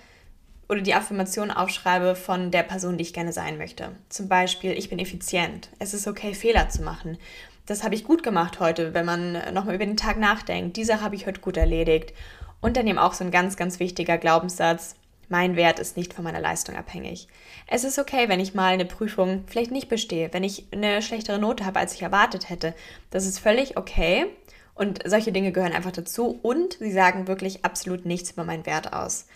oder 0.68 0.82
die 0.82 0.94
Affirmation 0.94 1.52
aufschreibe 1.52 2.16
von 2.16 2.52
der 2.52 2.64
Person, 2.64 2.98
die 2.98 3.04
ich 3.04 3.14
gerne 3.14 3.34
sein 3.34 3.58
möchte. 3.58 3.90
Zum 4.10 4.28
Beispiel, 4.28 4.72
ich 4.72 4.90
bin 4.90 5.00
effizient. 5.00 5.70
Es 5.80 5.94
ist 5.94 6.08
okay, 6.08 6.34
Fehler 6.34 6.70
zu 6.70 6.84
machen. 6.84 7.18
Das 7.66 7.84
habe 7.84 7.96
ich 7.96 8.04
gut 8.04 8.24
gemacht 8.24 8.60
heute, 8.60 8.94
wenn 8.94 9.06
man 9.06 9.34
nochmal 9.54 9.76
über 9.76 9.86
den 9.86 9.98
Tag 9.98 10.18
nachdenkt. 10.18 10.78
Diese 10.78 11.02
habe 11.02 11.16
ich 11.16 11.28
heute 11.28 11.42
gut 11.42 11.58
erledigt. 11.58 12.14
Und 12.62 12.78
dann 12.78 12.88
eben 12.88 12.98
auch 12.98 13.14
so 13.14 13.24
ein 13.24 13.32
ganz, 13.32 13.58
ganz 13.58 13.80
wichtiger 13.80 14.18
Glaubenssatz, 14.18 14.96
mein 15.30 15.56
Wert 15.56 15.80
ist 15.80 15.96
nicht 15.96 16.14
von 16.14 16.24
meiner 16.24 16.42
Leistung 16.42 16.76
abhängig. 16.76 17.28
Es 17.68 17.84
ist 17.84 18.00
okay, 18.00 18.28
wenn 18.30 18.40
ich 18.40 18.56
mal 18.56 18.74
eine 18.74 18.86
Prüfung 18.86 19.44
vielleicht 19.46 19.72
nicht 19.72 19.88
bestehe, 19.88 20.34
wenn 20.34 20.44
ich 20.44 20.66
eine 20.72 21.04
schlechtere 21.04 21.38
Note 21.38 21.66
habe, 21.66 21.80
als 21.80 21.94
ich 21.94 22.02
erwartet 22.02 22.50
hätte. 22.50 22.74
Das 23.12 23.28
ist 23.28 23.38
völlig 23.38 23.78
okay. 23.78 24.26
Und 24.74 25.02
solche 25.06 25.32
Dinge 25.32 25.52
gehören 25.52 25.74
einfach 25.74 25.92
dazu. 25.92 26.40
Und 26.42 26.74
sie 26.80 26.92
sagen 26.92 27.28
wirklich 27.28 27.64
absolut 27.64 28.06
nichts 28.06 28.32
über 28.32 28.44
meinen 28.44 28.66
Wert 28.66 28.92
aus. 28.94 29.28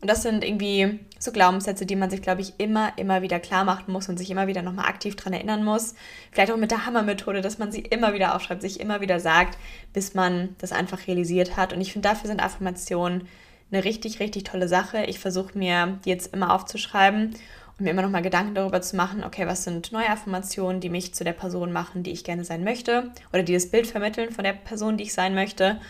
Und 0.00 0.10
das 0.10 0.22
sind 0.22 0.44
irgendwie 0.44 1.00
so 1.18 1.32
Glaubenssätze, 1.32 1.86
die 1.86 1.96
man 1.96 2.10
sich, 2.10 2.20
glaube 2.20 2.42
ich, 2.42 2.54
immer, 2.58 2.92
immer 2.98 3.22
wieder 3.22 3.40
klar 3.40 3.64
machen 3.64 3.92
muss 3.92 4.08
und 4.08 4.18
sich 4.18 4.30
immer 4.30 4.46
wieder 4.46 4.62
nochmal 4.62 4.86
aktiv 4.86 5.16
daran 5.16 5.32
erinnern 5.32 5.64
muss. 5.64 5.94
Vielleicht 6.32 6.52
auch 6.52 6.58
mit 6.58 6.70
der 6.70 6.84
Hammermethode, 6.84 7.40
dass 7.40 7.58
man 7.58 7.72
sie 7.72 7.80
immer 7.80 8.12
wieder 8.12 8.34
aufschreibt, 8.34 8.60
sich 8.60 8.78
immer 8.78 9.00
wieder 9.00 9.20
sagt, 9.20 9.56
bis 9.94 10.14
man 10.14 10.54
das 10.58 10.72
einfach 10.72 11.06
realisiert 11.06 11.56
hat. 11.56 11.72
Und 11.72 11.80
ich 11.80 11.92
finde, 11.92 12.08
dafür 12.08 12.28
sind 12.28 12.42
Affirmationen 12.42 13.26
eine 13.72 13.84
richtig, 13.84 14.20
richtig 14.20 14.44
tolle 14.44 14.68
Sache. 14.68 15.04
Ich 15.06 15.18
versuche 15.18 15.56
mir 15.56 15.98
die 16.04 16.10
jetzt 16.10 16.32
immer 16.32 16.52
aufzuschreiben 16.52 17.34
und 17.78 17.84
mir 17.84 17.90
immer 17.90 18.02
nochmal 18.02 18.22
Gedanken 18.22 18.54
darüber 18.54 18.82
zu 18.82 18.96
machen, 18.96 19.24
okay, 19.24 19.46
was 19.46 19.64
sind 19.64 19.92
neue 19.92 20.08
Affirmationen, 20.08 20.80
die 20.80 20.90
mich 20.90 21.14
zu 21.14 21.24
der 21.24 21.32
Person 21.32 21.72
machen, 21.72 22.02
die 22.02 22.12
ich 22.12 22.24
gerne 22.24 22.44
sein 22.44 22.64
möchte 22.64 23.10
oder 23.32 23.42
die 23.42 23.54
das 23.54 23.70
Bild 23.70 23.86
vermitteln 23.86 24.30
von 24.30 24.44
der 24.44 24.52
Person, 24.52 24.96
die 24.96 25.04
ich 25.04 25.14
sein 25.14 25.34
möchte 25.34 25.80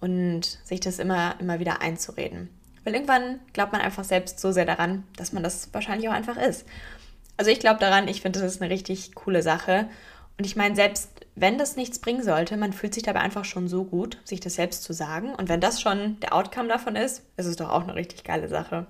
und 0.00 0.58
sich 0.64 0.80
das 0.80 0.98
immer, 0.98 1.34
immer 1.40 1.58
wieder 1.58 1.82
einzureden. 1.82 2.50
Weil 2.84 2.94
irgendwann 2.94 3.40
glaubt 3.52 3.72
man 3.72 3.80
einfach 3.80 4.04
selbst 4.04 4.40
so 4.40 4.52
sehr 4.52 4.64
daran, 4.64 5.04
dass 5.16 5.32
man 5.32 5.42
das 5.42 5.72
wahrscheinlich 5.72 6.08
auch 6.08 6.14
einfach 6.14 6.36
ist. 6.36 6.66
Also 7.36 7.50
ich 7.50 7.60
glaube 7.60 7.80
daran, 7.80 8.08
ich 8.08 8.22
finde, 8.22 8.40
das 8.40 8.54
ist 8.54 8.62
eine 8.62 8.70
richtig 8.70 9.14
coole 9.14 9.42
Sache. 9.42 9.88
Und 10.38 10.44
ich 10.44 10.56
meine, 10.56 10.76
selbst 10.76 11.10
wenn 11.34 11.58
das 11.58 11.76
nichts 11.76 11.98
bringen 11.98 12.22
sollte, 12.22 12.56
man 12.56 12.72
fühlt 12.72 12.94
sich 12.94 13.02
dabei 13.02 13.20
einfach 13.20 13.44
schon 13.44 13.68
so 13.68 13.84
gut, 13.84 14.18
sich 14.24 14.40
das 14.40 14.54
selbst 14.54 14.82
zu 14.82 14.92
sagen. 14.92 15.34
Und 15.34 15.48
wenn 15.48 15.60
das 15.60 15.80
schon 15.80 16.18
der 16.20 16.34
Outcome 16.34 16.68
davon 16.68 16.96
ist, 16.96 17.22
ist 17.36 17.46
es 17.46 17.56
doch 17.56 17.70
auch 17.70 17.82
eine 17.82 17.94
richtig 17.94 18.24
geile 18.24 18.48
Sache. 18.48 18.86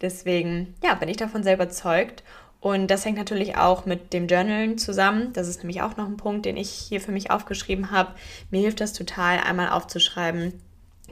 Deswegen, 0.00 0.74
ja, 0.82 0.94
bin 0.94 1.08
ich 1.08 1.16
davon 1.16 1.42
sehr 1.42 1.54
überzeugt. 1.54 2.22
Und 2.60 2.88
das 2.88 3.06
hängt 3.06 3.16
natürlich 3.16 3.56
auch 3.56 3.86
mit 3.86 4.12
dem 4.12 4.26
Journalen 4.26 4.76
zusammen. 4.76 5.32
Das 5.32 5.48
ist 5.48 5.58
nämlich 5.58 5.80
auch 5.80 5.96
noch 5.96 6.06
ein 6.06 6.18
Punkt, 6.18 6.44
den 6.44 6.58
ich 6.58 6.70
hier 6.70 7.00
für 7.00 7.12
mich 7.12 7.30
aufgeschrieben 7.30 7.90
habe. 7.90 8.14
Mir 8.50 8.60
hilft 8.60 8.80
das 8.80 8.92
total, 8.92 9.38
einmal 9.38 9.70
aufzuschreiben, 9.70 10.52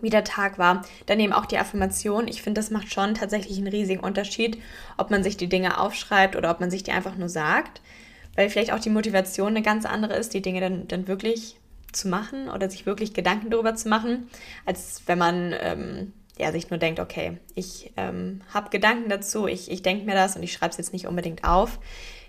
wie 0.03 0.11
der 0.11 0.25
Tag 0.25 0.59
war. 0.59 0.85
Dann 1.07 1.21
eben 1.21 1.33
auch 1.33 1.47
die 1.47 1.59
Affirmation. 1.59 2.29
Ich 2.29 2.43
finde, 2.43 2.61
das 2.61 2.71
macht 2.71 2.93
schon 2.93 3.15
tatsächlich 3.15 3.59
einen 3.59 3.69
riesigen 3.69 4.01
Unterschied, 4.01 4.59
ob 4.97 5.11
man 5.11 5.23
sich 5.23 5.37
die 5.37 5.49
Dinge 5.49 5.81
aufschreibt 5.81 6.37
oder 6.37 6.51
ob 6.51 6.61
man 6.61 6.71
sich 6.71 6.83
die 6.83 6.93
einfach 6.93 7.17
nur 7.17 7.29
sagt. 7.29 7.81
Weil 8.35 8.51
vielleicht 8.51 8.73
auch 8.73 8.81
die 8.81 8.91
Motivation 8.91 9.49
eine 9.49 9.63
ganz 9.63 9.85
andere 9.85 10.15
ist, 10.15 10.35
die 10.35 10.43
Dinge 10.43 10.61
dann, 10.61 10.89
dann 10.89 11.09
wirklich 11.09 11.57
zu 11.93 12.09
machen 12.09 12.49
oder 12.49 12.71
sich 12.71 12.87
wirklich 12.87 13.15
Gedanken 13.15 13.51
darüber 13.51 13.75
zu 13.75 13.89
machen, 13.89 14.29
als 14.67 15.03
wenn 15.07 15.19
man 15.19 15.55
ähm, 15.61 16.13
ja, 16.39 16.53
sich 16.53 16.71
nur 16.71 16.79
denkt, 16.79 17.01
okay, 17.01 17.39
ich 17.55 17.93
ähm, 17.97 18.43
habe 18.53 18.71
Gedanken 18.71 19.09
dazu, 19.09 19.47
ich, 19.47 19.71
ich 19.71 19.83
denke 19.83 20.05
mir 20.05 20.15
das 20.15 20.37
und 20.37 20.43
ich 20.43 20.53
schreibe 20.53 20.71
es 20.71 20.79
jetzt 20.79 20.93
nicht 20.93 21.07
unbedingt 21.07 21.45
auf. 21.45 21.81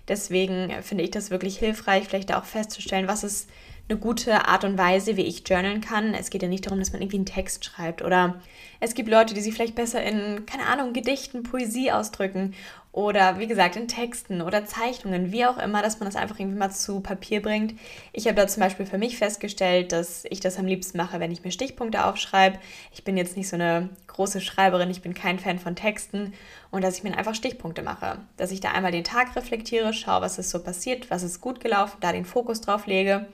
Deswegen 0.08 0.72
finde 0.82 1.04
ich 1.04 1.10
das 1.10 1.30
wirklich 1.30 1.58
hilfreich, 1.58 2.08
vielleicht 2.08 2.34
auch 2.34 2.44
festzustellen, 2.44 3.06
was 3.06 3.22
ist 3.22 3.48
eine 3.90 3.98
gute 3.98 4.46
Art 4.46 4.64
und 4.64 4.78
Weise, 4.78 5.16
wie 5.16 5.26
ich 5.26 5.46
journalen 5.46 5.80
kann. 5.80 6.14
Es 6.14 6.30
geht 6.30 6.42
ja 6.42 6.48
nicht 6.48 6.66
darum, 6.66 6.78
dass 6.78 6.92
man 6.92 7.02
irgendwie 7.02 7.16
einen 7.16 7.26
Text 7.26 7.64
schreibt 7.64 8.02
oder 8.02 8.40
es 8.78 8.94
gibt 8.94 9.10
Leute, 9.10 9.34
die 9.34 9.40
sich 9.40 9.52
vielleicht 9.52 9.74
besser 9.74 10.02
in, 10.02 10.46
keine 10.46 10.66
Ahnung, 10.66 10.92
Gedichten, 10.92 11.42
Poesie 11.42 11.92
ausdrücken 11.92 12.54
oder 12.92 13.38
wie 13.38 13.46
gesagt 13.46 13.76
in 13.76 13.88
Texten 13.88 14.40
oder 14.40 14.64
Zeichnungen, 14.64 15.32
wie 15.32 15.44
auch 15.44 15.58
immer, 15.58 15.82
dass 15.82 16.00
man 16.00 16.08
das 16.08 16.16
einfach 16.16 16.38
irgendwie 16.38 16.58
mal 16.58 16.70
zu 16.70 17.00
Papier 17.00 17.42
bringt. 17.42 17.74
Ich 18.12 18.26
habe 18.26 18.36
da 18.36 18.46
zum 18.46 18.62
Beispiel 18.62 18.86
für 18.86 18.96
mich 18.96 19.18
festgestellt, 19.18 19.92
dass 19.92 20.24
ich 20.30 20.40
das 20.40 20.58
am 20.58 20.66
liebsten 20.66 20.96
mache, 20.96 21.20
wenn 21.20 21.30
ich 21.30 21.44
mir 21.44 21.50
Stichpunkte 21.50 22.04
aufschreibe. 22.04 22.58
Ich 22.92 23.04
bin 23.04 23.16
jetzt 23.16 23.36
nicht 23.36 23.48
so 23.48 23.56
eine 23.56 23.90
große 24.06 24.40
Schreiberin, 24.40 24.90
ich 24.90 25.02
bin 25.02 25.14
kein 25.14 25.38
Fan 25.38 25.58
von 25.58 25.76
Texten 25.76 26.32
und 26.70 26.82
dass 26.82 26.96
ich 26.96 27.02
mir 27.02 27.16
einfach 27.16 27.34
Stichpunkte 27.34 27.82
mache. 27.82 28.18
Dass 28.36 28.52
ich 28.52 28.60
da 28.60 28.70
einmal 28.70 28.92
den 28.92 29.04
Tag 29.04 29.36
reflektiere, 29.36 29.92
schaue, 29.92 30.22
was 30.22 30.38
ist 30.38 30.50
so 30.50 30.62
passiert, 30.62 31.10
was 31.10 31.22
ist 31.22 31.40
gut 31.40 31.60
gelaufen, 31.60 31.98
da 32.00 32.12
den 32.12 32.24
Fokus 32.24 32.60
drauf 32.60 32.86
lege 32.86 33.26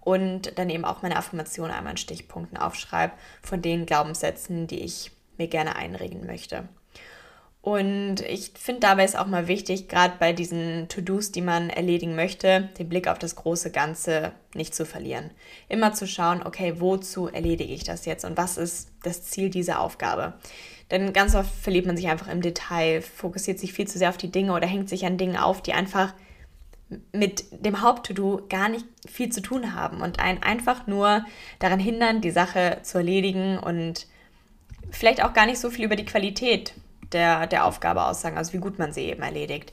und 0.00 0.58
dann 0.58 0.70
eben 0.70 0.84
auch 0.84 1.02
meine 1.02 1.16
Affirmationen 1.16 1.74
einmal 1.74 1.92
in 1.92 1.96
Stichpunkten 1.98 2.56
aufschreibe 2.56 3.14
von 3.42 3.62
den 3.62 3.86
Glaubenssätzen, 3.86 4.66
die 4.66 4.80
ich 4.80 5.12
mir 5.36 5.48
gerne 5.48 5.76
einregen 5.76 6.26
möchte. 6.26 6.68
Und 7.62 8.22
ich 8.22 8.52
finde 8.54 8.80
dabei 8.80 9.04
ist 9.04 9.18
auch 9.18 9.26
mal 9.26 9.46
wichtig, 9.46 9.86
gerade 9.88 10.14
bei 10.18 10.32
diesen 10.32 10.88
To-Dos, 10.88 11.30
die 11.30 11.42
man 11.42 11.68
erledigen 11.68 12.16
möchte, 12.16 12.70
den 12.78 12.88
Blick 12.88 13.06
auf 13.06 13.18
das 13.18 13.36
große 13.36 13.70
Ganze 13.70 14.32
nicht 14.54 14.74
zu 14.74 14.86
verlieren. 14.86 15.30
Immer 15.68 15.92
zu 15.92 16.06
schauen, 16.06 16.42
okay, 16.42 16.80
wozu 16.80 17.28
erledige 17.28 17.74
ich 17.74 17.84
das 17.84 18.06
jetzt 18.06 18.24
und 18.24 18.38
was 18.38 18.56
ist 18.56 18.88
das 19.02 19.24
Ziel 19.24 19.50
dieser 19.50 19.80
Aufgabe? 19.80 20.34
Denn 20.90 21.12
ganz 21.12 21.34
oft 21.34 21.54
verliert 21.54 21.84
man 21.84 21.98
sich 21.98 22.08
einfach 22.08 22.28
im 22.28 22.40
Detail, 22.40 23.02
fokussiert 23.02 23.58
sich 23.58 23.74
viel 23.74 23.86
zu 23.86 23.98
sehr 23.98 24.08
auf 24.08 24.16
die 24.16 24.32
Dinge 24.32 24.54
oder 24.54 24.66
hängt 24.66 24.88
sich 24.88 25.04
an 25.04 25.18
Dingen 25.18 25.36
auf, 25.36 25.60
die 25.60 25.74
einfach 25.74 26.14
mit 27.12 27.44
dem 27.64 27.82
Haupt-To-Do 27.82 28.46
gar 28.48 28.68
nicht 28.68 28.86
viel 29.08 29.30
zu 29.30 29.40
tun 29.40 29.74
haben 29.74 30.00
und 30.00 30.18
einen 30.18 30.42
einfach 30.42 30.86
nur 30.86 31.24
daran 31.58 31.78
hindern, 31.78 32.20
die 32.20 32.30
Sache 32.30 32.78
zu 32.82 32.98
erledigen 32.98 33.58
und 33.58 34.06
vielleicht 34.90 35.22
auch 35.22 35.32
gar 35.32 35.46
nicht 35.46 35.60
so 35.60 35.70
viel 35.70 35.84
über 35.84 35.96
die 35.96 36.04
Qualität 36.04 36.74
der, 37.12 37.46
der 37.46 37.64
Aufgabe 37.64 38.04
aussagen, 38.04 38.36
also 38.36 38.52
wie 38.52 38.58
gut 38.58 38.78
man 38.78 38.92
sie 38.92 39.02
eben 39.02 39.22
erledigt. 39.22 39.72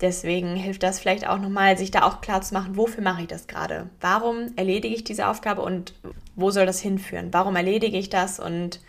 Deswegen 0.00 0.56
hilft 0.56 0.82
das 0.82 0.98
vielleicht 0.98 1.26
auch 1.26 1.38
nochmal, 1.38 1.76
sich 1.76 1.90
da 1.90 2.02
auch 2.02 2.22
klar 2.22 2.40
zu 2.40 2.54
machen, 2.54 2.76
wofür 2.76 3.02
mache 3.02 3.22
ich 3.22 3.28
das 3.28 3.46
gerade? 3.46 3.90
Warum 4.00 4.52
erledige 4.56 4.94
ich 4.94 5.04
diese 5.04 5.28
Aufgabe 5.28 5.60
und 5.60 5.94
wo 6.36 6.50
soll 6.50 6.64
das 6.64 6.80
hinführen? 6.80 7.28
Warum 7.32 7.56
erledige 7.56 7.98
ich 7.98 8.08
das 8.08 8.40
und 8.40 8.80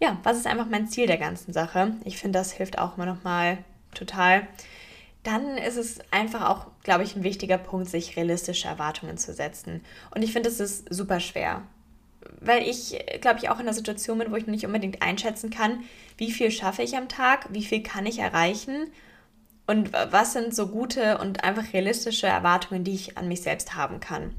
ja, 0.00 0.18
was 0.22 0.36
ist 0.36 0.46
einfach 0.46 0.66
mein 0.68 0.86
Ziel 0.86 1.06
der 1.06 1.16
ganzen 1.16 1.52
Sache? 1.52 1.94
Ich 2.04 2.18
finde, 2.18 2.38
das 2.38 2.52
hilft 2.52 2.78
auch 2.78 2.96
immer 2.96 3.06
nochmal 3.06 3.58
total 3.94 4.46
dann 5.28 5.58
ist 5.58 5.76
es 5.76 5.98
einfach 6.10 6.48
auch, 6.48 6.66
glaube 6.82 7.04
ich, 7.04 7.14
ein 7.14 7.22
wichtiger 7.22 7.58
Punkt, 7.58 7.88
sich 7.90 8.16
realistische 8.16 8.66
Erwartungen 8.66 9.18
zu 9.18 9.34
setzen. 9.34 9.82
Und 10.14 10.22
ich 10.22 10.32
finde, 10.32 10.48
es 10.48 10.58
ist 10.58 10.92
super 10.92 11.20
schwer. 11.20 11.62
Weil 12.40 12.62
ich, 12.62 12.98
glaube 13.20 13.38
ich, 13.40 13.50
auch 13.50 13.56
in 13.56 13.62
einer 13.62 13.74
Situation 13.74 14.18
bin, 14.18 14.32
wo 14.32 14.36
ich 14.36 14.46
nicht 14.46 14.64
unbedingt 14.64 15.02
einschätzen 15.02 15.50
kann, 15.50 15.84
wie 16.16 16.32
viel 16.32 16.50
schaffe 16.50 16.82
ich 16.82 16.96
am 16.96 17.08
Tag, 17.08 17.46
wie 17.50 17.64
viel 17.64 17.82
kann 17.82 18.06
ich 18.06 18.18
erreichen 18.18 18.90
und 19.66 19.92
was 19.92 20.32
sind 20.32 20.54
so 20.54 20.68
gute 20.68 21.18
und 21.18 21.44
einfach 21.44 21.74
realistische 21.74 22.26
Erwartungen, 22.26 22.84
die 22.84 22.94
ich 22.94 23.18
an 23.18 23.28
mich 23.28 23.42
selbst 23.42 23.76
haben 23.76 24.00
kann. 24.00 24.34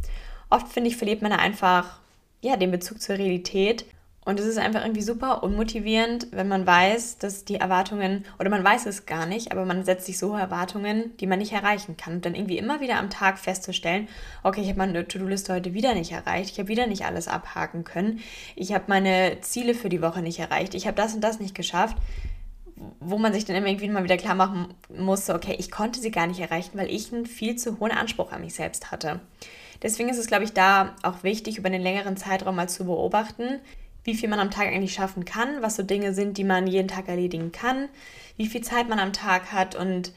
Oft 0.50 0.70
finde 0.70 0.90
ich, 0.90 0.98
verliert 0.98 1.22
man 1.22 1.32
einfach 1.32 2.00
ja, 2.42 2.58
den 2.58 2.72
Bezug 2.72 3.00
zur 3.00 3.18
Realität 3.18 3.86
und 4.26 4.40
es 4.40 4.46
ist 4.46 4.58
einfach 4.58 4.84
irgendwie 4.84 5.02
super 5.02 5.44
unmotivierend, 5.44 6.28
wenn 6.32 6.48
man 6.48 6.68
weiß, 6.68 7.18
dass 7.18 7.46
die 7.46 7.56
Erwartungen, 7.56 8.26
oder 8.38 8.50
man 8.50 8.64
weiß 8.64 8.86
es 8.86 9.06
gar 9.06 9.26
nicht, 9.26 9.52
aber 9.52 9.66
man 9.66 9.86
setzt 9.86 10.06
sich 10.06 10.20
so 10.20 10.36
Erwartungen, 10.36 11.18
die 11.18 11.28
man 11.28 11.40
nicht 11.40 11.54
erreichen 11.54 11.98
kann. 11.98 12.16
Und 12.16 12.26
dann 12.26 12.36
irgendwie 12.36 12.58
immer 12.58 12.82
wieder 12.82 12.98
am 12.98 13.10
Tag 13.10 13.40
festzustellen, 13.40 14.08
okay, 14.44 14.62
ich 14.62 14.68
habe 14.68 14.78
meine 14.78 15.08
To-Do-Liste 15.08 15.54
heute 15.54 15.74
wieder 15.74 15.96
nicht 15.96 16.12
erreicht, 16.12 16.52
ich 16.52 16.60
habe 16.60 16.70
wieder 16.70 16.86
nicht 16.86 17.06
alles 17.06 17.28
abhaken 17.28 17.84
können, 17.84 18.20
ich 18.56 18.74
habe 18.74 18.86
meine 18.88 19.38
Ziele 19.42 19.74
für 19.74 19.90
die 19.90 20.02
Woche 20.02 20.22
nicht 20.22 20.40
erreicht, 20.40 20.76
ich 20.76 20.86
habe 20.86 20.98
das 20.98 21.16
und 21.16 21.22
das 21.22 21.40
nicht 21.40 21.56
geschafft 21.56 21.98
wo 23.00 23.18
man 23.18 23.34
sich 23.34 23.46
dann 23.46 23.56
immer 23.56 23.68
irgendwie 23.68 23.90
mal 23.90 24.04
wieder 24.04 24.18
klar 24.18 24.36
machen 24.36 24.74
musste, 24.96 25.36
okay, 25.36 25.56
ich 25.60 25.70
konnte 25.72 26.00
sie 26.00 26.12
gar 26.12 26.28
nicht 26.28 26.40
erreichen, 26.40 26.78
weil 26.78 26.90
ich 26.90 27.12
einen 27.12 27.26
viel 27.26 27.56
zu 27.56 27.80
hohen 27.80 27.92
Anspruch 27.92 28.32
an 28.32 28.42
mich 28.42 28.54
selbst 28.54 28.92
hatte. 28.92 29.20
Deswegen 29.82 30.10
ist 30.10 30.18
es, 30.18 30.28
glaube 30.28 30.44
ich, 30.44 30.54
da 30.54 30.96
auch 31.04 31.24
wichtig, 31.24 31.58
über 31.58 31.68
einen 31.68 31.82
längeren 31.82 32.18
Zeitraum 32.18 32.56
mal 32.56 32.70
zu 32.70 32.86
beobachten, 32.86 33.60
wie 34.04 34.16
viel 34.16 34.30
man 34.30 34.40
am 34.40 34.52
Tag 34.52 34.68
eigentlich 34.68 34.94
schaffen 34.94 35.26
kann, 35.26 35.62
was 35.62 35.76
so 35.76 35.84
Dinge 35.84 36.14
sind, 36.14 36.38
die 36.38 36.44
man 36.44 36.68
jeden 36.68 36.88
Tag 36.88 37.08
erledigen 37.08 37.52
kann, 37.52 37.90
wie 38.38 38.48
viel 38.48 38.62
Zeit 38.62 38.90
man 38.90 39.00
am 39.00 39.14
Tag 39.14 39.52
hat 39.52 39.76
und 39.76 40.14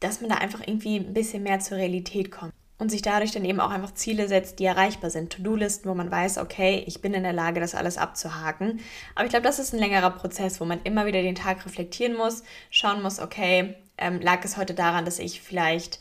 dass 0.00 0.20
man 0.20 0.30
da 0.30 0.36
einfach 0.36 0.60
irgendwie 0.60 0.96
ein 0.96 1.14
bisschen 1.14 1.42
mehr 1.42 1.60
zur 1.60 1.78
Realität 1.78 2.30
kommt 2.30 2.52
und 2.78 2.90
sich 2.90 3.02
dadurch 3.02 3.32
dann 3.32 3.44
eben 3.44 3.60
auch 3.60 3.70
einfach 3.70 3.92
Ziele 3.94 4.28
setzt, 4.28 4.60
die 4.60 4.64
erreichbar 4.64 5.10
sind. 5.10 5.32
To-Do-Listen, 5.32 5.88
wo 5.90 5.94
man 5.94 6.10
weiß, 6.10 6.38
okay, 6.38 6.84
ich 6.86 7.02
bin 7.02 7.12
in 7.12 7.24
der 7.24 7.32
Lage, 7.32 7.60
das 7.60 7.74
alles 7.74 7.98
abzuhaken. 7.98 8.80
Aber 9.16 9.24
ich 9.24 9.30
glaube, 9.30 9.44
das 9.44 9.58
ist 9.58 9.74
ein 9.74 9.80
längerer 9.80 10.10
Prozess, 10.10 10.60
wo 10.60 10.64
man 10.64 10.80
immer 10.84 11.04
wieder 11.04 11.20
den 11.20 11.34
Tag 11.34 11.66
reflektieren 11.66 12.16
muss, 12.16 12.44
schauen 12.70 13.02
muss, 13.02 13.18
okay, 13.18 13.74
ähm, 13.98 14.20
lag 14.20 14.44
es 14.44 14.56
heute 14.56 14.74
daran, 14.74 15.04
dass 15.04 15.18
ich 15.18 15.40
vielleicht, 15.40 15.98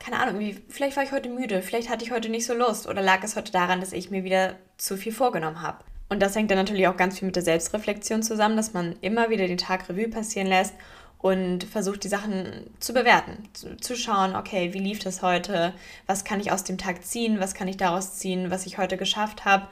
keine 0.00 0.18
Ahnung, 0.18 0.40
wie, 0.40 0.60
vielleicht 0.68 0.96
war 0.96 1.04
ich 1.04 1.12
heute 1.12 1.28
müde, 1.28 1.62
vielleicht 1.62 1.88
hatte 1.88 2.04
ich 2.04 2.10
heute 2.10 2.28
nicht 2.28 2.44
so 2.44 2.54
Lust 2.54 2.88
oder 2.88 3.02
lag 3.02 3.22
es 3.22 3.36
heute 3.36 3.52
daran, 3.52 3.78
dass 3.78 3.92
ich 3.92 4.10
mir 4.10 4.24
wieder 4.24 4.56
zu 4.78 4.96
viel 4.96 5.12
vorgenommen 5.12 5.62
habe. 5.62 5.84
Und 6.10 6.20
das 6.20 6.34
hängt 6.34 6.50
dann 6.50 6.58
natürlich 6.58 6.88
auch 6.88 6.96
ganz 6.96 7.18
viel 7.18 7.26
mit 7.26 7.36
der 7.36 7.44
Selbstreflexion 7.44 8.22
zusammen, 8.22 8.56
dass 8.56 8.74
man 8.74 8.96
immer 9.00 9.30
wieder 9.30 9.46
den 9.46 9.58
Tag 9.58 9.88
Revue 9.88 10.08
passieren 10.08 10.48
lässt 10.48 10.74
und 11.18 11.64
versucht, 11.64 12.02
die 12.02 12.08
Sachen 12.08 12.68
zu 12.80 12.92
bewerten, 12.92 13.48
zu, 13.52 13.76
zu, 13.76 13.94
schauen, 13.94 14.34
okay, 14.34 14.74
wie 14.74 14.80
lief 14.80 14.98
das 14.98 15.22
heute, 15.22 15.72
was 16.06 16.24
kann 16.24 16.40
ich 16.40 16.50
aus 16.50 16.64
dem 16.64 16.78
Tag 16.78 17.04
ziehen, 17.04 17.38
was 17.38 17.54
kann 17.54 17.68
ich 17.68 17.76
daraus 17.76 18.16
ziehen, 18.16 18.50
was 18.50 18.66
ich 18.66 18.76
heute 18.76 18.96
geschafft 18.96 19.44
habe. 19.44 19.68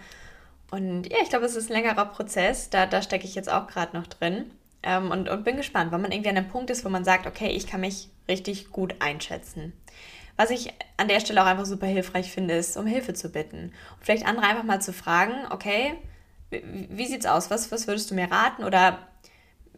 Und 0.71 1.11
ja, 1.11 1.17
ich 1.23 1.29
glaube, 1.29 1.47
es 1.47 1.57
ist 1.57 1.71
ein 1.71 1.83
längerer 1.83 2.05
Prozess, 2.05 2.71
da, 2.71 2.87
da 2.87 3.03
stecke 3.03 3.25
ich 3.25 3.35
jetzt 3.35 3.51
auch 3.51 3.67
gerade 3.67 3.97
noch 3.97 4.07
drin 4.07 4.51
ähm, 4.85 5.11
und, 5.11 5.29
und 5.29 5.43
bin 5.43 5.57
gespannt, 5.57 5.91
wann 5.91 6.03
man 6.03 6.13
irgendwie 6.13 6.31
an 6.31 6.37
einem 6.37 6.49
Punkt 6.49 6.71
ist, 6.71 6.85
wo 6.85 6.89
man 6.89 7.05
sagt, 7.05 7.27
okay, 7.27 7.49
ich 7.49 7.67
kann 7.67 7.81
mich 7.81 8.11
richtig 8.29 8.71
gut 8.71 8.95
einschätzen. 9.01 9.73
Was 10.37 10.51
ich 10.51 10.73
an 10.99 11.09
der 11.09 11.19
Stelle 11.19 11.43
auch 11.43 11.47
einfach 11.47 11.67
super 11.67 11.87
hilfreich 11.87 12.31
finde, 12.31 12.55
ist, 12.55 12.77
um 12.77 12.87
Hilfe 12.87 13.13
zu 13.13 13.31
bitten. 13.31 13.73
Und 13.97 14.03
vielleicht 14.03 14.27
andere 14.27 14.47
einfach 14.47 14.63
mal 14.63 14.81
zu 14.81 14.93
fragen, 14.93 15.35
okay, 15.51 15.95
wie 16.51 17.07
sieht's 17.07 17.27
aus? 17.27 17.51
Was, 17.51 17.71
was 17.71 17.87
würdest 17.87 18.11
du 18.11 18.15
mir 18.15 18.31
raten? 18.31 18.65
Oder 18.65 18.99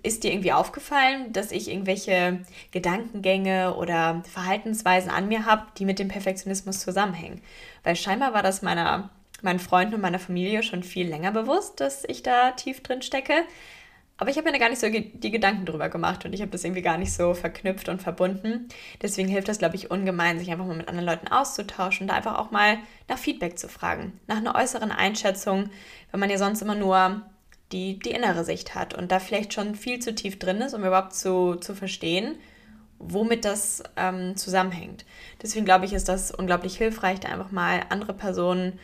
ist 0.02 0.24
dir 0.24 0.32
irgendwie 0.32 0.52
aufgefallen, 0.52 1.32
dass 1.32 1.52
ich 1.52 1.68
irgendwelche 1.68 2.40
Gedankengänge 2.70 3.74
oder 3.76 4.22
Verhaltensweisen 4.32 5.10
an 5.10 5.28
mir 5.28 5.44
habe, 5.44 5.66
die 5.76 5.84
mit 5.84 5.98
dem 5.98 6.08
Perfektionismus 6.08 6.80
zusammenhängen? 6.80 7.42
Weil 7.82 7.96
scheinbar 7.96 8.32
war 8.32 8.42
das 8.42 8.62
meiner, 8.62 9.10
meinen 9.42 9.58
Freunden 9.58 9.94
und 9.94 10.00
meiner 10.00 10.18
Familie 10.18 10.62
schon 10.62 10.82
viel 10.82 11.08
länger 11.08 11.32
bewusst, 11.32 11.80
dass 11.80 12.04
ich 12.04 12.22
da 12.22 12.52
tief 12.52 12.82
drin 12.82 13.02
stecke. 13.02 13.44
Aber 14.20 14.28
ich 14.28 14.36
habe 14.36 14.46
mir 14.46 14.52
da 14.52 14.58
gar 14.58 14.68
nicht 14.68 14.80
so 14.80 14.86
die 14.90 15.30
Gedanken 15.30 15.64
drüber 15.64 15.88
gemacht 15.88 16.26
und 16.26 16.34
ich 16.34 16.42
habe 16.42 16.50
das 16.50 16.62
irgendwie 16.62 16.82
gar 16.82 16.98
nicht 16.98 17.14
so 17.14 17.32
verknüpft 17.32 17.88
und 17.88 18.02
verbunden. 18.02 18.68
Deswegen 19.00 19.28
hilft 19.28 19.48
das, 19.48 19.58
glaube 19.58 19.76
ich, 19.76 19.90
ungemein, 19.90 20.38
sich 20.38 20.50
einfach 20.50 20.66
mal 20.66 20.76
mit 20.76 20.88
anderen 20.88 21.06
Leuten 21.06 21.28
auszutauschen 21.28 22.06
da 22.06 22.14
einfach 22.14 22.38
auch 22.38 22.50
mal 22.50 22.76
nach 23.08 23.16
Feedback 23.16 23.58
zu 23.58 23.66
fragen, 23.66 24.12
nach 24.26 24.36
einer 24.36 24.54
äußeren 24.54 24.92
Einschätzung, 24.92 25.70
wenn 26.10 26.20
man 26.20 26.28
ja 26.28 26.36
sonst 26.36 26.60
immer 26.60 26.74
nur 26.74 27.22
die, 27.72 27.98
die 27.98 28.10
innere 28.10 28.44
Sicht 28.44 28.74
hat 28.74 28.92
und 28.92 29.10
da 29.10 29.20
vielleicht 29.20 29.54
schon 29.54 29.74
viel 29.74 30.00
zu 30.00 30.14
tief 30.14 30.38
drin 30.38 30.58
ist, 30.58 30.74
um 30.74 30.84
überhaupt 30.84 31.14
zu, 31.14 31.54
zu 31.54 31.74
verstehen, 31.74 32.36
womit 32.98 33.46
das 33.46 33.82
ähm, 33.96 34.36
zusammenhängt. 34.36 35.06
Deswegen 35.40 35.64
glaube 35.64 35.86
ich, 35.86 35.94
ist 35.94 36.10
das 36.10 36.30
unglaublich 36.30 36.76
hilfreich, 36.76 37.20
da 37.20 37.30
einfach 37.30 37.52
mal 37.52 37.84
andere 37.88 38.12
Personen 38.12 38.78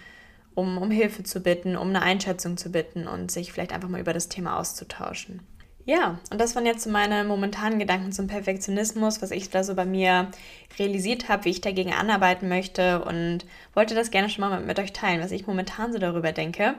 um, 0.57 0.79
um 0.79 0.91
Hilfe 0.91 1.23
zu 1.23 1.41
bitten, 1.41 1.77
um 1.77 1.91
eine 1.91 2.03
Einschätzung 2.03 2.57
zu 2.57 2.71
bitten 2.73 3.07
und 3.07 3.31
sich 3.31 3.53
vielleicht 3.53 3.73
einfach 3.73 3.91
mal 3.91 4.01
über 4.01 4.15
das 4.15 4.29
Thema 4.29 4.59
auszutauschen. 4.59 5.41
Ja, 5.85 6.19
und 6.33 6.41
das 6.41 6.57
waren 6.57 6.67
jetzt 6.67 6.87
meine 6.87 7.23
momentanen 7.23 7.79
Gedanken 7.79 8.11
zum 8.11 8.27
Perfektionismus, 8.27 9.23
was 9.23 9.31
ich 9.31 9.51
da 9.51 9.63
so 9.63 9.77
bei 9.77 9.85
mir 9.85 10.33
realisiert 10.79 11.29
habe, 11.29 11.45
wie 11.45 11.51
ich 11.51 11.61
dagegen 11.61 11.93
anarbeiten 11.93 12.49
möchte 12.49 13.05
und 13.05 13.45
wollte 13.75 13.95
das 13.95 14.11
gerne 14.11 14.29
schon 14.29 14.41
mal 14.41 14.59
mit, 14.59 14.67
mit 14.67 14.79
euch 14.81 14.93
teilen, 14.93 15.23
was 15.23 15.31
ich 15.31 15.47
momentan 15.47 15.93
so 15.93 16.01
darüber 16.01 16.33
denke. 16.33 16.75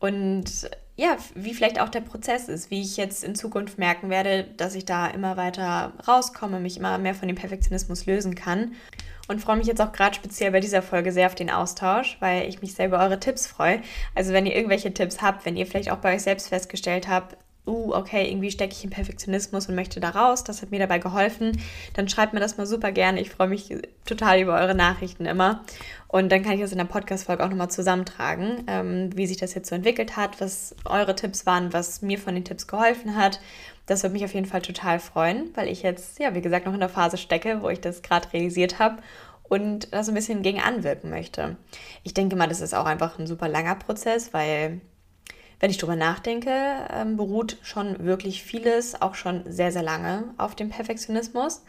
Und 0.00 0.68
ja, 0.96 1.16
wie 1.36 1.54
vielleicht 1.54 1.80
auch 1.80 1.88
der 1.90 2.00
Prozess 2.00 2.48
ist, 2.48 2.70
wie 2.70 2.80
ich 2.80 2.96
jetzt 2.96 3.22
in 3.22 3.36
Zukunft 3.36 3.78
merken 3.78 4.10
werde, 4.10 4.44
dass 4.56 4.74
ich 4.74 4.86
da 4.86 5.06
immer 5.06 5.36
weiter 5.36 5.92
rauskomme, 6.08 6.58
mich 6.58 6.78
immer 6.78 6.98
mehr 6.98 7.14
von 7.14 7.28
dem 7.28 7.36
Perfektionismus 7.36 8.06
lösen 8.06 8.34
kann 8.34 8.72
und 9.32 9.40
freue 9.40 9.56
mich 9.56 9.66
jetzt 9.66 9.80
auch 9.80 9.92
gerade 9.92 10.14
speziell 10.14 10.52
bei 10.52 10.60
dieser 10.60 10.82
Folge 10.82 11.10
sehr 11.10 11.26
auf 11.26 11.34
den 11.34 11.50
Austausch, 11.50 12.16
weil 12.20 12.48
ich 12.48 12.62
mich 12.62 12.74
sehr 12.74 12.86
über 12.86 13.00
eure 13.00 13.18
Tipps 13.18 13.46
freue. 13.46 13.80
Also 14.14 14.32
wenn 14.32 14.46
ihr 14.46 14.54
irgendwelche 14.54 14.94
Tipps 14.94 15.20
habt, 15.20 15.44
wenn 15.44 15.56
ihr 15.56 15.66
vielleicht 15.66 15.90
auch 15.90 15.98
bei 15.98 16.14
euch 16.14 16.22
selbst 16.22 16.48
festgestellt 16.48 17.08
habt, 17.08 17.36
uh, 17.66 17.94
okay, 17.94 18.28
irgendwie 18.28 18.50
stecke 18.50 18.72
ich 18.72 18.84
im 18.84 18.90
Perfektionismus 18.90 19.68
und 19.68 19.74
möchte 19.74 20.00
da 20.00 20.10
raus, 20.10 20.44
das 20.44 20.62
hat 20.62 20.70
mir 20.70 20.80
dabei 20.80 20.98
geholfen, 20.98 21.60
dann 21.94 22.08
schreibt 22.08 22.32
mir 22.32 22.40
das 22.40 22.56
mal 22.56 22.66
super 22.66 22.90
gerne. 22.92 23.20
Ich 23.20 23.30
freue 23.30 23.48
mich 23.48 23.74
total 24.04 24.40
über 24.40 24.54
eure 24.54 24.74
Nachrichten 24.74 25.26
immer. 25.26 25.62
Und 26.08 26.30
dann 26.30 26.42
kann 26.42 26.52
ich 26.52 26.60
das 26.60 26.72
in 26.72 26.78
der 26.78 26.84
Podcast-Folge 26.84 27.44
auch 27.44 27.48
nochmal 27.48 27.70
zusammentragen, 27.70 28.64
ähm, 28.66 29.10
wie 29.16 29.26
sich 29.26 29.36
das 29.36 29.54
jetzt 29.54 29.68
so 29.68 29.74
entwickelt 29.74 30.16
hat, 30.16 30.40
was 30.40 30.74
eure 30.84 31.14
Tipps 31.14 31.46
waren, 31.46 31.72
was 31.72 32.02
mir 32.02 32.18
von 32.18 32.34
den 32.34 32.44
Tipps 32.44 32.66
geholfen 32.66 33.16
hat. 33.16 33.40
Das 33.86 34.02
würde 34.02 34.12
mich 34.12 34.24
auf 34.24 34.34
jeden 34.34 34.46
Fall 34.46 34.62
total 34.62 35.00
freuen, 35.00 35.50
weil 35.54 35.68
ich 35.68 35.82
jetzt, 35.82 36.18
ja, 36.18 36.34
wie 36.34 36.40
gesagt, 36.40 36.66
noch 36.66 36.74
in 36.74 36.80
der 36.80 36.88
Phase 36.88 37.16
stecke, 37.16 37.62
wo 37.62 37.68
ich 37.68 37.80
das 37.80 38.02
gerade 38.02 38.32
realisiert 38.32 38.78
habe 38.78 38.98
und 39.52 39.92
das 39.92 40.08
ein 40.08 40.14
bisschen 40.14 40.40
gegen 40.40 40.62
anwirken 40.62 41.10
möchte. 41.10 41.58
Ich 42.04 42.14
denke 42.14 42.36
mal, 42.36 42.48
das 42.48 42.62
ist 42.62 42.74
auch 42.74 42.86
einfach 42.86 43.18
ein 43.18 43.26
super 43.26 43.48
langer 43.48 43.74
Prozess, 43.74 44.32
weil 44.32 44.80
wenn 45.60 45.70
ich 45.70 45.76
drüber 45.76 45.94
nachdenke, 45.94 46.50
ähm, 46.90 47.18
beruht 47.18 47.58
schon 47.60 48.02
wirklich 48.02 48.42
vieles 48.42 49.02
auch 49.02 49.14
schon 49.14 49.42
sehr, 49.44 49.70
sehr 49.70 49.82
lange 49.82 50.24
auf 50.38 50.54
dem 50.54 50.70
Perfektionismus. 50.70 51.62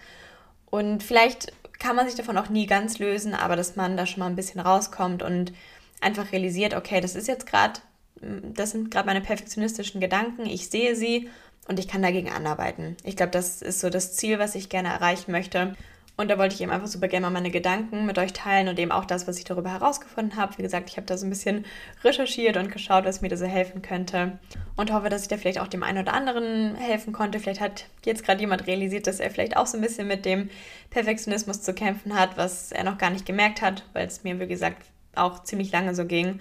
Und 0.68 1.04
vielleicht 1.04 1.52
kann 1.78 1.98
man 1.98 2.08
sich 2.08 2.16
davon 2.16 2.38
auch 2.38 2.48
nie 2.48 2.68
ganz 2.68 3.00
lösen, 3.00 3.34
aber 3.34 3.58
dass 3.58 3.76
man 3.76 3.98
da 3.98 4.06
schon 4.06 4.22
mal 4.22 4.28
ein 4.28 4.38
bisschen 4.38 4.62
rauskommt 4.62 5.22
und 5.22 5.52
einfach 6.00 6.32
realisiert, 6.32 6.76
okay, 6.76 7.02
das 7.02 7.16
ist 7.16 7.28
jetzt 7.28 7.48
gerade, 7.48 7.82
das 8.22 8.72
sind 8.72 8.92
gerade 8.92 9.08
meine 9.08 9.20
perfektionistischen 9.20 10.00
Gedanken, 10.00 10.46
ich 10.46 10.70
sehe 10.70 10.96
sie 10.96 11.30
und 11.68 11.80
ich 11.80 11.90
kann 11.90 12.02
dagegen 12.02 12.32
anarbeiten. 12.32 12.96
Ich 13.04 13.18
glaube, 13.18 13.34
das 13.34 13.62
ist 13.62 13.82
so 13.82 13.90
das 13.90 14.14
Ziel, 14.16 14.40
was 14.40 14.56
ich 14.56 14.70
gerne 14.70 14.88
erreichen 14.88 15.34
möchte. 15.34 15.76
Und 16.16 16.30
da 16.30 16.38
wollte 16.38 16.54
ich 16.54 16.62
eben 16.62 16.72
einfach 16.72 16.88
super 16.88 17.08
gerne 17.08 17.26
mal 17.26 17.32
meine 17.32 17.50
Gedanken 17.50 18.06
mit 18.06 18.20
euch 18.20 18.34
teilen 18.34 18.68
und 18.68 18.78
eben 18.78 18.92
auch 18.92 19.06
das, 19.06 19.28
was 19.28 19.40
ich 19.40 19.46
darüber 19.46 19.72
herausgefunden 19.72 20.38
habe. 20.38 20.56
Wie 20.58 20.62
gesagt, 20.62 20.90
ich 20.92 20.98
habe 20.98 21.08
da 21.08 21.18
so 21.18 21.26
ein 21.26 21.32
bisschen 21.32 21.66
recherchiert 22.04 22.56
und 22.56 22.72
geschaut, 22.72 23.06
was 23.06 23.22
mir 23.22 23.30
da 23.30 23.38
so 23.38 23.46
helfen 23.46 23.82
könnte. 23.82 24.38
Und 24.76 24.94
hoffe, 24.94 25.10
dass 25.10 25.24
ich 25.24 25.28
da 25.28 25.38
vielleicht 25.38 25.60
auch 25.60 25.68
dem 25.68 25.82
einen 25.82 26.04
oder 26.04 26.14
anderen 26.14 26.76
helfen 26.76 27.14
konnte. 27.14 27.40
Vielleicht 27.40 27.62
hat 27.62 27.86
jetzt 28.06 28.24
gerade 28.24 28.42
jemand 28.42 28.68
realisiert, 28.68 29.08
dass 29.08 29.20
er 29.20 29.32
vielleicht 29.32 29.58
auch 29.58 29.66
so 29.66 29.78
ein 29.78 29.82
bisschen 29.82 30.08
mit 30.08 30.24
dem 30.26 30.52
Perfektionismus 30.92 31.64
zu 31.64 31.74
kämpfen 31.74 32.14
hat, 32.14 32.38
was 32.38 32.72
er 32.72 32.84
noch 32.84 33.00
gar 33.00 33.10
nicht 33.10 33.26
gemerkt 33.26 33.64
hat, 33.64 33.84
weil 33.94 34.06
es 34.06 34.24
mir, 34.24 34.40
wie 34.40 34.48
gesagt, 34.48 34.84
auch 35.16 35.44
ziemlich 35.44 35.72
lange 35.72 35.96
so 35.96 36.06
ging. 36.06 36.40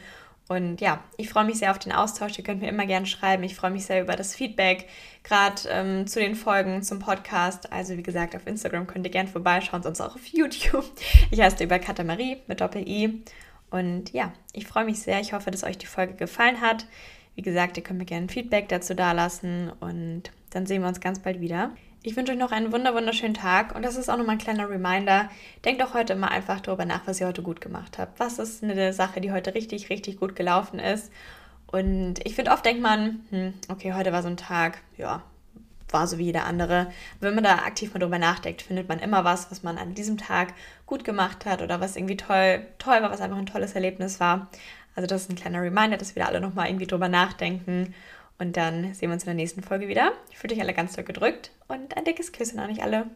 Und 0.49 0.81
ja, 0.81 1.03
ich 1.17 1.31
freue 1.31 1.45
mich 1.45 1.59
sehr 1.59 1.71
auf 1.71 1.79
den 1.79 1.93
Austausch. 1.93 2.37
Ihr 2.37 2.45
könnt 2.45 2.61
mir 2.61 2.69
immer 2.69 2.87
gerne 2.87 3.07
schreiben. 3.07 3.43
Ich 3.43 3.55
freue 3.55 3.71
mich 3.71 3.87
sehr 3.87 4.03
über 4.03 4.17
das 4.17 4.35
Feedback, 4.35 4.89
gerade 5.23 5.63
ähm, 5.69 6.07
zu 6.07 6.21
den 6.21 6.35
Folgen 6.35 6.83
zum 6.83 6.99
Podcast. 6.99 7.73
Also 7.73 7.97
wie 7.97 8.03
gesagt, 8.03 8.37
auf 8.37 8.47
Instagram 8.47 8.87
könnt 8.87 9.07
ihr 9.07 9.13
gerne 9.13 9.29
vorbeischauen, 9.29 9.83
sonst 9.83 10.01
auch 10.01 10.15
auf 10.15 10.27
YouTube. 10.27 10.85
Ich 11.31 11.41
heiße 11.41 11.63
über 11.65 11.79
Katamarie 11.79 12.39
mit 12.49 12.61
Doppel-I. 12.61 13.23
Und 13.71 14.13
ja, 14.13 14.33
ich 14.53 14.67
freue 14.67 14.85
mich 14.85 15.01
sehr. 15.01 15.21
Ich 15.21 15.33
hoffe, 15.33 15.51
dass 15.51 15.65
euch 15.65 15.79
die 15.79 15.87
Folge 15.87 16.15
gefallen 16.15 16.61
hat. 16.61 16.87
Wie 17.35 17.43
gesagt, 17.43 17.79
ihr 17.79 17.83
könnt 17.83 17.99
mir 17.99 18.05
gerne 18.05 18.29
Feedback 18.29 18.69
dazu 18.69 18.95
dalassen 18.95 19.73
und 19.81 20.25
dann 20.51 20.67
sehen 20.67 20.83
wir 20.83 20.89
uns 20.89 21.01
ganz 21.01 21.21
bald 21.21 21.41
wieder. 21.41 21.71
Ich 22.05 22.17
wünsche 22.17 22.33
euch 22.33 22.39
noch 22.39 22.51
einen 22.51 22.73
wunderschönen 22.73 23.35
Tag 23.35 23.77
und 23.77 23.85
das 23.85 23.95
ist 23.95 24.09
auch 24.09 24.17
nochmal 24.17 24.35
ein 24.35 24.39
kleiner 24.39 24.69
Reminder. 24.69 25.29
Denkt 25.65 25.81
doch 25.81 25.95
heute 25.95 26.17
mal 26.17 26.29
einfach 26.29 26.59
darüber 26.59 26.85
nach, 26.85 27.07
was 27.07 27.21
ihr 27.21 27.29
heute 27.29 27.43
gut 27.43 27.61
gemacht 27.61 27.97
habt. 27.97 28.19
Was 28.19 28.41
ist 28.41 28.65
eine 28.65 28.93
Sache, 28.93 29.21
die 29.21 29.31
heute 29.31 29.55
richtig, 29.55 29.89
richtig 29.89 30.19
gut 30.19 30.35
gelaufen 30.35 30.81
ist? 30.81 31.13
Und 31.69 32.15
ich 32.25 32.35
finde, 32.35 32.51
oft 32.51 32.65
denkt 32.65 32.83
man, 32.83 33.21
hm, 33.31 33.55
okay, 33.69 33.95
heute 33.95 34.13
war 34.13 34.23
so 34.23 34.29
ein 34.29 34.37
Tag, 34.37 34.79
ja, 34.97 35.23
war 35.91 36.09
so 36.09 36.19
wie 36.19 36.25
jeder 36.25 36.45
andere. 36.45 36.91
Wenn 37.21 37.37
man 37.37 37.45
da 37.45 37.55
aktiv 37.55 37.95
mal 37.95 38.01
drüber 38.01 38.19
nachdenkt, 38.19 38.63
findet 38.63 38.89
man 38.89 38.99
immer 38.99 39.23
was, 39.23 39.53
was 39.53 39.63
man 39.63 39.79
an 39.79 39.95
diesem 39.95 40.19
Tag 40.19 40.55
gut 40.87 41.05
gemacht 41.05 41.47
hat 41.47 41.63
oder 41.63 41.81
was 41.81 41.95
irgendwie 41.95 42.17
toll, 42.17 42.67
toll 42.79 43.01
war, 43.01 43.13
was 43.13 43.21
einfach 43.21 43.39
ein 43.39 43.47
tolles 43.47 43.75
Erlebnis 43.77 44.19
war. 44.19 44.49
Also 44.97 45.07
das 45.07 45.23
ist 45.23 45.31
ein 45.31 45.37
kleiner 45.37 45.63
Reminder, 45.63 45.99
dass 45.99 46.17
wir 46.17 46.25
da 46.25 46.29
alle 46.29 46.41
nochmal 46.41 46.67
irgendwie 46.67 46.89
drüber 46.89 47.09
nachdenken 47.09 47.95
und 48.43 48.57
dann 48.57 48.93
sehen 48.93 49.09
wir 49.09 49.15
uns 49.15 49.23
in 49.23 49.29
der 49.29 49.35
nächsten 49.35 49.63
Folge 49.63 49.87
wieder. 49.87 50.13
Ich 50.31 50.39
fühle 50.39 50.55
euch 50.55 50.61
alle 50.61 50.75
ganz 50.75 50.95
doll 50.95 51.05
gedrückt 51.05 51.53
und 51.69 51.97
ein 51.97 52.05
dickes 52.05 52.33
Küsschen 52.33 52.59
an 52.59 52.71
euch 52.71 52.83
alle. 52.83 53.07